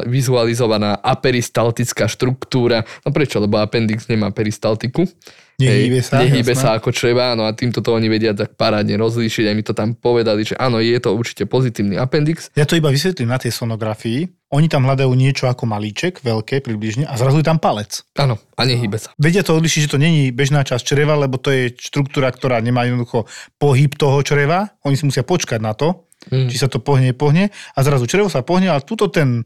vizualizovaná 0.04 1.00
aperistaltická 1.00 2.12
štruktúra. 2.12 2.84
No 3.08 3.10
prečo? 3.14 3.40
Lebo 3.40 3.56
appendix 3.56 4.04
nemá 4.04 4.28
peristaltiku. 4.36 5.08
Nehýbe 5.56 6.04
sa. 6.04 6.20
Nehýbe 6.20 6.52
sa 6.52 6.76
ako 6.76 6.92
čreva, 6.92 7.32
no 7.32 7.48
a 7.48 7.56
týmto 7.56 7.80
to 7.80 7.96
oni 7.96 8.12
vedia 8.12 8.36
tak 8.36 8.60
parádne 8.60 9.00
rozlíšiť. 9.00 9.44
Aj 9.48 9.56
mi 9.56 9.64
to 9.64 9.72
tam 9.72 9.96
povedali, 9.96 10.44
že 10.44 10.52
áno, 10.60 10.84
je 10.84 11.00
to 11.00 11.16
určite 11.16 11.48
pozitívny 11.48 11.96
appendix. 11.96 12.52
Ja 12.52 12.68
to 12.68 12.76
iba 12.76 12.92
vysvetlím 12.92 13.32
na 13.32 13.40
tej 13.40 13.56
sonografii. 13.56 14.28
Oni 14.52 14.68
tam 14.68 14.84
hľadajú 14.84 15.10
niečo 15.16 15.48
ako 15.48 15.64
malíček, 15.64 16.20
veľké 16.20 16.60
približne, 16.60 17.08
a 17.08 17.16
zrazu 17.16 17.40
je 17.40 17.48
tam 17.48 17.56
palec. 17.56 18.04
Áno, 18.20 18.36
a 18.54 18.62
nehýbe 18.68 19.00
sa. 19.00 19.16
Vedia 19.16 19.40
to 19.40 19.56
odlišiť, 19.56 19.88
že 19.88 19.92
to 19.96 19.98
není 19.98 20.28
bežná 20.30 20.60
časť 20.62 20.84
čreva, 20.86 21.16
lebo 21.16 21.40
to 21.40 21.50
je 21.50 21.72
štruktúra, 21.72 22.30
ktorá 22.30 22.60
nemá 22.60 22.84
jednoducho 22.84 23.24
pohyb 23.56 23.96
toho 23.96 24.20
čreva. 24.22 24.76
Oni 24.84 24.94
si 24.94 25.08
musia 25.08 25.24
počkať 25.24 25.58
na 25.58 25.72
to, 25.72 26.06
mm. 26.30 26.52
či 26.52 26.60
sa 26.60 26.68
to 26.68 26.78
pohne, 26.78 27.10
pohne. 27.16 27.50
A 27.74 27.78
zrazu 27.80 28.04
črevo 28.06 28.28
sa 28.28 28.44
pohne, 28.44 28.70
ale 28.70 28.84
tuto 28.84 29.08
ten 29.08 29.42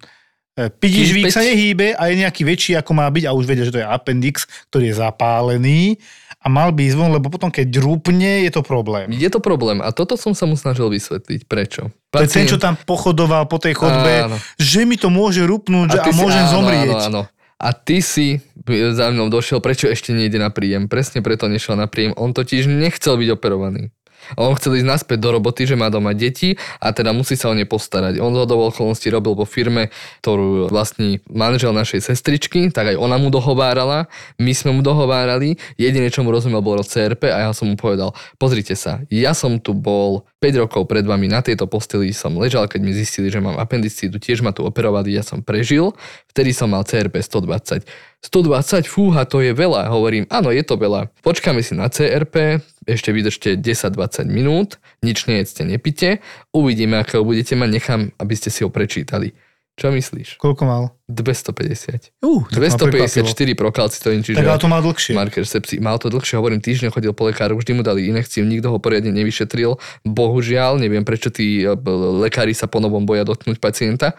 E, 0.61 0.69
Pidižvík 0.69 1.33
sa 1.33 1.41
nehýbe 1.41 1.97
a 1.97 2.13
je 2.13 2.21
nejaký 2.21 2.45
väčší, 2.45 2.73
ako 2.77 2.93
má 2.93 3.09
byť 3.09 3.25
a 3.25 3.33
už 3.33 3.49
vedia, 3.49 3.65
že 3.65 3.73
to 3.73 3.81
je 3.81 3.87
appendix, 3.89 4.45
ktorý 4.69 4.93
je 4.93 4.95
zapálený 5.01 5.97
a 6.41 6.47
mal 6.53 6.73
by 6.73 6.89
ísť 6.89 6.97
von, 6.97 7.13
lebo 7.13 7.33
potom 7.33 7.49
keď 7.49 7.81
rúpne, 7.81 8.45
je 8.45 8.53
to 8.53 8.61
problém. 8.61 9.13
Je 9.13 9.29
to 9.33 9.41
problém 9.41 9.81
a 9.81 9.89
toto 9.93 10.21
som 10.21 10.37
sa 10.37 10.45
mu 10.45 10.57
snažil 10.57 10.93
vysvetliť. 10.93 11.49
Prečo? 11.49 11.93
Pacient... 12.13 12.13
To 12.13 12.25
je 12.25 12.33
ten, 12.33 12.47
čo 12.49 12.59
tam 12.61 12.77
pochodoval 12.77 13.49
po 13.49 13.57
tej 13.57 13.77
chodbe, 13.77 14.29
áno. 14.29 14.37
že 14.61 14.85
mi 14.85 15.01
to 15.01 15.09
môže 15.09 15.41
rúpnúť 15.45 15.97
a, 15.97 16.09
a 16.09 16.13
môžem 16.13 16.45
si, 16.45 16.49
áno, 16.49 16.55
zomrieť. 16.61 16.89
Áno, 16.93 17.01
áno. 17.09 17.23
A 17.61 17.77
ty 17.77 18.01
si 18.01 18.41
za 18.97 19.13
mnou 19.13 19.29
došiel, 19.29 19.61
prečo 19.61 19.85
ešte 19.85 20.17
nejde 20.17 20.41
na 20.41 20.49
príjem. 20.49 20.89
Presne 20.89 21.21
preto 21.21 21.45
nešiel 21.45 21.77
na 21.77 21.85
príjem. 21.85 22.17
On 22.17 22.33
totiž 22.33 22.65
nechcel 22.65 23.21
byť 23.21 23.29
operovaný. 23.37 23.93
A 24.37 24.47
on 24.47 24.55
chcel 24.55 24.83
ísť 24.83 24.89
naspäť 24.89 25.19
do 25.23 25.35
roboty, 25.35 25.67
že 25.67 25.75
má 25.75 25.91
doma 25.91 26.15
deti 26.15 26.55
a 26.79 26.95
teda 26.95 27.11
musí 27.11 27.35
sa 27.35 27.51
o 27.51 27.55
ne 27.55 27.67
postarať. 27.67 28.23
On 28.23 28.31
do 28.31 28.45
okolností 28.47 29.11
robil 29.11 29.35
vo 29.35 29.49
firme, 29.49 29.91
ktorú 30.23 30.71
vlastní 30.71 31.23
manžel 31.31 31.75
našej 31.75 32.13
sestričky, 32.13 32.71
tak 32.71 32.95
aj 32.95 32.97
ona 32.99 33.19
mu 33.19 33.29
dohovárala, 33.29 34.07
my 34.39 34.53
sme 34.55 34.77
mu 34.77 34.81
dohovárali, 34.85 35.59
jediné, 35.81 36.13
čo 36.13 36.23
mu 36.23 36.31
rozumel, 36.31 36.63
bolo 36.63 36.87
CRP 36.87 37.31
a 37.31 37.49
ja 37.49 37.51
som 37.57 37.71
mu 37.71 37.77
povedal, 37.79 38.15
pozrite 38.37 38.75
sa, 38.79 39.03
ja 39.09 39.33
som 39.35 39.59
tu 39.59 39.73
bol 39.73 40.29
5 40.41 40.63
rokov 40.67 40.89
pred 40.89 41.05
vami 41.05 41.29
na 41.29 41.45
tejto 41.45 41.69
posteli 41.69 42.17
som 42.17 42.33
ležal, 42.41 42.65
keď 42.65 42.81
mi 42.81 42.93
zistili, 42.97 43.29
že 43.29 43.45
mám 43.45 43.61
appendicitu, 43.61 44.17
tiež 44.17 44.41
ma 44.41 44.57
tu 44.57 44.65
operovali, 44.65 45.13
ja 45.13 45.25
som 45.25 45.45
prežil, 45.45 45.93
vtedy 46.33 46.57
som 46.57 46.73
mal 46.73 46.85
CRP 46.85 47.21
120. 47.21 47.85
120, 48.21 48.85
fúha, 48.85 49.25
to 49.25 49.41
je 49.41 49.57
veľa. 49.57 49.89
Hovorím, 49.89 50.29
áno, 50.29 50.53
je 50.53 50.61
to 50.61 50.77
veľa. 50.77 51.09
Počkáme 51.25 51.65
si 51.65 51.73
na 51.73 51.89
CRP, 51.89 52.61
ešte 52.85 53.17
vydržte 53.17 53.57
10-20 53.57 54.29
minút, 54.29 54.77
nič 55.01 55.25
nejedzte, 55.25 55.65
nepite, 55.65 56.21
uvidíme, 56.53 57.01
akého 57.01 57.25
budete 57.25 57.57
mať, 57.57 57.69
nechám, 57.73 58.01
aby 58.21 58.35
ste 58.37 58.53
si 58.53 58.61
ho 58.61 58.69
prečítali. 58.69 59.33
Čo 59.81 59.89
myslíš? 59.89 60.37
Koľko 60.37 60.69
mal? 60.69 60.83
250. 61.09 62.13
Uh, 62.21 62.45
254 62.53 63.25
prokalcitóny, 63.57 64.21
čiže... 64.21 64.37
Tak 64.37 64.45
ale 64.45 64.61
to 64.61 64.69
mal 64.69 64.85
dlhšie. 64.85 65.17
Marker 65.17 65.49
sepsi. 65.49 65.81
Mal 65.81 65.97
to 65.97 66.13
dlhšie, 66.13 66.37
hovorím, 66.37 66.61
týždeň 66.61 66.93
chodil 66.93 67.17
po 67.17 67.25
lekáru, 67.25 67.57
vždy 67.57 67.73
mu 67.73 67.83
dali 67.83 68.13
inekciu, 68.13 68.45
nikto 68.45 68.69
ho 68.69 68.77
poriadne 68.77 69.09
nevyšetril. 69.09 69.81
Bohužiaľ, 70.05 70.77
neviem 70.77 71.01
prečo 71.01 71.33
tí 71.33 71.65
e, 71.65 71.73
lekári 72.21 72.53
sa 72.53 72.69
ponovom 72.69 73.09
boja 73.09 73.25
dotknúť 73.25 73.57
pacienta. 73.57 74.13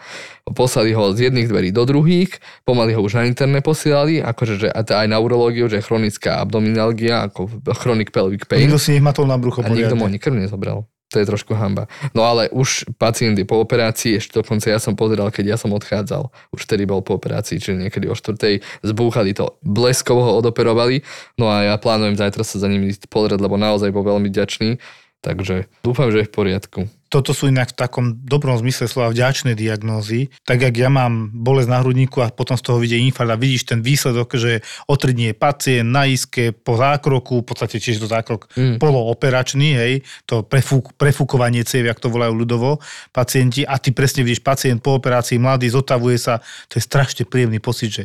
Poslali 0.50 0.90
ho 0.98 1.14
z 1.14 1.30
jedných 1.30 1.46
dverí 1.46 1.70
do 1.70 1.86
druhých, 1.86 2.42
pomaly 2.66 2.98
ho 2.98 3.00
už 3.06 3.22
na 3.22 3.30
interné 3.30 3.62
posielali, 3.62 4.18
akože 4.18 4.66
že 4.66 4.68
aj 4.74 5.06
na 5.06 5.22
urológiu, 5.22 5.70
že 5.70 5.78
chronická 5.78 6.42
abdominalgia, 6.42 7.30
ako 7.30 7.46
chronic 7.78 8.10
pelvic 8.10 8.50
pain. 8.50 8.66
Nikto 8.66 8.82
si 8.82 8.98
nehmatol 8.98 9.30
na 9.30 9.38
brucho 9.38 9.62
A 9.62 9.70
nikto 9.70 9.94
mu 9.94 10.10
ani 10.10 10.18
krv 10.18 10.34
nezobral. 10.34 10.90
To 11.12 11.20
je 11.20 11.28
trošku 11.28 11.52
hamba. 11.52 11.92
No 12.16 12.24
ale 12.24 12.48
už 12.48 12.88
pacient 12.96 13.36
je 13.36 13.44
po 13.44 13.60
operácii, 13.60 14.16
ešte 14.16 14.40
dokonca 14.40 14.72
ja 14.72 14.80
som 14.80 14.96
pozeral, 14.96 15.28
keď 15.28 15.54
ja 15.54 15.56
som 15.60 15.68
odchádzal. 15.76 16.32
Už 16.56 16.64
vtedy 16.64 16.88
bol 16.88 17.04
po 17.04 17.20
operácii, 17.20 17.60
čiže 17.60 17.76
niekedy 17.76 18.08
o 18.08 18.16
štvrtej 18.16 18.64
zbúchali 18.80 19.36
to. 19.36 19.60
Bleskovo 19.60 20.24
ho 20.24 20.32
odoperovali. 20.40 21.04
No 21.36 21.52
a 21.52 21.68
ja 21.68 21.74
plánujem 21.76 22.16
zajtra 22.16 22.48
sa 22.48 22.56
za 22.56 22.68
ním 22.72 22.88
ísť 22.88 23.12
pozrieť, 23.12 23.44
lebo 23.44 23.60
naozaj 23.60 23.92
bol 23.92 24.08
veľmi 24.08 24.32
ďačný. 24.32 24.80
Takže 25.20 25.68
dúfam, 25.84 26.08
že 26.08 26.24
je 26.24 26.28
v 26.28 26.34
poriadku 26.34 26.80
toto 27.12 27.36
sú 27.36 27.52
inak 27.52 27.76
v 27.76 27.78
takom 27.84 28.06
dobrom 28.24 28.56
zmysle 28.56 28.88
slova 28.88 29.12
vďačné 29.12 29.52
diagnózy. 29.52 30.32
Tak 30.48 30.64
jak 30.64 30.72
ja 30.72 30.88
mám 30.88 31.28
bolesť 31.28 31.68
na 31.68 31.84
hrudníku 31.84 32.24
a 32.24 32.32
potom 32.32 32.56
z 32.56 32.64
toho 32.64 32.80
vidie 32.80 32.96
infarkt 33.04 33.28
a 33.28 33.36
vidíš 33.36 33.68
ten 33.68 33.84
výsledok, 33.84 34.32
že 34.40 34.64
o 34.88 34.96
3 34.96 35.12
dní 35.12 35.26
je 35.30 35.36
pacient 35.36 35.92
na 35.92 36.08
iske 36.08 36.56
po 36.56 36.80
zákroku, 36.80 37.44
v 37.44 37.46
podstate 37.52 37.76
tiež 37.76 38.00
to 38.00 38.08
zákrok 38.08 38.48
mm. 38.56 38.80
polooperačný, 38.80 39.68
hej, 39.76 39.94
to 40.24 40.40
prefúk, 40.40 40.96
prefúkovanie 40.96 41.68
ciev, 41.68 41.84
jak 41.84 42.00
to 42.00 42.08
volajú 42.08 42.32
ľudovo 42.32 42.80
pacienti 43.12 43.68
a 43.68 43.76
ty 43.76 43.92
presne 43.92 44.24
vidíš 44.24 44.40
pacient 44.40 44.80
po 44.80 44.96
operácii, 44.96 45.36
mladý, 45.36 45.68
zotavuje 45.68 46.16
sa, 46.16 46.40
to 46.72 46.80
je 46.80 46.82
strašne 46.88 47.28
príjemný 47.28 47.60
pocit, 47.60 47.92
že 47.92 48.04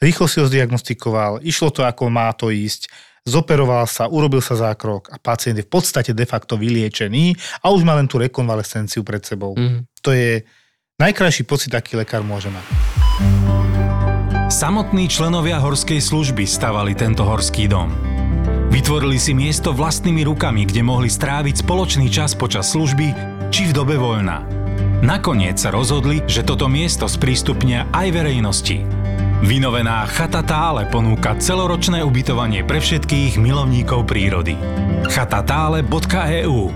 rýchlo 0.00 0.24
si 0.24 0.40
ho 0.40 0.48
zdiagnostikoval, 0.48 1.44
išlo 1.44 1.68
to 1.68 1.84
ako 1.84 2.08
má 2.08 2.32
to 2.32 2.48
ísť, 2.48 2.88
zoperoval 3.26 3.84
sa, 3.90 4.06
urobil 4.06 4.38
sa 4.38 4.54
zákrok 4.54 5.10
a 5.10 5.18
pacient 5.18 5.58
je 5.58 5.66
v 5.66 5.70
podstate 5.70 6.14
de 6.14 6.24
facto 6.24 6.54
vyliečený 6.54 7.34
a 7.60 7.74
už 7.74 7.82
má 7.82 7.98
len 7.98 8.06
tú 8.06 8.22
rekonvalescenciu 8.22 9.02
pred 9.02 9.20
sebou. 9.26 9.58
Mm. 9.58 9.84
To 10.06 10.14
je 10.14 10.46
najkrajší 11.02 11.42
pocit, 11.44 11.74
aký 11.74 11.98
lekár 11.98 12.22
môže 12.22 12.48
mať. 12.48 12.64
Samotní 14.46 15.10
členovia 15.10 15.58
horskej 15.58 15.98
služby 15.98 16.46
stavali 16.46 16.94
tento 16.94 17.26
horský 17.26 17.66
dom. 17.66 17.90
Vytvorili 18.70 19.18
si 19.18 19.34
miesto 19.34 19.74
vlastnými 19.74 20.22
rukami, 20.22 20.62
kde 20.62 20.86
mohli 20.86 21.10
stráviť 21.10 21.66
spoločný 21.66 22.06
čas 22.06 22.38
počas 22.38 22.70
služby 22.70 23.10
či 23.50 23.66
v 23.66 23.74
dobe 23.74 23.98
voľna. 23.98 24.46
Nakoniec 25.02 25.58
sa 25.58 25.74
rozhodli, 25.74 26.22
že 26.30 26.46
toto 26.46 26.70
miesto 26.70 27.10
sprístupnia 27.10 27.90
aj 27.90 28.06
verejnosti. 28.14 29.05
Vynovená 29.46 30.08
Chata 30.10 30.42
Tále 30.42 30.88
ponúka 30.90 31.36
celoročné 31.38 32.02
ubytovanie 32.02 32.64
pre 32.64 32.82
všetkých 32.82 33.38
milovníkov 33.38 34.08
prírody. 34.08 34.56
chatatále.eu 35.06 36.72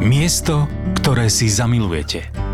Miesto, 0.00 0.66
ktoré 0.96 1.28
si 1.30 1.46
zamilujete. 1.46 2.50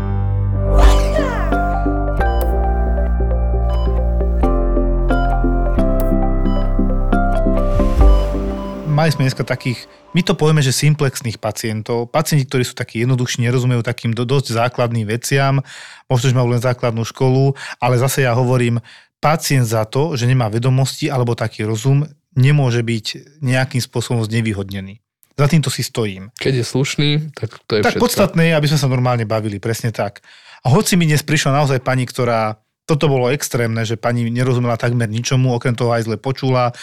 mali 8.97 9.13
sme 9.13 9.29
dneska 9.29 9.45
takých, 9.45 9.85
my 10.17 10.25
to 10.25 10.33
povieme, 10.33 10.65
že 10.65 10.73
simplexných 10.73 11.37
pacientov, 11.37 12.09
pacienti, 12.09 12.49
ktorí 12.49 12.65
sú 12.65 12.73
takí 12.73 13.05
jednoduchší, 13.05 13.45
nerozumejú 13.45 13.85
takým 13.85 14.17
dosť 14.17 14.57
základným 14.57 15.05
veciam, 15.05 15.61
možno, 16.09 16.33
že 16.33 16.35
majú 16.35 16.49
len 16.49 16.59
základnú 16.59 17.05
školu, 17.05 17.53
ale 17.77 18.01
zase 18.01 18.25
ja 18.25 18.33
hovorím, 18.33 18.81
pacient 19.17 19.65
za 19.65 19.83
to, 19.89 20.13
že 20.13 20.29
nemá 20.29 20.47
vedomosti 20.47 21.09
alebo 21.09 21.33
taký 21.33 21.65
rozum, 21.65 22.05
nemôže 22.37 22.85
byť 22.85 23.39
nejakým 23.41 23.81
spôsobom 23.81 24.21
znevýhodnený. 24.21 25.01
Za 25.37 25.45
týmto 25.49 25.69
si 25.69 25.85
stojím. 25.85 26.33
Keď 26.41 26.53
je 26.61 26.65
slušný, 26.65 27.09
tak 27.37 27.61
to 27.69 27.77
je 27.77 27.81
Tak 27.85 27.97
všetko. 27.97 28.05
podstatné 28.09 28.49
je, 28.49 28.57
aby 28.57 28.67
sme 28.69 28.81
sa 28.81 28.89
normálne 28.89 29.25
bavili, 29.25 29.61
presne 29.61 29.93
tak. 29.93 30.25
A 30.65 30.73
hoci 30.73 30.97
mi 30.97 31.05
dnes 31.05 31.21
prišla 31.21 31.53
naozaj 31.53 31.85
pani, 31.85 32.09
ktorá, 32.09 32.57
toto 32.89 33.05
bolo 33.05 33.29
extrémne, 33.29 33.85
že 33.85 34.01
pani 34.01 34.25
nerozumela 34.33 34.81
takmer 34.81 35.05
ničomu, 35.05 35.53
okrem 35.53 35.77
toho 35.77 35.93
aj 35.93 36.09
zle 36.09 36.17
počula, 36.17 36.73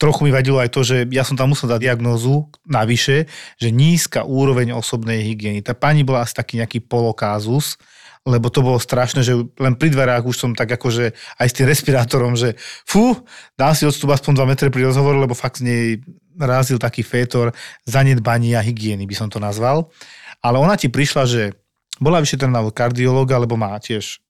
trochu 0.00 0.26
mi 0.26 0.34
vadilo 0.34 0.58
aj 0.58 0.72
to, 0.74 0.80
že 0.82 1.06
ja 1.14 1.22
som 1.22 1.38
tam 1.38 1.54
musel 1.54 1.70
dať 1.70 1.78
diagnózu 1.78 2.50
navyše, 2.66 3.30
že 3.60 3.68
nízka 3.70 4.26
úroveň 4.26 4.74
osobnej 4.74 5.22
hygieny. 5.22 5.62
Tá 5.62 5.78
pani 5.78 6.02
bola 6.02 6.26
asi 6.26 6.34
taký 6.34 6.58
nejaký 6.58 6.82
polokázus, 6.82 7.78
lebo 8.22 8.46
to 8.54 8.62
bolo 8.62 8.78
strašné, 8.78 9.26
že 9.26 9.34
len 9.58 9.74
pri 9.74 9.90
dverách 9.90 10.22
už 10.22 10.36
som 10.38 10.50
tak 10.54 10.70
akože 10.78 11.10
aj 11.42 11.46
s 11.50 11.56
tým 11.58 11.66
respirátorom, 11.66 12.38
že 12.38 12.54
fú, 12.86 13.18
dám 13.58 13.74
si 13.74 13.82
odstup 13.82 14.14
aspoň 14.14 14.32
2 14.38 14.50
metre 14.54 14.68
pri 14.70 14.86
rozhovoru, 14.86 15.18
lebo 15.18 15.34
fakt 15.34 15.58
z 15.58 15.66
nej 15.66 15.84
razil 16.38 16.78
taký 16.78 17.02
fétor 17.02 17.50
zanedbania 17.82 18.62
hygieny, 18.62 19.04
by 19.10 19.14
som 19.18 19.28
to 19.28 19.42
nazval. 19.42 19.90
Ale 20.38 20.62
ona 20.62 20.78
ti 20.78 20.86
prišla, 20.86 21.26
že 21.26 21.42
bola 21.98 22.22
vyšetrená 22.22 22.62
od 22.62 22.74
kardiológa, 22.74 23.42
lebo 23.42 23.58
má 23.58 23.74
tiež 23.82 24.22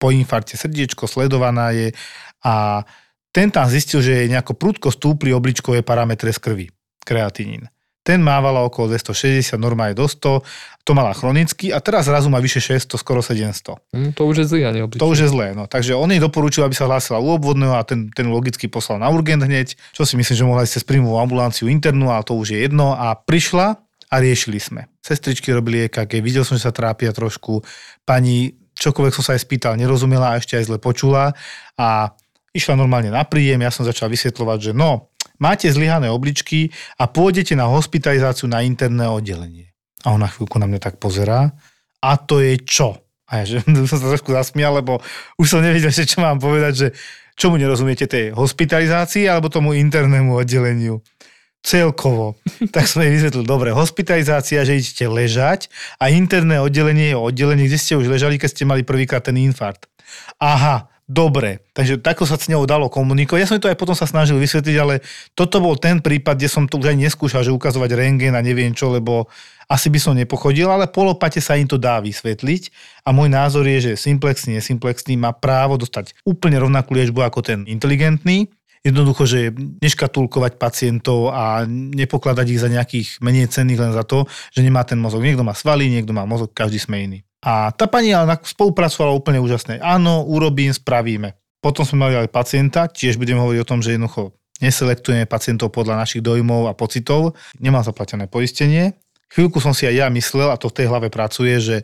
po 0.00 0.14
infarkte 0.14 0.56
srdiečko, 0.56 1.10
sledovaná 1.10 1.74
je 1.74 1.92
a 2.40 2.86
ten 3.30 3.50
tam 3.50 3.70
zistil, 3.70 4.02
že 4.02 4.30
nejako 4.30 4.56
prudko 4.58 4.88
stúpli 4.90 5.30
obličkové 5.30 5.86
parametre 5.86 6.34
z 6.34 6.38
krvi, 6.38 6.66
kreatinín. 7.06 7.70
Ten 8.00 8.24
mávala 8.24 8.64
okolo 8.64 8.96
260, 8.96 9.60
norma 9.60 9.92
je 9.92 10.00
do 10.00 10.08
100, 10.08 10.40
to 10.88 10.92
mala 10.96 11.12
chronicky 11.12 11.68
a 11.68 11.84
teraz 11.84 12.08
zrazu 12.08 12.32
má 12.32 12.40
vyše 12.40 12.58
600, 12.58 12.96
skoro 12.96 13.20
700. 13.20 13.76
Mm, 13.92 14.10
to 14.16 14.22
už 14.24 14.36
je 14.40 14.46
zlý, 14.48 14.60
ani 14.64 14.80
To 14.88 15.06
už 15.12 15.18
je 15.24 15.28
zlé, 15.28 15.52
no. 15.52 15.68
Takže 15.68 15.92
on 15.92 16.08
jej 16.08 16.18
doporučil, 16.18 16.64
aby 16.64 16.72
sa 16.72 16.88
hlásila 16.88 17.20
u 17.20 17.36
obvodného 17.36 17.76
a 17.76 17.84
ten, 17.84 18.08
ten 18.08 18.32
logicky 18.32 18.72
poslal 18.72 19.04
na 19.04 19.12
urgent 19.12 19.44
hneď, 19.44 19.76
čo 19.92 20.08
si 20.08 20.16
myslím, 20.16 20.36
že 20.36 20.48
mohla 20.48 20.64
ísť 20.64 20.80
cez 20.80 20.84
príjmovú 20.88 21.20
ambulanciu 21.20 21.68
internú, 21.68 22.08
ale 22.08 22.24
to 22.24 22.32
už 22.40 22.56
je 22.56 22.58
jedno. 22.64 22.96
A 22.96 23.12
prišla 23.12 23.76
a 24.10 24.14
riešili 24.16 24.56
sme. 24.56 24.88
Sestričky 25.04 25.52
robili 25.52 25.86
EKG, 25.86 26.24
videl 26.24 26.42
som, 26.42 26.56
že 26.56 26.66
sa 26.66 26.74
trápia 26.74 27.12
trošku. 27.12 27.60
Pani, 28.08 28.56
čokoľvek 28.80 29.12
som 29.12 29.24
sa 29.28 29.36
aj 29.36 29.44
spýtal, 29.44 29.76
nerozumela 29.76 30.34
a 30.34 30.38
ešte 30.40 30.56
aj 30.56 30.72
zle 30.72 30.78
počula 30.80 31.36
a 31.76 32.10
išla 32.50 32.74
normálne 32.74 33.14
na 33.14 33.22
príjem, 33.22 33.62
ja 33.62 33.70
som 33.70 33.86
začal 33.86 34.10
vysvetľovať, 34.10 34.58
že 34.58 34.72
no, 34.74 35.09
máte 35.40 35.66
zlyhané 35.72 36.12
obličky 36.12 36.70
a 37.00 37.08
pôjdete 37.08 37.56
na 37.56 37.66
hospitalizáciu 37.66 38.46
na 38.46 38.62
interné 38.62 39.08
oddelenie. 39.08 39.72
A 40.04 40.14
ona 40.14 40.28
chvíľku 40.28 40.60
na 40.60 40.68
mňa 40.68 40.80
tak 40.80 40.96
pozerá. 41.00 41.50
A 42.00 42.16
to 42.16 42.44
je 42.44 42.60
čo? 42.60 43.00
A 43.30 43.42
ja 43.42 43.44
že 43.56 43.56
som 43.90 43.98
sa 43.98 44.08
trošku 44.14 44.30
zasmial, 44.30 44.76
lebo 44.76 45.00
už 45.40 45.46
som 45.48 45.64
nevedel, 45.64 45.90
čo 45.90 46.20
mám 46.20 46.38
povedať, 46.38 46.72
že 46.76 46.88
čomu 47.40 47.56
nerozumiete 47.56 48.04
tej 48.04 48.36
hospitalizácii 48.36 49.24
alebo 49.24 49.48
tomu 49.48 49.72
internému 49.72 50.36
oddeleniu. 50.36 51.00
Celkovo. 51.60 52.36
Tak 52.74 52.88
som 52.88 53.00
jej 53.00 53.12
vysvetlil, 53.12 53.44
dobre, 53.44 53.72
hospitalizácia, 53.72 54.64
že 54.64 54.76
idete 54.76 55.08
ležať 55.08 55.72
a 55.96 56.12
interné 56.12 56.60
oddelenie 56.60 57.12
je 57.12 57.18
oddelenie, 57.18 57.66
kde 57.68 57.80
ste 57.80 57.96
už 57.96 58.08
ležali, 58.08 58.36
keď 58.36 58.50
ste 58.52 58.64
mali 58.68 58.84
prvýkrát 58.84 59.24
ten 59.24 59.36
infarkt. 59.40 59.88
Aha, 60.40 60.88
dobre. 61.10 61.66
Takže 61.74 61.98
takto 61.98 62.22
sa 62.22 62.38
s 62.38 62.46
ňou 62.46 62.62
dalo 62.70 62.86
komunikovať. 62.86 63.40
Ja 63.42 63.50
som 63.50 63.58
to 63.58 63.66
aj 63.66 63.74
potom 63.74 63.98
sa 63.98 64.06
snažil 64.06 64.38
vysvetliť, 64.38 64.76
ale 64.78 65.02
toto 65.34 65.58
bol 65.58 65.74
ten 65.74 65.98
prípad, 65.98 66.38
kde 66.38 66.46
som 66.46 66.70
to 66.70 66.78
už 66.78 66.94
aj 66.94 66.98
neskúšal, 67.02 67.42
že 67.42 67.50
ukazovať 67.50 67.98
rengen 67.98 68.38
a 68.38 68.40
neviem 68.40 68.70
čo, 68.70 68.94
lebo 68.94 69.26
asi 69.66 69.90
by 69.90 69.98
som 69.98 70.14
nepochodil, 70.14 70.70
ale 70.70 70.86
polopate 70.86 71.42
sa 71.42 71.58
im 71.58 71.66
to 71.66 71.78
dá 71.78 71.98
vysvetliť. 71.98 72.62
A 73.06 73.10
môj 73.10 73.26
názor 73.26 73.66
je, 73.66 73.90
že 73.90 73.92
simplexný, 73.98 74.62
nesimplexný 74.62 75.18
má 75.18 75.34
právo 75.34 75.74
dostať 75.74 76.14
úplne 76.22 76.62
rovnakú 76.62 76.94
liečbu 76.94 77.26
ako 77.26 77.42
ten 77.42 77.58
inteligentný. 77.66 78.50
Jednoducho, 78.80 79.28
že 79.28 79.52
neškatulkovať 79.84 80.56
pacientov 80.56 81.36
a 81.36 81.68
nepokladať 81.68 82.46
ich 82.48 82.60
za 82.64 82.72
nejakých 82.72 83.20
menej 83.20 83.52
cenných 83.52 83.76
len 83.76 83.92
za 83.92 84.08
to, 84.08 84.24
že 84.56 84.64
nemá 84.64 84.88
ten 84.88 84.96
mozog. 84.96 85.20
Niekto 85.20 85.44
má 85.44 85.52
svaly, 85.52 85.92
niekto 85.92 86.16
má 86.16 86.24
mozog, 86.24 86.56
každý 86.56 86.80
sme 86.80 87.04
iný. 87.04 87.18
A 87.44 87.72
tá 87.76 87.84
pani 87.84 88.16
ale 88.16 88.40
spolupracovala 88.40 89.12
úplne 89.12 89.40
úžasne. 89.40 89.80
Áno, 89.84 90.24
urobím, 90.24 90.72
spravíme. 90.72 91.36
Potom 91.60 91.84
sme 91.84 92.08
mali 92.08 92.16
aj 92.16 92.32
pacienta, 92.32 92.88
tiež 92.88 93.20
budem 93.20 93.36
hovoriť 93.36 93.60
o 93.60 93.68
tom, 93.68 93.84
že 93.84 93.96
jednoducho 93.96 94.32
neselektujeme 94.64 95.28
pacientov 95.28 95.72
podľa 95.72 96.00
našich 96.00 96.24
dojmov 96.24 96.68
a 96.68 96.76
pocitov. 96.76 97.36
Nemám 97.60 97.84
zaplatené 97.84 98.28
poistenie. 98.28 98.96
Chvíľku 99.28 99.60
som 99.60 99.76
si 99.76 99.84
aj 99.84 99.94
ja 99.94 100.06
myslel, 100.08 100.48
a 100.52 100.56
to 100.56 100.72
v 100.72 100.76
tej 100.80 100.86
hlave 100.88 101.12
pracuje, 101.12 101.54
že 101.60 101.76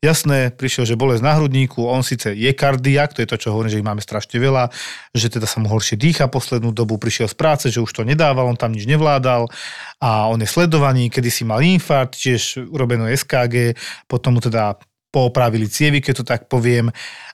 jasné, 0.00 0.48
prišiel, 0.48 0.88
že 0.88 0.96
bolesť 0.96 1.20
na 1.20 1.36
hrudníku, 1.36 1.84
on 1.84 2.00
síce 2.00 2.32
je 2.32 2.50
kardiak, 2.56 3.12
to 3.12 3.20
je 3.20 3.28
to, 3.28 3.36
čo 3.36 3.52
hovorím, 3.52 3.72
že 3.72 3.80
ich 3.80 3.86
máme 3.86 4.00
strašne 4.00 4.40
veľa, 4.40 4.72
že 5.12 5.28
teda 5.28 5.44
sa 5.44 5.60
mu 5.60 5.68
horšie 5.68 6.00
dýcha 6.00 6.32
poslednú 6.32 6.72
dobu, 6.72 6.96
prišiel 6.96 7.28
z 7.28 7.36
práce, 7.36 7.64
že 7.68 7.84
už 7.84 7.92
to 7.92 8.02
nedával, 8.08 8.48
on 8.48 8.56
tam 8.56 8.72
nič 8.72 8.88
nevládal 8.88 9.52
a 10.00 10.32
on 10.32 10.40
je 10.40 10.48
sledovaný, 10.48 11.12
kedy 11.12 11.28
si 11.28 11.44
mal 11.44 11.60
infarkt, 11.60 12.16
tiež 12.16 12.72
urobenú 12.72 13.12
SKG, 13.12 13.76
potom 14.08 14.36
mu 14.36 14.40
teda 14.40 14.80
poopravili 15.12 15.68
cievy, 15.68 16.00
keď 16.00 16.14
to 16.22 16.24
tak 16.24 16.48
poviem. 16.48 16.88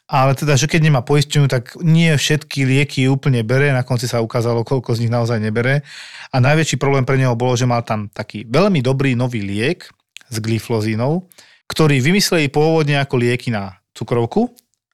Ale 0.06 0.38
teda, 0.38 0.54
že 0.54 0.70
keď 0.70 0.86
nemá 0.86 1.00
poisteniu, 1.02 1.50
tak 1.50 1.74
nie 1.82 2.14
všetky 2.14 2.62
lieky 2.62 3.10
úplne 3.10 3.42
bere, 3.42 3.74
na 3.74 3.82
konci 3.82 4.06
sa 4.06 4.22
ukázalo, 4.22 4.62
koľko 4.62 4.94
z 4.94 5.06
nich 5.06 5.12
naozaj 5.12 5.42
nebere. 5.42 5.82
A 6.30 6.38
najväčší 6.38 6.78
problém 6.78 7.02
pre 7.02 7.18
neho 7.18 7.34
bolo, 7.34 7.58
že 7.58 7.66
mal 7.66 7.82
tam 7.82 8.06
taký 8.10 8.46
veľmi 8.46 8.80
dobrý 8.86 9.18
nový 9.18 9.42
liek 9.42 9.90
s 10.30 10.36
glyflozínou, 10.38 11.26
ktorý 11.66 11.98
vymysleli 12.00 12.48
pôvodne 12.48 12.98
ako 13.02 13.18
lieky 13.18 13.50
na 13.50 13.78
cukrovku, 13.92 14.50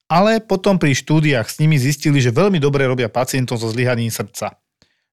ale 0.09 0.43
potom 0.43 0.77
pri 0.77 0.93
štúdiách 0.93 1.47
s 1.49 1.57
nimi 1.57 1.79
zistili, 1.79 2.21
že 2.21 2.33
veľmi 2.33 2.61
dobre 2.61 2.85
robia 2.85 3.09
pacientom 3.09 3.57
so 3.57 3.69
zlyhaním 3.71 4.13
srdca 4.13 4.63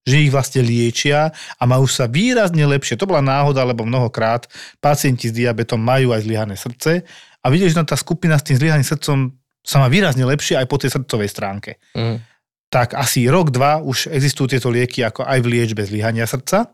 že 0.01 0.27
ich 0.27 0.33
vlastne 0.33 0.65
liečia 0.65 1.29
a 1.61 1.63
majú 1.69 1.85
sa 1.85 2.09
výrazne 2.09 2.65
lepšie. 2.65 2.97
To 2.97 3.09
bola 3.09 3.21
náhoda, 3.21 3.61
lebo 3.69 3.85
mnohokrát 3.85 4.49
pacienti 4.81 5.29
s 5.29 5.37
diabetom 5.37 5.77
majú 5.77 6.17
aj 6.17 6.25
zlyhané 6.25 6.57
srdce 6.57 7.05
a 7.41 7.47
videli, 7.53 7.69
že 7.69 7.85
tá 7.85 7.97
skupina 8.01 8.41
s 8.41 8.47
tým 8.47 8.57
zlyhaným 8.57 8.87
srdcom 8.87 9.29
sa 9.61 9.77
má 9.77 9.93
výrazne 9.93 10.25
lepšie 10.25 10.57
aj 10.57 10.67
po 10.67 10.81
tej 10.81 10.97
srdcovej 10.97 11.29
stránke. 11.29 11.77
Mm. 11.93 12.25
Tak 12.73 12.97
asi 12.97 13.29
rok, 13.29 13.53
dva 13.53 13.83
už 13.83 14.09
existujú 14.09 14.57
tieto 14.57 14.73
lieky 14.73 15.05
ako 15.05 15.27
aj 15.27 15.39
v 15.43 15.51
liečbe 15.53 15.85
zlyhania 15.85 16.25
srdca, 16.25 16.73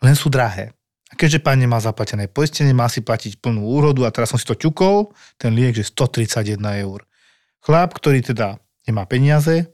len 0.00 0.14
sú 0.16 0.32
drahé. 0.32 0.72
A 1.08 1.16
keďže 1.16 1.40
pán 1.40 1.56
nemá 1.56 1.80
zaplatené 1.80 2.28
poistenie, 2.28 2.76
má 2.76 2.84
si 2.92 3.00
platiť 3.00 3.40
plnú 3.40 3.64
úrodu 3.64 4.04
a 4.04 4.12
teraz 4.12 4.28
som 4.28 4.38
si 4.40 4.44
to 4.44 4.52
ťukol, 4.52 5.16
ten 5.40 5.56
liek, 5.56 5.72
že 5.72 5.88
131 5.88 6.60
eur. 6.84 7.08
Chlap, 7.64 7.96
ktorý 7.96 8.20
teda 8.20 8.60
nemá 8.84 9.08
peniaze, 9.08 9.72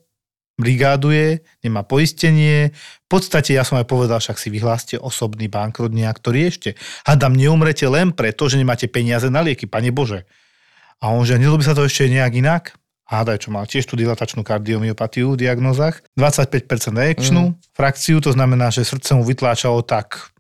brigáduje, 0.55 1.43
nemá 1.67 1.83
poistenie. 1.83 2.71
V 2.75 3.09
podstate 3.11 3.59
ja 3.59 3.67
som 3.67 3.79
aj 3.83 3.87
povedal, 3.91 4.23
však 4.23 4.39
si 4.39 4.49
vyhláste 4.55 4.95
osobný 4.95 5.51
bankrot 5.51 5.91
nejak 5.91 6.23
to 6.23 6.31
riešte. 6.31 6.79
Hadam, 7.03 7.35
neumrete 7.35 7.87
len 7.91 8.15
preto, 8.15 8.47
že 8.47 8.59
nemáte 8.59 8.87
peniaze 8.87 9.27
na 9.27 9.43
lieky, 9.43 9.67
pane 9.67 9.91
Bože. 9.91 10.23
A 11.03 11.11
on, 11.11 11.27
že 11.27 11.37
nedobí 11.43 11.67
sa 11.67 11.75
to 11.75 11.83
ešte 11.83 12.07
nejak 12.07 12.33
inak? 12.39 12.65
A 13.05 13.21
hádaj, 13.21 13.45
čo 13.45 13.53
mal 13.53 13.69
tiež 13.69 13.85
tú 13.85 14.01
dilatačnú 14.01 14.41
kardiomyopatiu 14.47 15.37
v 15.37 15.45
diagnozách. 15.45 16.01
25% 16.17 16.97
ejekčnú 16.97 17.53
mm. 17.53 17.77
frakciu, 17.77 18.17
to 18.25 18.33
znamená, 18.33 18.73
že 18.73 18.87
srdce 18.87 19.13
mu 19.13 19.27
vytláčalo 19.27 19.85
tak 19.85 20.33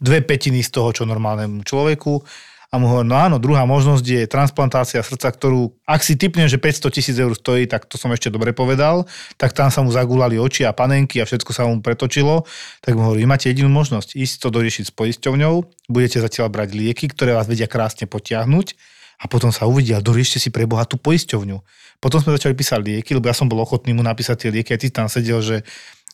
dve 0.00 0.20
petiny 0.20 0.60
z 0.60 0.70
toho, 0.72 0.92
čo 0.92 1.08
normálnemu 1.08 1.64
človeku 1.64 2.20
a 2.66 2.82
mu 2.82 2.90
hovorí, 2.90 3.06
no 3.06 3.16
áno, 3.16 3.36
druhá 3.38 3.62
možnosť 3.62 4.04
je 4.04 4.22
transplantácia 4.26 4.98
srdca, 5.00 5.30
ktorú, 5.30 5.70
ak 5.86 6.02
si 6.02 6.18
typnem, 6.18 6.50
že 6.50 6.58
500 6.58 6.90
tisíc 6.90 7.16
eur 7.16 7.30
stojí, 7.32 7.70
tak 7.70 7.86
to 7.86 7.94
som 7.94 8.10
ešte 8.10 8.28
dobre 8.28 8.50
povedal, 8.50 9.06
tak 9.38 9.54
tam 9.54 9.70
sa 9.70 9.86
mu 9.86 9.94
zagulali 9.94 10.36
oči 10.36 10.66
a 10.66 10.74
panenky 10.74 11.22
a 11.22 11.24
všetko 11.24 11.50
sa 11.54 11.64
mu 11.70 11.78
pretočilo, 11.78 12.42
tak 12.82 12.98
mu 12.98 13.06
hovorí, 13.06 13.22
máte 13.24 13.48
jedinú 13.48 13.70
možnosť, 13.70 14.18
ísť 14.18 14.34
to 14.42 14.48
doriešiť 14.50 14.84
s 14.90 14.92
poisťovňou, 14.92 15.54
budete 15.88 16.18
zatiaľ 16.18 16.50
brať 16.50 16.74
lieky, 16.74 17.06
ktoré 17.06 17.38
vás 17.38 17.46
vedia 17.46 17.70
krásne 17.70 18.10
potiahnuť 18.10 18.74
a 19.22 19.24
potom 19.30 19.48
sa 19.54 19.64
uvidia, 19.64 20.02
doriešte 20.02 20.36
si 20.36 20.52
pre 20.52 20.68
Boha 20.68 20.84
tú 20.84 21.00
poisťovňu. 21.00 21.62
Potom 21.96 22.20
sme 22.20 22.36
začali 22.36 22.52
písať 22.52 22.84
lieky, 22.84 23.16
lebo 23.16 23.32
ja 23.32 23.34
som 23.36 23.48
bol 23.48 23.64
ochotný 23.64 23.96
mu 23.96 24.04
napísať 24.04 24.46
tie 24.46 24.50
lieky 24.52 24.76
a 24.76 24.80
ty 24.80 24.92
tam 24.92 25.08
sedel, 25.08 25.40
že 25.40 25.64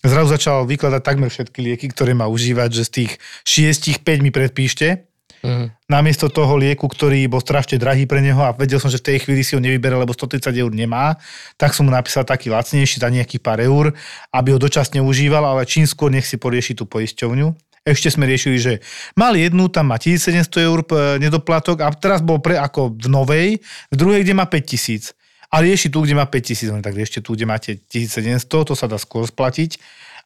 zrazu 0.09 0.35
začal 0.35 0.67
vykladať 0.67 1.03
takmer 1.03 1.31
všetky 1.31 1.59
lieky, 1.63 1.87
ktoré 1.91 2.13
má 2.13 2.27
užívať, 2.27 2.71
že 2.75 2.83
z 2.87 2.91
tých 2.91 3.13
šiestich 3.47 4.03
5 4.03 4.25
mi 4.25 4.31
predpíšte 4.35 5.13
Mm. 5.43 5.75
Namiesto 5.91 6.31
toho 6.31 6.55
lieku, 6.55 6.87
ktorý 6.87 7.27
bol 7.27 7.43
strašne 7.43 7.75
drahý 7.75 8.07
pre 8.07 8.23
neho 8.23 8.39
a 8.39 8.55
vedel 8.55 8.79
som, 8.79 8.87
že 8.87 9.03
v 9.03 9.11
tej 9.11 9.27
chvíli 9.27 9.43
si 9.43 9.59
ho 9.59 9.61
nevybere, 9.61 9.99
lebo 9.99 10.15
130 10.15 10.55
eur 10.55 10.71
nemá, 10.71 11.19
tak 11.59 11.75
som 11.75 11.83
mu 11.83 11.91
napísal 11.91 12.23
taký 12.23 12.47
lacnejší 12.47 13.03
za 13.03 13.11
nejakých 13.11 13.43
pár 13.43 13.59
eur, 13.59 13.91
aby 14.31 14.55
ho 14.55 14.59
dočasne 14.63 15.03
užíval, 15.03 15.43
ale 15.43 15.67
čím 15.67 15.83
skôr 15.83 16.15
nech 16.15 16.31
si 16.31 16.39
porieši 16.39 16.79
tú 16.79 16.87
poisťovňu. 16.87 17.59
Ešte 17.83 18.15
sme 18.15 18.31
riešili, 18.31 18.63
že 18.63 18.73
mal 19.19 19.35
jednu, 19.35 19.67
tam 19.67 19.91
má 19.91 19.99
1700 19.99 20.47
eur 20.63 20.87
e, 20.87 21.19
nedoplatok 21.19 21.83
a 21.83 21.91
teraz 21.91 22.23
bol 22.23 22.39
pre 22.39 22.55
ako 22.55 22.95
v 22.95 23.07
novej, 23.11 23.49
v 23.91 23.95
druhej, 23.99 24.23
kde 24.23 24.39
má 24.39 24.47
5000. 24.47 25.11
A 25.53 25.61
rieši 25.61 25.93
tu, 25.93 26.01
kde 26.01 26.17
má 26.17 26.25
5000, 26.25 26.73
no 26.73 26.81
tak 26.81 26.97
riešte 26.97 27.21
tu, 27.21 27.37
kde 27.37 27.45
máte 27.45 27.71
1700, 27.77 28.49
to 28.49 28.73
sa 28.73 28.89
dá 28.89 28.97
skôr 28.97 29.29
splatiť. 29.29 29.77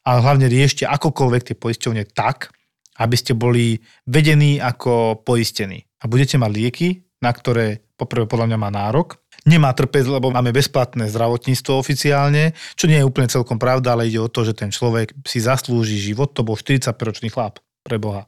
A 0.07 0.23
hlavne 0.23 0.47
riešte 0.47 0.87
akokoľvek 0.87 1.51
tie 1.51 1.55
poisťovne 1.59 2.07
tak, 2.15 2.55
aby 2.95 3.15
ste 3.19 3.35
boli 3.35 3.83
vedení 4.07 4.57
ako 4.63 5.19
poistení. 5.27 5.83
A 5.99 6.07
budete 6.07 6.39
mať 6.39 6.51
lieky, 6.55 6.87
na 7.19 7.35
ktoré 7.35 7.83
poprvé 7.99 8.23
podľa 8.23 8.55
mňa 8.55 8.57
má 8.61 8.69
nárok. 8.71 9.19
Nemá 9.43 9.75
trpieť, 9.75 10.07
lebo 10.07 10.31
máme 10.31 10.55
bezplatné 10.55 11.11
zdravotníctvo 11.11 11.75
oficiálne, 11.75 12.55
čo 12.79 12.87
nie 12.87 12.99
je 12.99 13.07
úplne 13.07 13.27
celkom 13.27 13.59
pravda, 13.59 13.95
ale 13.95 14.07
ide 14.07 14.23
o 14.23 14.31
to, 14.31 14.47
že 14.47 14.55
ten 14.55 14.71
človek 14.71 15.11
si 15.27 15.43
zaslúži 15.43 15.99
život. 15.99 16.31
To 16.39 16.47
bol 16.47 16.55
45-ročný 16.55 17.31
chlap, 17.31 17.59
pre 17.83 17.99
Boha. 17.99 18.27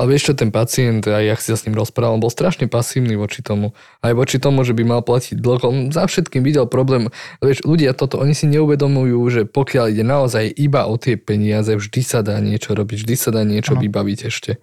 Ale 0.00 0.16
vieš 0.16 0.32
čo, 0.32 0.40
ten 0.40 0.48
pacient, 0.48 1.04
aj 1.04 1.24
ja 1.28 1.36
si 1.36 1.52
sa 1.52 1.60
s 1.60 1.68
ním 1.68 1.76
rozprával, 1.76 2.16
bol 2.16 2.32
strašne 2.32 2.64
pasívny 2.72 3.20
voči 3.20 3.44
tomu. 3.44 3.76
Aj 4.00 4.16
voči 4.16 4.40
tomu, 4.40 4.64
že 4.64 4.72
by 4.72 4.80
mal 4.88 5.04
platiť 5.04 5.36
dlh. 5.36 5.60
On 5.60 5.76
za 5.92 6.08
všetkým 6.08 6.40
videl 6.40 6.64
problém. 6.64 7.12
Vieš, 7.44 7.68
ľudia 7.68 7.92
toto, 7.92 8.16
oni 8.16 8.32
si 8.32 8.48
neuvedomujú, 8.48 9.20
že 9.28 9.44
pokiaľ 9.44 9.92
ide 9.92 10.00
naozaj 10.00 10.56
iba 10.56 10.88
o 10.88 10.96
tie 10.96 11.20
peniaze, 11.20 11.76
vždy 11.76 12.00
sa 12.00 12.24
dá 12.24 12.40
niečo 12.40 12.72
robiť, 12.72 13.04
vždy 13.04 13.12
sa 13.12 13.28
dá 13.28 13.44
niečo 13.44 13.76
ano. 13.76 13.84
vybaviť 13.84 14.18
ešte. 14.24 14.56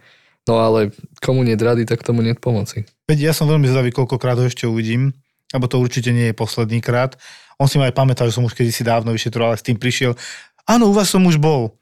No 0.50 0.58
ale 0.58 0.90
komu 1.22 1.46
nie 1.46 1.54
rady, 1.54 1.86
tak 1.86 2.02
tomu 2.02 2.26
nie 2.26 2.34
pomoci. 2.34 2.90
Veď 3.06 3.30
ja 3.30 3.34
som 3.38 3.46
veľmi 3.46 3.70
zvedavý, 3.70 3.94
koľkokrát 3.94 4.42
ho 4.42 4.50
ešte 4.50 4.66
uvidím, 4.66 5.14
lebo 5.54 5.70
to 5.70 5.78
určite 5.78 6.10
nie 6.18 6.34
je 6.34 6.36
posledný 6.36 6.82
krát. 6.82 7.14
On 7.62 7.70
si 7.70 7.78
ma 7.78 7.86
aj 7.86 7.94
pamätá, 7.94 8.26
že 8.26 8.34
som 8.34 8.42
už 8.42 8.58
kedysi 8.58 8.82
dávno 8.82 9.14
vyšetroval, 9.14 9.54
ale 9.54 9.62
s 9.62 9.68
tým 9.70 9.78
prišiel. 9.78 10.18
Áno, 10.66 10.90
u 10.90 10.98
vás 10.98 11.14
som 11.14 11.22
už 11.30 11.38
bol. 11.38 11.78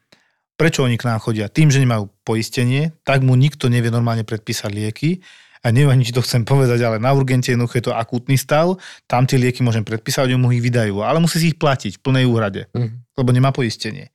Prečo 0.55 0.87
oni 0.87 0.95
k 0.95 1.03
nám 1.03 1.19
chodia? 1.19 1.51
Tým, 1.51 1.67
že 1.67 1.83
nemajú 1.83 2.07
poistenie, 2.23 2.95
tak 3.03 3.21
mu 3.21 3.35
nikto 3.35 3.67
nevie 3.67 3.91
normálne 3.91 4.23
predpísať 4.23 4.71
lieky. 4.71 5.19
A 5.65 5.73
neviem 5.73 5.97
či 6.05 6.13
to 6.13 6.21
chcem 6.21 6.45
povedať, 6.45 6.77
ale 6.85 7.01
na 7.01 7.09
urgente 7.09 7.49
jednoducho 7.49 7.81
je 7.81 7.85
to 7.89 7.97
akútny 7.97 8.37
stav, 8.37 8.77
tam 9.09 9.25
tie 9.25 9.41
lieky 9.41 9.65
môžem 9.65 9.81
predpísať, 9.81 10.29
oni 10.29 10.37
mu 10.37 10.53
ich 10.53 10.61
vydajú, 10.61 11.01
ale 11.01 11.17
musí 11.17 11.41
si 11.41 11.49
ich 11.49 11.57
platiť 11.57 11.97
v 11.97 12.01
plnej 12.05 12.25
úhrade, 12.29 12.69
Mhm. 12.69 13.17
lebo 13.17 13.29
nemá 13.33 13.49
poistenie. 13.49 14.13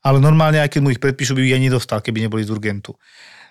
Ale 0.00 0.24
normálne, 0.24 0.56
aj 0.56 0.72
keď 0.72 0.80
mu 0.80 0.88
ich 0.88 1.02
predpíšu, 1.02 1.36
by 1.36 1.44
ich 1.44 1.52
aj 1.52 1.62
nedostal, 1.68 2.00
keby 2.00 2.24
neboli 2.24 2.48
z 2.48 2.50
urgentu. 2.50 2.96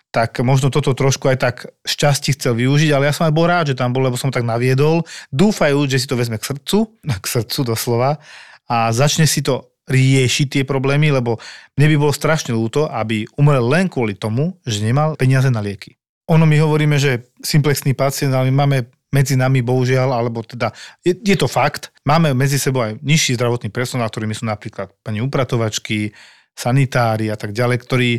Tak 0.09 0.41
možno 0.41 0.73
toto 0.73 0.97
trošku 0.97 1.29
aj 1.29 1.37
tak 1.37 1.55
šťastí 1.85 2.33
chcel 2.33 2.57
využiť, 2.57 2.89
ale 2.97 3.05
ja 3.05 3.13
som 3.13 3.29
aj 3.29 3.35
bol 3.37 3.45
rád, 3.45 3.69
že 3.69 3.77
tam 3.77 3.93
bol, 3.93 4.01
lebo 4.01 4.17
som 4.17 4.33
tak 4.33 4.41
naviedol, 4.41 5.05
dúfajúc, 5.29 5.85
že 5.85 6.01
si 6.01 6.07
to 6.09 6.17
vezme 6.17 6.41
k 6.41 6.49
srdcu, 6.49 6.97
k 7.21 7.25
srdcu 7.29 7.59
doslova, 7.61 8.17
a 8.65 8.89
začne 8.89 9.29
si 9.29 9.45
to 9.45 9.69
riešiť 9.85 10.47
tie 10.49 10.63
problémy, 10.65 11.13
lebo 11.13 11.37
mne 11.77 11.87
by 11.93 11.95
bolo 12.01 12.13
strašne 12.13 12.57
ľúto, 12.57 12.89
aby 12.89 13.29
umrel 13.37 13.65
len 13.65 13.85
kvôli 13.85 14.17
tomu, 14.17 14.57
že 14.65 14.81
nemal 14.81 15.13
peniaze 15.15 15.47
na 15.53 15.61
lieky. 15.61 15.97
Ono 16.25 16.45
my 16.45 16.57
hovoríme, 16.57 16.97
že 16.97 17.29
simplexný 17.45 17.93
pacient, 17.93 18.33
ale 18.33 18.49
my 18.49 18.65
máme 18.65 18.77
medzi 19.13 19.37
nami 19.37 19.61
bohužiaľ, 19.61 20.11
alebo 20.11 20.41
teda 20.43 20.73
je, 21.05 21.13
je 21.15 21.37
to 21.37 21.45
fakt, 21.47 21.93
máme 22.03 22.33
medzi 22.35 22.59
sebou 22.59 22.83
aj 22.83 22.99
nižší 22.99 23.37
zdravotný 23.39 23.69
personál, 23.71 24.09
ktorými 24.09 24.35
sú 24.35 24.43
napríklad 24.49 24.91
pani 25.05 25.23
upratovačky, 25.23 26.11
sanitári 26.55 27.27
a 27.29 27.37
tak 27.37 27.51
ďalej, 27.51 27.77
ktorí, 27.83 28.11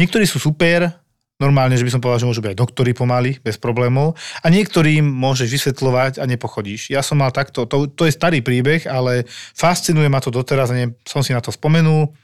niektorí 0.00 0.24
sú 0.24 0.40
super, 0.40 1.01
normálne, 1.42 1.74
že 1.74 1.82
by 1.82 1.90
som 1.90 1.98
povedal, 1.98 2.22
že 2.22 2.28
môžu 2.30 2.40
byť 2.46 2.54
aj 2.54 2.62
doktori 2.62 2.94
pomaly, 2.94 3.42
bez 3.42 3.58
problémov. 3.58 4.14
A 4.40 4.46
niektorým 4.46 5.02
môžeš 5.02 5.50
vysvetľovať 5.50 6.22
a 6.22 6.24
nepochodíš. 6.30 6.94
Ja 6.94 7.02
som 7.02 7.18
mal 7.18 7.34
takto, 7.34 7.66
to, 7.66 7.90
to 7.90 8.06
je 8.06 8.14
starý 8.14 8.38
príbeh, 8.46 8.86
ale 8.86 9.26
fascinuje 9.58 10.06
ma 10.06 10.22
to 10.22 10.30
doteraz 10.30 10.70
a 10.70 10.78
ne, 10.78 10.94
som 11.02 11.26
si 11.26 11.34
na 11.34 11.42
to 11.42 11.50
spomenul. 11.50 12.14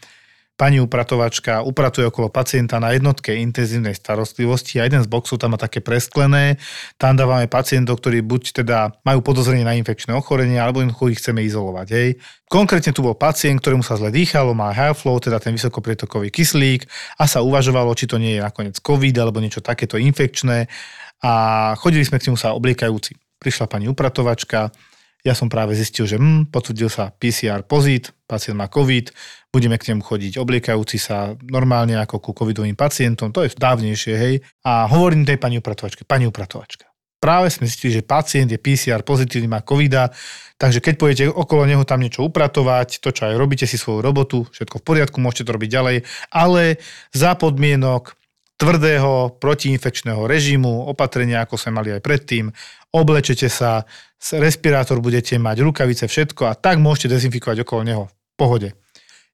Pani 0.59 0.83
upratovačka 0.83 1.63
upratuje 1.63 2.11
okolo 2.11 2.35
pacienta 2.35 2.83
na 2.83 2.91
jednotke 2.91 3.31
intenzívnej 3.31 3.95
starostlivosti 3.95 4.83
a 4.83 4.91
jeden 4.91 4.99
z 4.99 5.07
boxov 5.07 5.39
tam 5.39 5.55
má 5.55 5.59
také 5.59 5.79
presklené. 5.79 6.59
Tam 6.99 7.15
dávame 7.15 7.47
pacientov, 7.47 8.03
ktorí 8.03 8.27
buď 8.27 8.43
teda 8.59 8.91
majú 9.07 9.23
podozrenie 9.23 9.63
na 9.63 9.79
infekčné 9.79 10.19
ochorenie, 10.19 10.59
alebo 10.59 10.83
jednoducho 10.83 11.15
ich 11.15 11.23
chceme 11.23 11.47
izolovať. 11.47 11.87
Hej. 11.95 12.09
Konkrétne 12.51 12.91
tu 12.91 13.07
bol 13.07 13.15
pacient, 13.15 13.63
ktorému 13.63 13.87
sa 13.87 13.95
zle 14.03 14.11
dýchalo, 14.11 14.51
má 14.51 14.75
high 14.75 14.99
flow, 14.99 15.23
teda 15.23 15.39
ten 15.39 15.55
vysokoprietokový 15.55 16.35
kyslík 16.35 16.91
a 17.23 17.31
sa 17.31 17.39
uvažovalo, 17.39 17.95
či 17.95 18.11
to 18.11 18.19
nie 18.19 18.35
je 18.35 18.43
nakoniec 18.43 18.83
COVID 18.83 19.15
alebo 19.15 19.39
niečo 19.39 19.63
takéto 19.63 19.95
infekčné. 19.95 20.67
A 21.23 21.33
chodili 21.79 22.03
sme 22.03 22.19
k 22.19 22.35
nemu 22.35 22.39
sa 22.39 22.51
obliekajúci. 22.59 23.15
Prišla 23.39 23.71
pani 23.71 23.87
upratovačka, 23.87 24.75
ja 25.23 25.35
som 25.39 25.47
práve 25.47 25.79
zistil, 25.79 26.11
že 26.11 26.19
hm, 26.19 26.51
potvrdil 26.51 26.91
sa 26.91 27.15
PCR 27.15 27.63
pozit, 27.63 28.11
pacient 28.29 28.61
má 28.61 28.69
COVID, 28.69 29.11
budeme 29.49 29.81
k 29.81 29.91
nemu 29.93 30.05
chodiť 30.05 30.37
obliekajúci 30.37 31.01
sa 31.01 31.33
normálne 31.49 31.97
ako 31.97 32.21
ku 32.21 32.31
covidovým 32.37 32.77
pacientom, 32.77 33.33
to 33.33 33.49
je 33.49 33.57
dávnejšie, 33.57 34.15
hej. 34.15 34.35
A 34.69 34.85
hovorím 34.87 35.25
tej 35.25 35.41
pani 35.41 35.57
upratovačke, 35.57 36.05
pani 36.05 36.29
upratovačka. 36.29 36.85
Práve 37.19 37.51
sme 37.51 37.67
zistili, 37.67 37.99
že 37.99 38.07
pacient 38.07 38.47
je 38.47 38.63
PCR 38.63 39.03
pozitívny, 39.03 39.51
má 39.51 39.59
covida, 39.67 40.15
takže 40.55 40.79
keď 40.79 40.95
pôjdete 40.95 41.25
okolo 41.27 41.67
neho 41.67 41.83
tam 41.83 41.99
niečo 41.99 42.23
upratovať, 42.23 43.03
to 43.03 43.11
čo 43.11 43.27
aj 43.27 43.35
robíte 43.35 43.67
si 43.67 43.75
svoju 43.75 44.07
robotu, 44.07 44.47
všetko 44.55 44.79
v 44.79 44.87
poriadku, 44.87 45.19
môžete 45.19 45.51
to 45.51 45.55
robiť 45.59 45.71
ďalej, 45.73 45.97
ale 46.31 46.79
za 47.11 47.35
podmienok 47.35 48.15
tvrdého 48.59 49.39
protiinfekčného 49.39 50.31
režimu, 50.31 50.87
opatrenia, 50.91 51.43
ako 51.43 51.59
sme 51.59 51.83
mali 51.83 51.91
aj 51.95 52.03
predtým, 52.07 52.55
oblečete 52.95 53.51
sa, 53.51 53.83
respirátor 54.19 55.03
budete 55.03 55.39
mať, 55.39 55.63
rukavice, 55.63 56.11
všetko 56.11 56.51
a 56.51 56.55
tak 56.55 56.83
môžete 56.83 57.19
dezinfikovať 57.19 57.67
okolo 57.67 57.83
neho. 57.83 58.05
Pohode. 58.39 58.79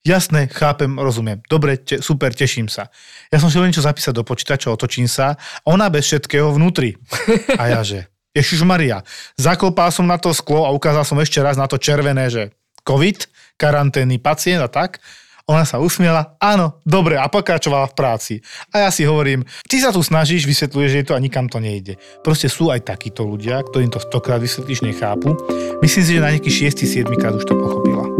Jasné, 0.05 0.49
chápem, 0.53 0.89
rozumiem. 1.01 1.41
Dobre, 1.49 1.81
te, 1.81 2.01
super, 2.01 2.33
teším 2.33 2.69
sa. 2.69 2.93
Ja 3.33 3.41
som 3.41 3.49
si 3.49 3.57
len 3.57 3.73
niečo 3.73 3.85
zapísať 3.85 4.13
do 4.13 4.25
počítača, 4.25 4.69
otočím 4.73 5.09
sa, 5.09 5.41
ona 5.65 5.89
bez 5.89 6.09
všetkého 6.09 6.53
vnútri. 6.53 6.97
A 7.61 7.73
ja 7.73 7.81
že, 7.81 8.09
Ježiš 8.37 8.65
Maria, 8.69 9.01
zaklopal 9.41 9.89
som 9.89 10.05
na 10.05 10.21
to 10.21 10.33
sklo 10.37 10.69
a 10.69 10.75
ukázal 10.77 11.09
som 11.09 11.17
ešte 11.21 11.41
raz 11.41 11.57
na 11.57 11.65
to 11.65 11.81
červené, 11.81 12.29
že 12.29 12.53
COVID, 12.85 13.29
karanténny 13.57 14.21
pacient 14.21 14.61
a 14.61 14.69
tak. 14.69 15.01
Ona 15.45 15.69
sa 15.69 15.77
usmiela, 15.77 16.41
áno, 16.41 16.81
dobre, 16.89 17.21
a 17.21 17.29
pokračovala 17.29 17.93
v 17.93 17.97
práci. 17.97 18.35
A 18.73 18.89
ja 18.89 18.91
si 18.93 19.05
hovorím, 19.05 19.45
ty 19.69 19.77
sa 19.77 19.93
tu 19.93 20.01
snažíš, 20.01 20.49
vysvetľuješ, 20.49 20.89
že 20.93 21.01
je 21.05 21.07
to 21.09 21.17
a 21.17 21.21
nikam 21.21 21.53
to 21.53 21.61
nejde. 21.61 22.01
Proste 22.25 22.49
sú 22.49 22.73
aj 22.73 22.89
takíto 22.89 23.29
ľudia, 23.29 23.61
ktorým 23.61 23.93
to 23.93 24.01
stokrát 24.01 24.41
vysvetlíš, 24.41 24.85
nechápu. 24.85 25.37
Myslím 25.85 26.05
si, 26.05 26.13
že 26.17 26.25
na 26.25 26.33
nejaký 26.33 26.49
6. 26.49 26.89
7 26.89 27.21
krát 27.21 27.37
už 27.37 27.45
to 27.45 27.61
pochopila. 27.61 28.14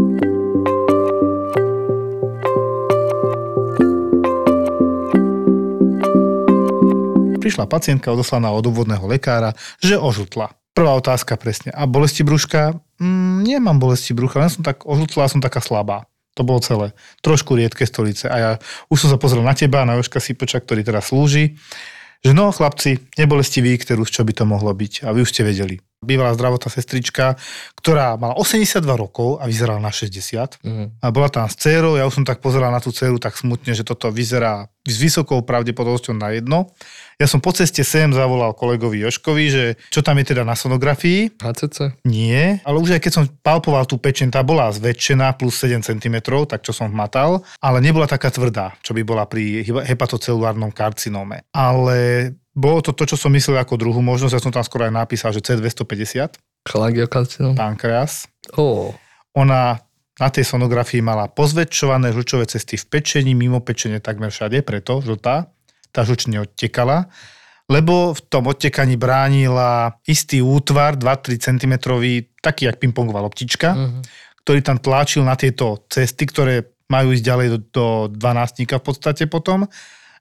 Prišla 7.45 7.69
pacientka 7.69 8.09
odoslaná 8.09 8.49
od 8.49 8.65
úvodného 8.65 9.05
lekára, 9.05 9.53
že 9.77 10.01
ožutla. 10.01 10.57
Prvá 10.73 10.97
otázka 10.97 11.37
presne. 11.37 11.69
A 11.77 11.85
bolesti 11.85 12.25
brúška? 12.25 12.73
Mm, 12.97 13.45
nemám 13.45 13.77
bolesti 13.77 14.17
brúška, 14.17 14.41
len 14.41 14.49
som 14.49 14.65
tak 14.65 14.81
ožutla 14.81 15.29
som 15.29 15.45
taká 15.45 15.61
slabá. 15.61 16.09
To 16.33 16.41
bolo 16.41 16.57
celé. 16.65 16.97
Trošku 17.21 17.53
riedke 17.53 17.85
stolice. 17.85 18.25
A 18.33 18.35
ja 18.41 18.51
už 18.89 19.05
som 19.05 19.13
sa 19.13 19.21
pozrel 19.21 19.45
na 19.45 19.53
teba, 19.53 19.85
na 19.85 19.93
Jožka 19.93 20.17
Sipoča, 20.17 20.57
ktorý 20.57 20.81
teraz 20.81 21.13
slúži, 21.13 21.53
že 22.25 22.33
no 22.33 22.49
chlapci, 22.49 22.97
nebolestivý 23.13 23.77
ykterus, 23.77 24.09
čo 24.09 24.25
by 24.25 24.33
to 24.33 24.49
mohlo 24.49 24.73
byť. 24.73 25.05
A 25.05 25.13
vy 25.13 25.21
už 25.21 25.29
ste 25.29 25.45
vedeli. 25.45 25.77
Bývalá 26.05 26.37
zdravotná 26.37 26.69
sestrička, 26.69 27.35
ktorá 27.81 28.13
mala 28.15 28.37
82 28.37 28.85
rokov 28.93 29.41
a 29.41 29.49
vyzerala 29.49 29.81
na 29.81 29.89
60. 29.89 30.61
Mhm. 30.61 31.01
A 31.01 31.07
bola 31.09 31.27
tam 31.33 31.49
s 31.49 31.57
dcerou, 31.57 31.97
ja 31.97 32.05
už 32.05 32.21
som 32.21 32.25
tak 32.25 32.39
pozeral 32.39 32.69
na 32.69 32.79
tú 32.79 32.93
dceru 32.93 33.17
tak 33.17 33.33
smutne, 33.33 33.73
že 33.73 33.81
toto 33.81 34.13
vyzerá 34.13 34.69
s 34.85 34.95
vysokou 35.01 35.41
pravdepodobnosťou 35.41 36.13
na 36.13 36.37
jedno. 36.37 36.69
Ja 37.17 37.25
som 37.25 37.41
po 37.41 37.49
ceste 37.55 37.81
sem 37.81 38.11
zavolal 38.13 38.53
kolegovi 38.53 39.01
Joškovi, 39.01 39.45
že 39.49 39.63
čo 39.89 40.05
tam 40.05 40.21
je 40.21 40.35
teda 40.35 40.45
na 40.45 40.53
sonografii. 40.53 41.41
HCC? 41.41 41.97
Nie, 42.05 42.61
ale 42.61 42.77
už 42.77 42.93
aj 42.93 43.01
keď 43.01 43.11
som 43.17 43.25
palpoval 43.41 43.89
tú 43.89 43.97
pečen, 43.97 44.29
tá 44.29 44.45
bola 44.45 44.69
zväčšená 44.69 45.33
plus 45.39 45.57
7 45.57 45.81
cm, 45.81 46.21
tak 46.45 46.61
čo 46.61 46.75
som 46.75 46.91
hmatal, 46.91 47.41
ale 47.63 47.77
nebola 47.81 48.05
taká 48.05 48.29
tvrdá, 48.29 48.77
čo 48.85 48.93
by 48.93 49.01
bola 49.01 49.25
pri 49.25 49.63
hepatocelulárnom 49.63 50.69
karcinóme. 50.69 51.47
Ale 51.55 52.29
bolo 52.55 52.79
to 52.79 52.95
to, 52.95 53.03
čo 53.05 53.17
som 53.19 53.35
myslel 53.35 53.59
ako 53.59 53.75
druhú 53.75 53.99
možnosť, 53.99 54.33
ja 54.33 54.41
som 54.41 54.49
tam 54.49 54.63
skoro 54.63 54.87
aj 54.87 54.93
napísal, 54.95 55.29
že 55.29 55.43
C250, 55.43 56.39
Cholangiokarcinom? 56.65 57.53
pankreas. 57.53 58.25
Ó, 58.55 58.95
Ona 59.35 59.77
na 60.15 60.29
tej 60.31 60.47
sonografii 60.47 61.03
mala 61.03 61.27
pozväčšované 61.27 62.15
žlčové 62.15 62.47
cesty 62.47 62.79
v 62.79 62.87
pečení, 62.87 63.35
mimo 63.35 63.59
pečenie 63.59 63.99
takmer 63.99 64.31
všade, 64.31 64.63
preto 64.63 65.03
žltá, 65.03 65.51
tá 65.91 66.01
žlč 66.07 66.31
neodtekala, 66.31 67.11
lebo 67.67 68.15
v 68.15 68.21
tom 68.23 68.47
odtekaní 68.47 68.95
bránila 68.95 69.99
istý 70.07 70.39
útvar, 70.39 70.95
2-3 70.95 71.35
cm, 71.35 71.73
taký 72.39 72.71
jak 72.71 72.79
pingpongová 72.79 73.19
loptička, 73.19 73.75
Mhm. 73.75 73.99
ktorý 74.45 74.59
tam 74.63 74.77
tlačil 74.79 75.27
na 75.27 75.35
tieto 75.35 75.83
cesty, 75.91 76.23
ktoré 76.23 76.63
majú 76.85 77.11
ísť 77.11 77.25
ďalej 77.25 77.47
do, 77.49 77.59
do 77.73 77.85
12 78.13 78.77
v 78.77 78.85
podstate 78.85 79.25
potom. 79.25 79.65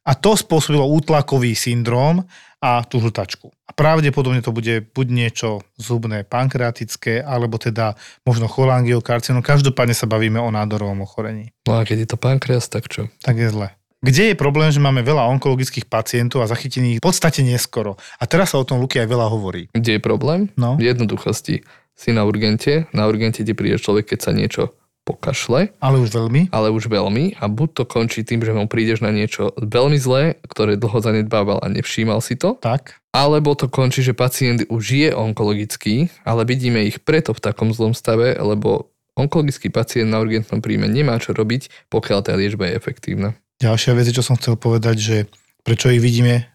A 0.04 0.12
to 0.12 0.36
spôsobilo 0.36 0.84
útlakový 0.84 1.56
syndróm 1.56 2.28
a 2.60 2.84
tú 2.84 3.00
žltačku. 3.00 3.52
A 3.64 3.72
pravdepodobne 3.72 4.44
to 4.44 4.52
bude 4.52 4.84
buď 4.92 5.06
niečo 5.08 5.48
zubné 5.80 6.24
pankreatické, 6.24 7.24
alebo 7.24 7.56
teda 7.56 7.96
možno 8.24 8.48
cholangiokarcinom. 8.48 9.44
Každopádne 9.44 9.96
sa 9.96 10.08
bavíme 10.08 10.40
o 10.40 10.52
nádorovom 10.52 11.04
ochorení. 11.04 11.52
No 11.68 11.80
a 11.80 11.88
keď 11.88 12.04
je 12.04 12.08
to 12.12 12.18
pankreas, 12.20 12.68
tak 12.68 12.88
čo? 12.88 13.08
Tak 13.24 13.36
je 13.36 13.48
zle. 13.48 13.68
Kde 14.04 14.32
je 14.32 14.36
problém, 14.36 14.68
že 14.68 14.84
máme 14.84 15.00
veľa 15.00 15.24
onkologických 15.32 15.88
pacientov 15.88 16.44
a 16.44 16.50
zachytených 16.52 17.00
v 17.00 17.04
podstate 17.04 17.40
neskoro. 17.40 17.96
A 18.20 18.28
teraz 18.28 18.52
sa 18.52 18.60
o 18.60 18.68
tom 18.68 18.76
Luky 18.84 19.00
aj 19.00 19.08
veľa 19.08 19.32
hovorí. 19.32 19.72
Kde 19.72 19.96
je 19.96 20.00
problém? 20.04 20.52
No. 20.60 20.76
V 20.76 20.84
jednoduchosti. 20.84 21.64
Si 21.96 22.10
na 22.12 22.28
urgente, 22.28 22.84
na 22.92 23.08
urgente 23.08 23.40
ti 23.40 23.56
príde 23.56 23.80
človek, 23.80 24.12
keď 24.12 24.18
sa 24.20 24.36
niečo 24.36 24.76
pokašle, 25.04 25.68
Ale 25.78 26.00
už 26.00 26.10
veľmi. 26.10 26.48
ale 26.48 26.72
už 26.72 26.88
veľmi 26.88 27.36
a 27.36 27.44
buď 27.46 27.68
to 27.76 27.84
končí 27.84 28.24
tým, 28.24 28.40
že 28.40 28.56
mu 28.56 28.64
prídeš 28.64 29.04
na 29.04 29.12
niečo 29.12 29.52
veľmi 29.56 30.00
zlé, 30.00 30.40
ktoré 30.48 30.80
dlho 30.80 30.98
zanedbával 30.98 31.60
a 31.60 31.68
nevšímal 31.68 32.24
si 32.24 32.34
to, 32.34 32.56
Tak. 32.58 32.96
alebo 33.12 33.52
to 33.52 33.68
končí, 33.68 34.00
že 34.00 34.16
pacient 34.16 34.64
už 34.72 34.84
je 34.84 35.10
onkologický, 35.12 36.08
ale 36.24 36.48
vidíme 36.48 36.82
ich 36.88 37.04
preto 37.04 37.36
v 37.36 37.44
takom 37.44 37.70
zlom 37.76 37.92
stave, 37.92 38.32
lebo 38.34 38.88
onkologický 39.14 39.68
pacient 39.70 40.08
na 40.08 40.18
urgentnom 40.18 40.64
príjme 40.64 40.88
nemá 40.88 41.20
čo 41.20 41.36
robiť, 41.36 41.92
pokiaľ 41.92 42.18
tá 42.24 42.32
liečba 42.34 42.66
je 42.66 42.74
efektívna. 42.74 43.36
Ďalšia 43.62 43.94
vec, 43.94 44.10
čo 44.10 44.24
som 44.24 44.34
chcel 44.34 44.58
povedať, 44.58 44.96
že 44.98 45.16
prečo 45.62 45.92
ich 45.92 46.02
vidíme, 46.02 46.48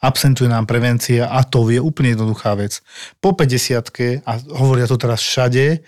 absentuje 0.00 0.48
nám 0.48 0.64
prevencia 0.64 1.28
a 1.28 1.44
to 1.44 1.68
je 1.68 1.78
úplne 1.78 2.16
jednoduchá 2.16 2.56
vec. 2.56 2.80
Po 3.20 3.36
50 3.36 4.24
a 4.24 4.32
hovoria 4.56 4.88
to 4.88 4.96
teraz 4.96 5.20
všade, 5.20 5.84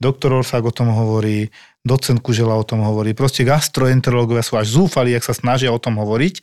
doktor 0.00 0.40
Orfák 0.40 0.64
o 0.64 0.72
tom 0.74 0.90
hovorí, 0.92 1.48
docent 1.84 2.20
Kužela 2.20 2.56
o 2.56 2.66
tom 2.66 2.82
hovorí, 2.82 3.12
proste 3.12 3.46
gastroenterológovia 3.46 4.42
sú 4.42 4.58
až 4.58 4.74
zúfali, 4.74 5.14
ak 5.14 5.26
sa 5.26 5.34
snažia 5.36 5.70
o 5.70 5.78
tom 5.78 6.00
hovoriť, 6.00 6.34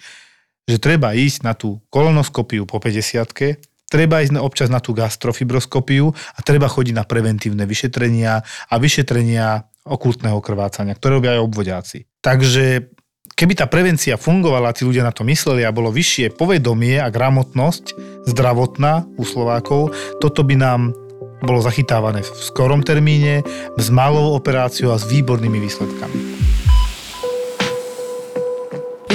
že 0.69 0.77
treba 0.77 1.11
ísť 1.11 1.39
na 1.43 1.53
tú 1.57 1.81
kolonoskopiu 1.89 2.63
po 2.69 2.77
50 2.79 3.71
treba 3.91 4.23
ísť 4.23 4.39
občas 4.39 4.71
na 4.71 4.79
tú 4.79 4.95
gastrofibroskopiu 4.95 6.07
a 6.15 6.39
treba 6.39 6.71
chodiť 6.71 6.95
na 6.95 7.03
preventívne 7.03 7.67
vyšetrenia 7.67 8.39
a 8.71 8.75
vyšetrenia 8.79 9.67
okultného 9.83 10.39
krvácania, 10.39 10.95
ktoré 10.95 11.19
robia 11.19 11.35
aj 11.35 11.43
obvodiaci. 11.43 11.97
Takže 12.23 12.95
Keby 13.31 13.57
tá 13.57 13.65
prevencia 13.65 14.21
fungovala, 14.21 14.69
tí 14.69 14.85
ľudia 14.85 15.01
na 15.01 15.09
to 15.09 15.25
mysleli 15.25 15.65
a 15.65 15.73
bolo 15.73 15.89
vyššie 15.89 16.37
povedomie 16.37 17.01
a 17.01 17.09
gramotnosť 17.09 17.97
zdravotná 18.29 19.09
u 19.17 19.23
Slovákov, 19.25 19.97
toto 20.21 20.45
by 20.45 20.61
nám 20.61 20.93
bolo 21.41 21.59
zachytávané 21.59 22.21
v 22.21 22.29
skorom 22.37 22.85
termíne, 22.85 23.41
s 23.77 23.87
malou 23.89 24.37
operáciou 24.37 24.93
a 24.93 25.01
s 25.01 25.05
výbornými 25.09 25.57
výsledkami 25.57 26.41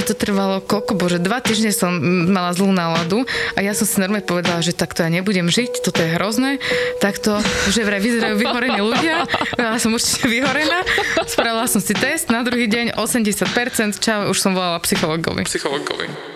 to 0.06 0.14
trvalo 0.14 0.62
koľko, 0.62 0.94
bože, 0.94 1.18
dva 1.18 1.42
týždne 1.42 1.74
som 1.74 1.90
mala 2.30 2.54
zlú 2.54 2.70
náladu 2.70 3.26
a 3.26 3.58
ja 3.58 3.74
som 3.74 3.82
si 3.82 3.98
normálne 3.98 4.22
povedala, 4.22 4.62
že 4.62 4.70
takto 4.70 5.02
ja 5.02 5.10
nebudem 5.10 5.50
žiť, 5.50 5.82
toto 5.82 5.98
je 5.98 6.14
hrozné, 6.14 6.62
takto, 7.02 7.42
že 7.74 7.82
vraj 7.82 7.98
vyzerajú 7.98 8.38
vyhorení 8.38 8.78
ľudia, 8.78 9.26
ja 9.58 9.74
som 9.82 9.90
určite 9.90 10.30
vyhorená, 10.30 10.86
spravila 11.26 11.66
som 11.66 11.82
si 11.82 11.90
test, 11.98 12.30
na 12.30 12.46
druhý 12.46 12.70
deň 12.70 12.94
80%, 12.94 13.98
čau, 13.98 14.30
už 14.30 14.38
som 14.38 14.54
volala 14.54 14.78
psychologovi. 14.86 15.42
Psychologovi. 15.42 16.35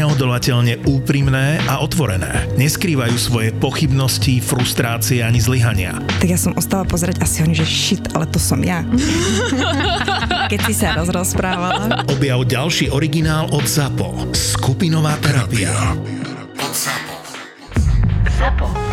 neodolateľne 0.00 0.88
úprimné 0.88 1.60
a 1.68 1.84
otvorené. 1.84 2.48
Neskrývajú 2.56 3.16
svoje 3.20 3.52
pochybnosti, 3.52 4.40
frustrácie 4.40 5.20
ani 5.20 5.44
zlyhania. 5.44 6.00
Tak 6.24 6.28
ja 6.28 6.40
som 6.40 6.56
ostala 6.56 6.88
pozerať 6.88 7.20
asi 7.20 7.44
oni, 7.44 7.52
že 7.52 7.68
shit, 7.68 8.04
ale 8.16 8.24
to 8.24 8.40
som 8.40 8.64
ja. 8.64 8.80
Keď 10.52 10.60
si 10.64 10.74
sa 10.74 10.96
rozprávala. 10.96 12.08
Objav 12.08 12.48
ďalší 12.48 12.88
originál 12.88 13.52
od 13.52 13.68
ZAPO. 13.68 14.32
Skupinová 14.32 15.20
terapia. 15.20 15.92
Od 16.56 16.72
ZAPO. 16.72 17.16
ZAPO. 18.40 18.89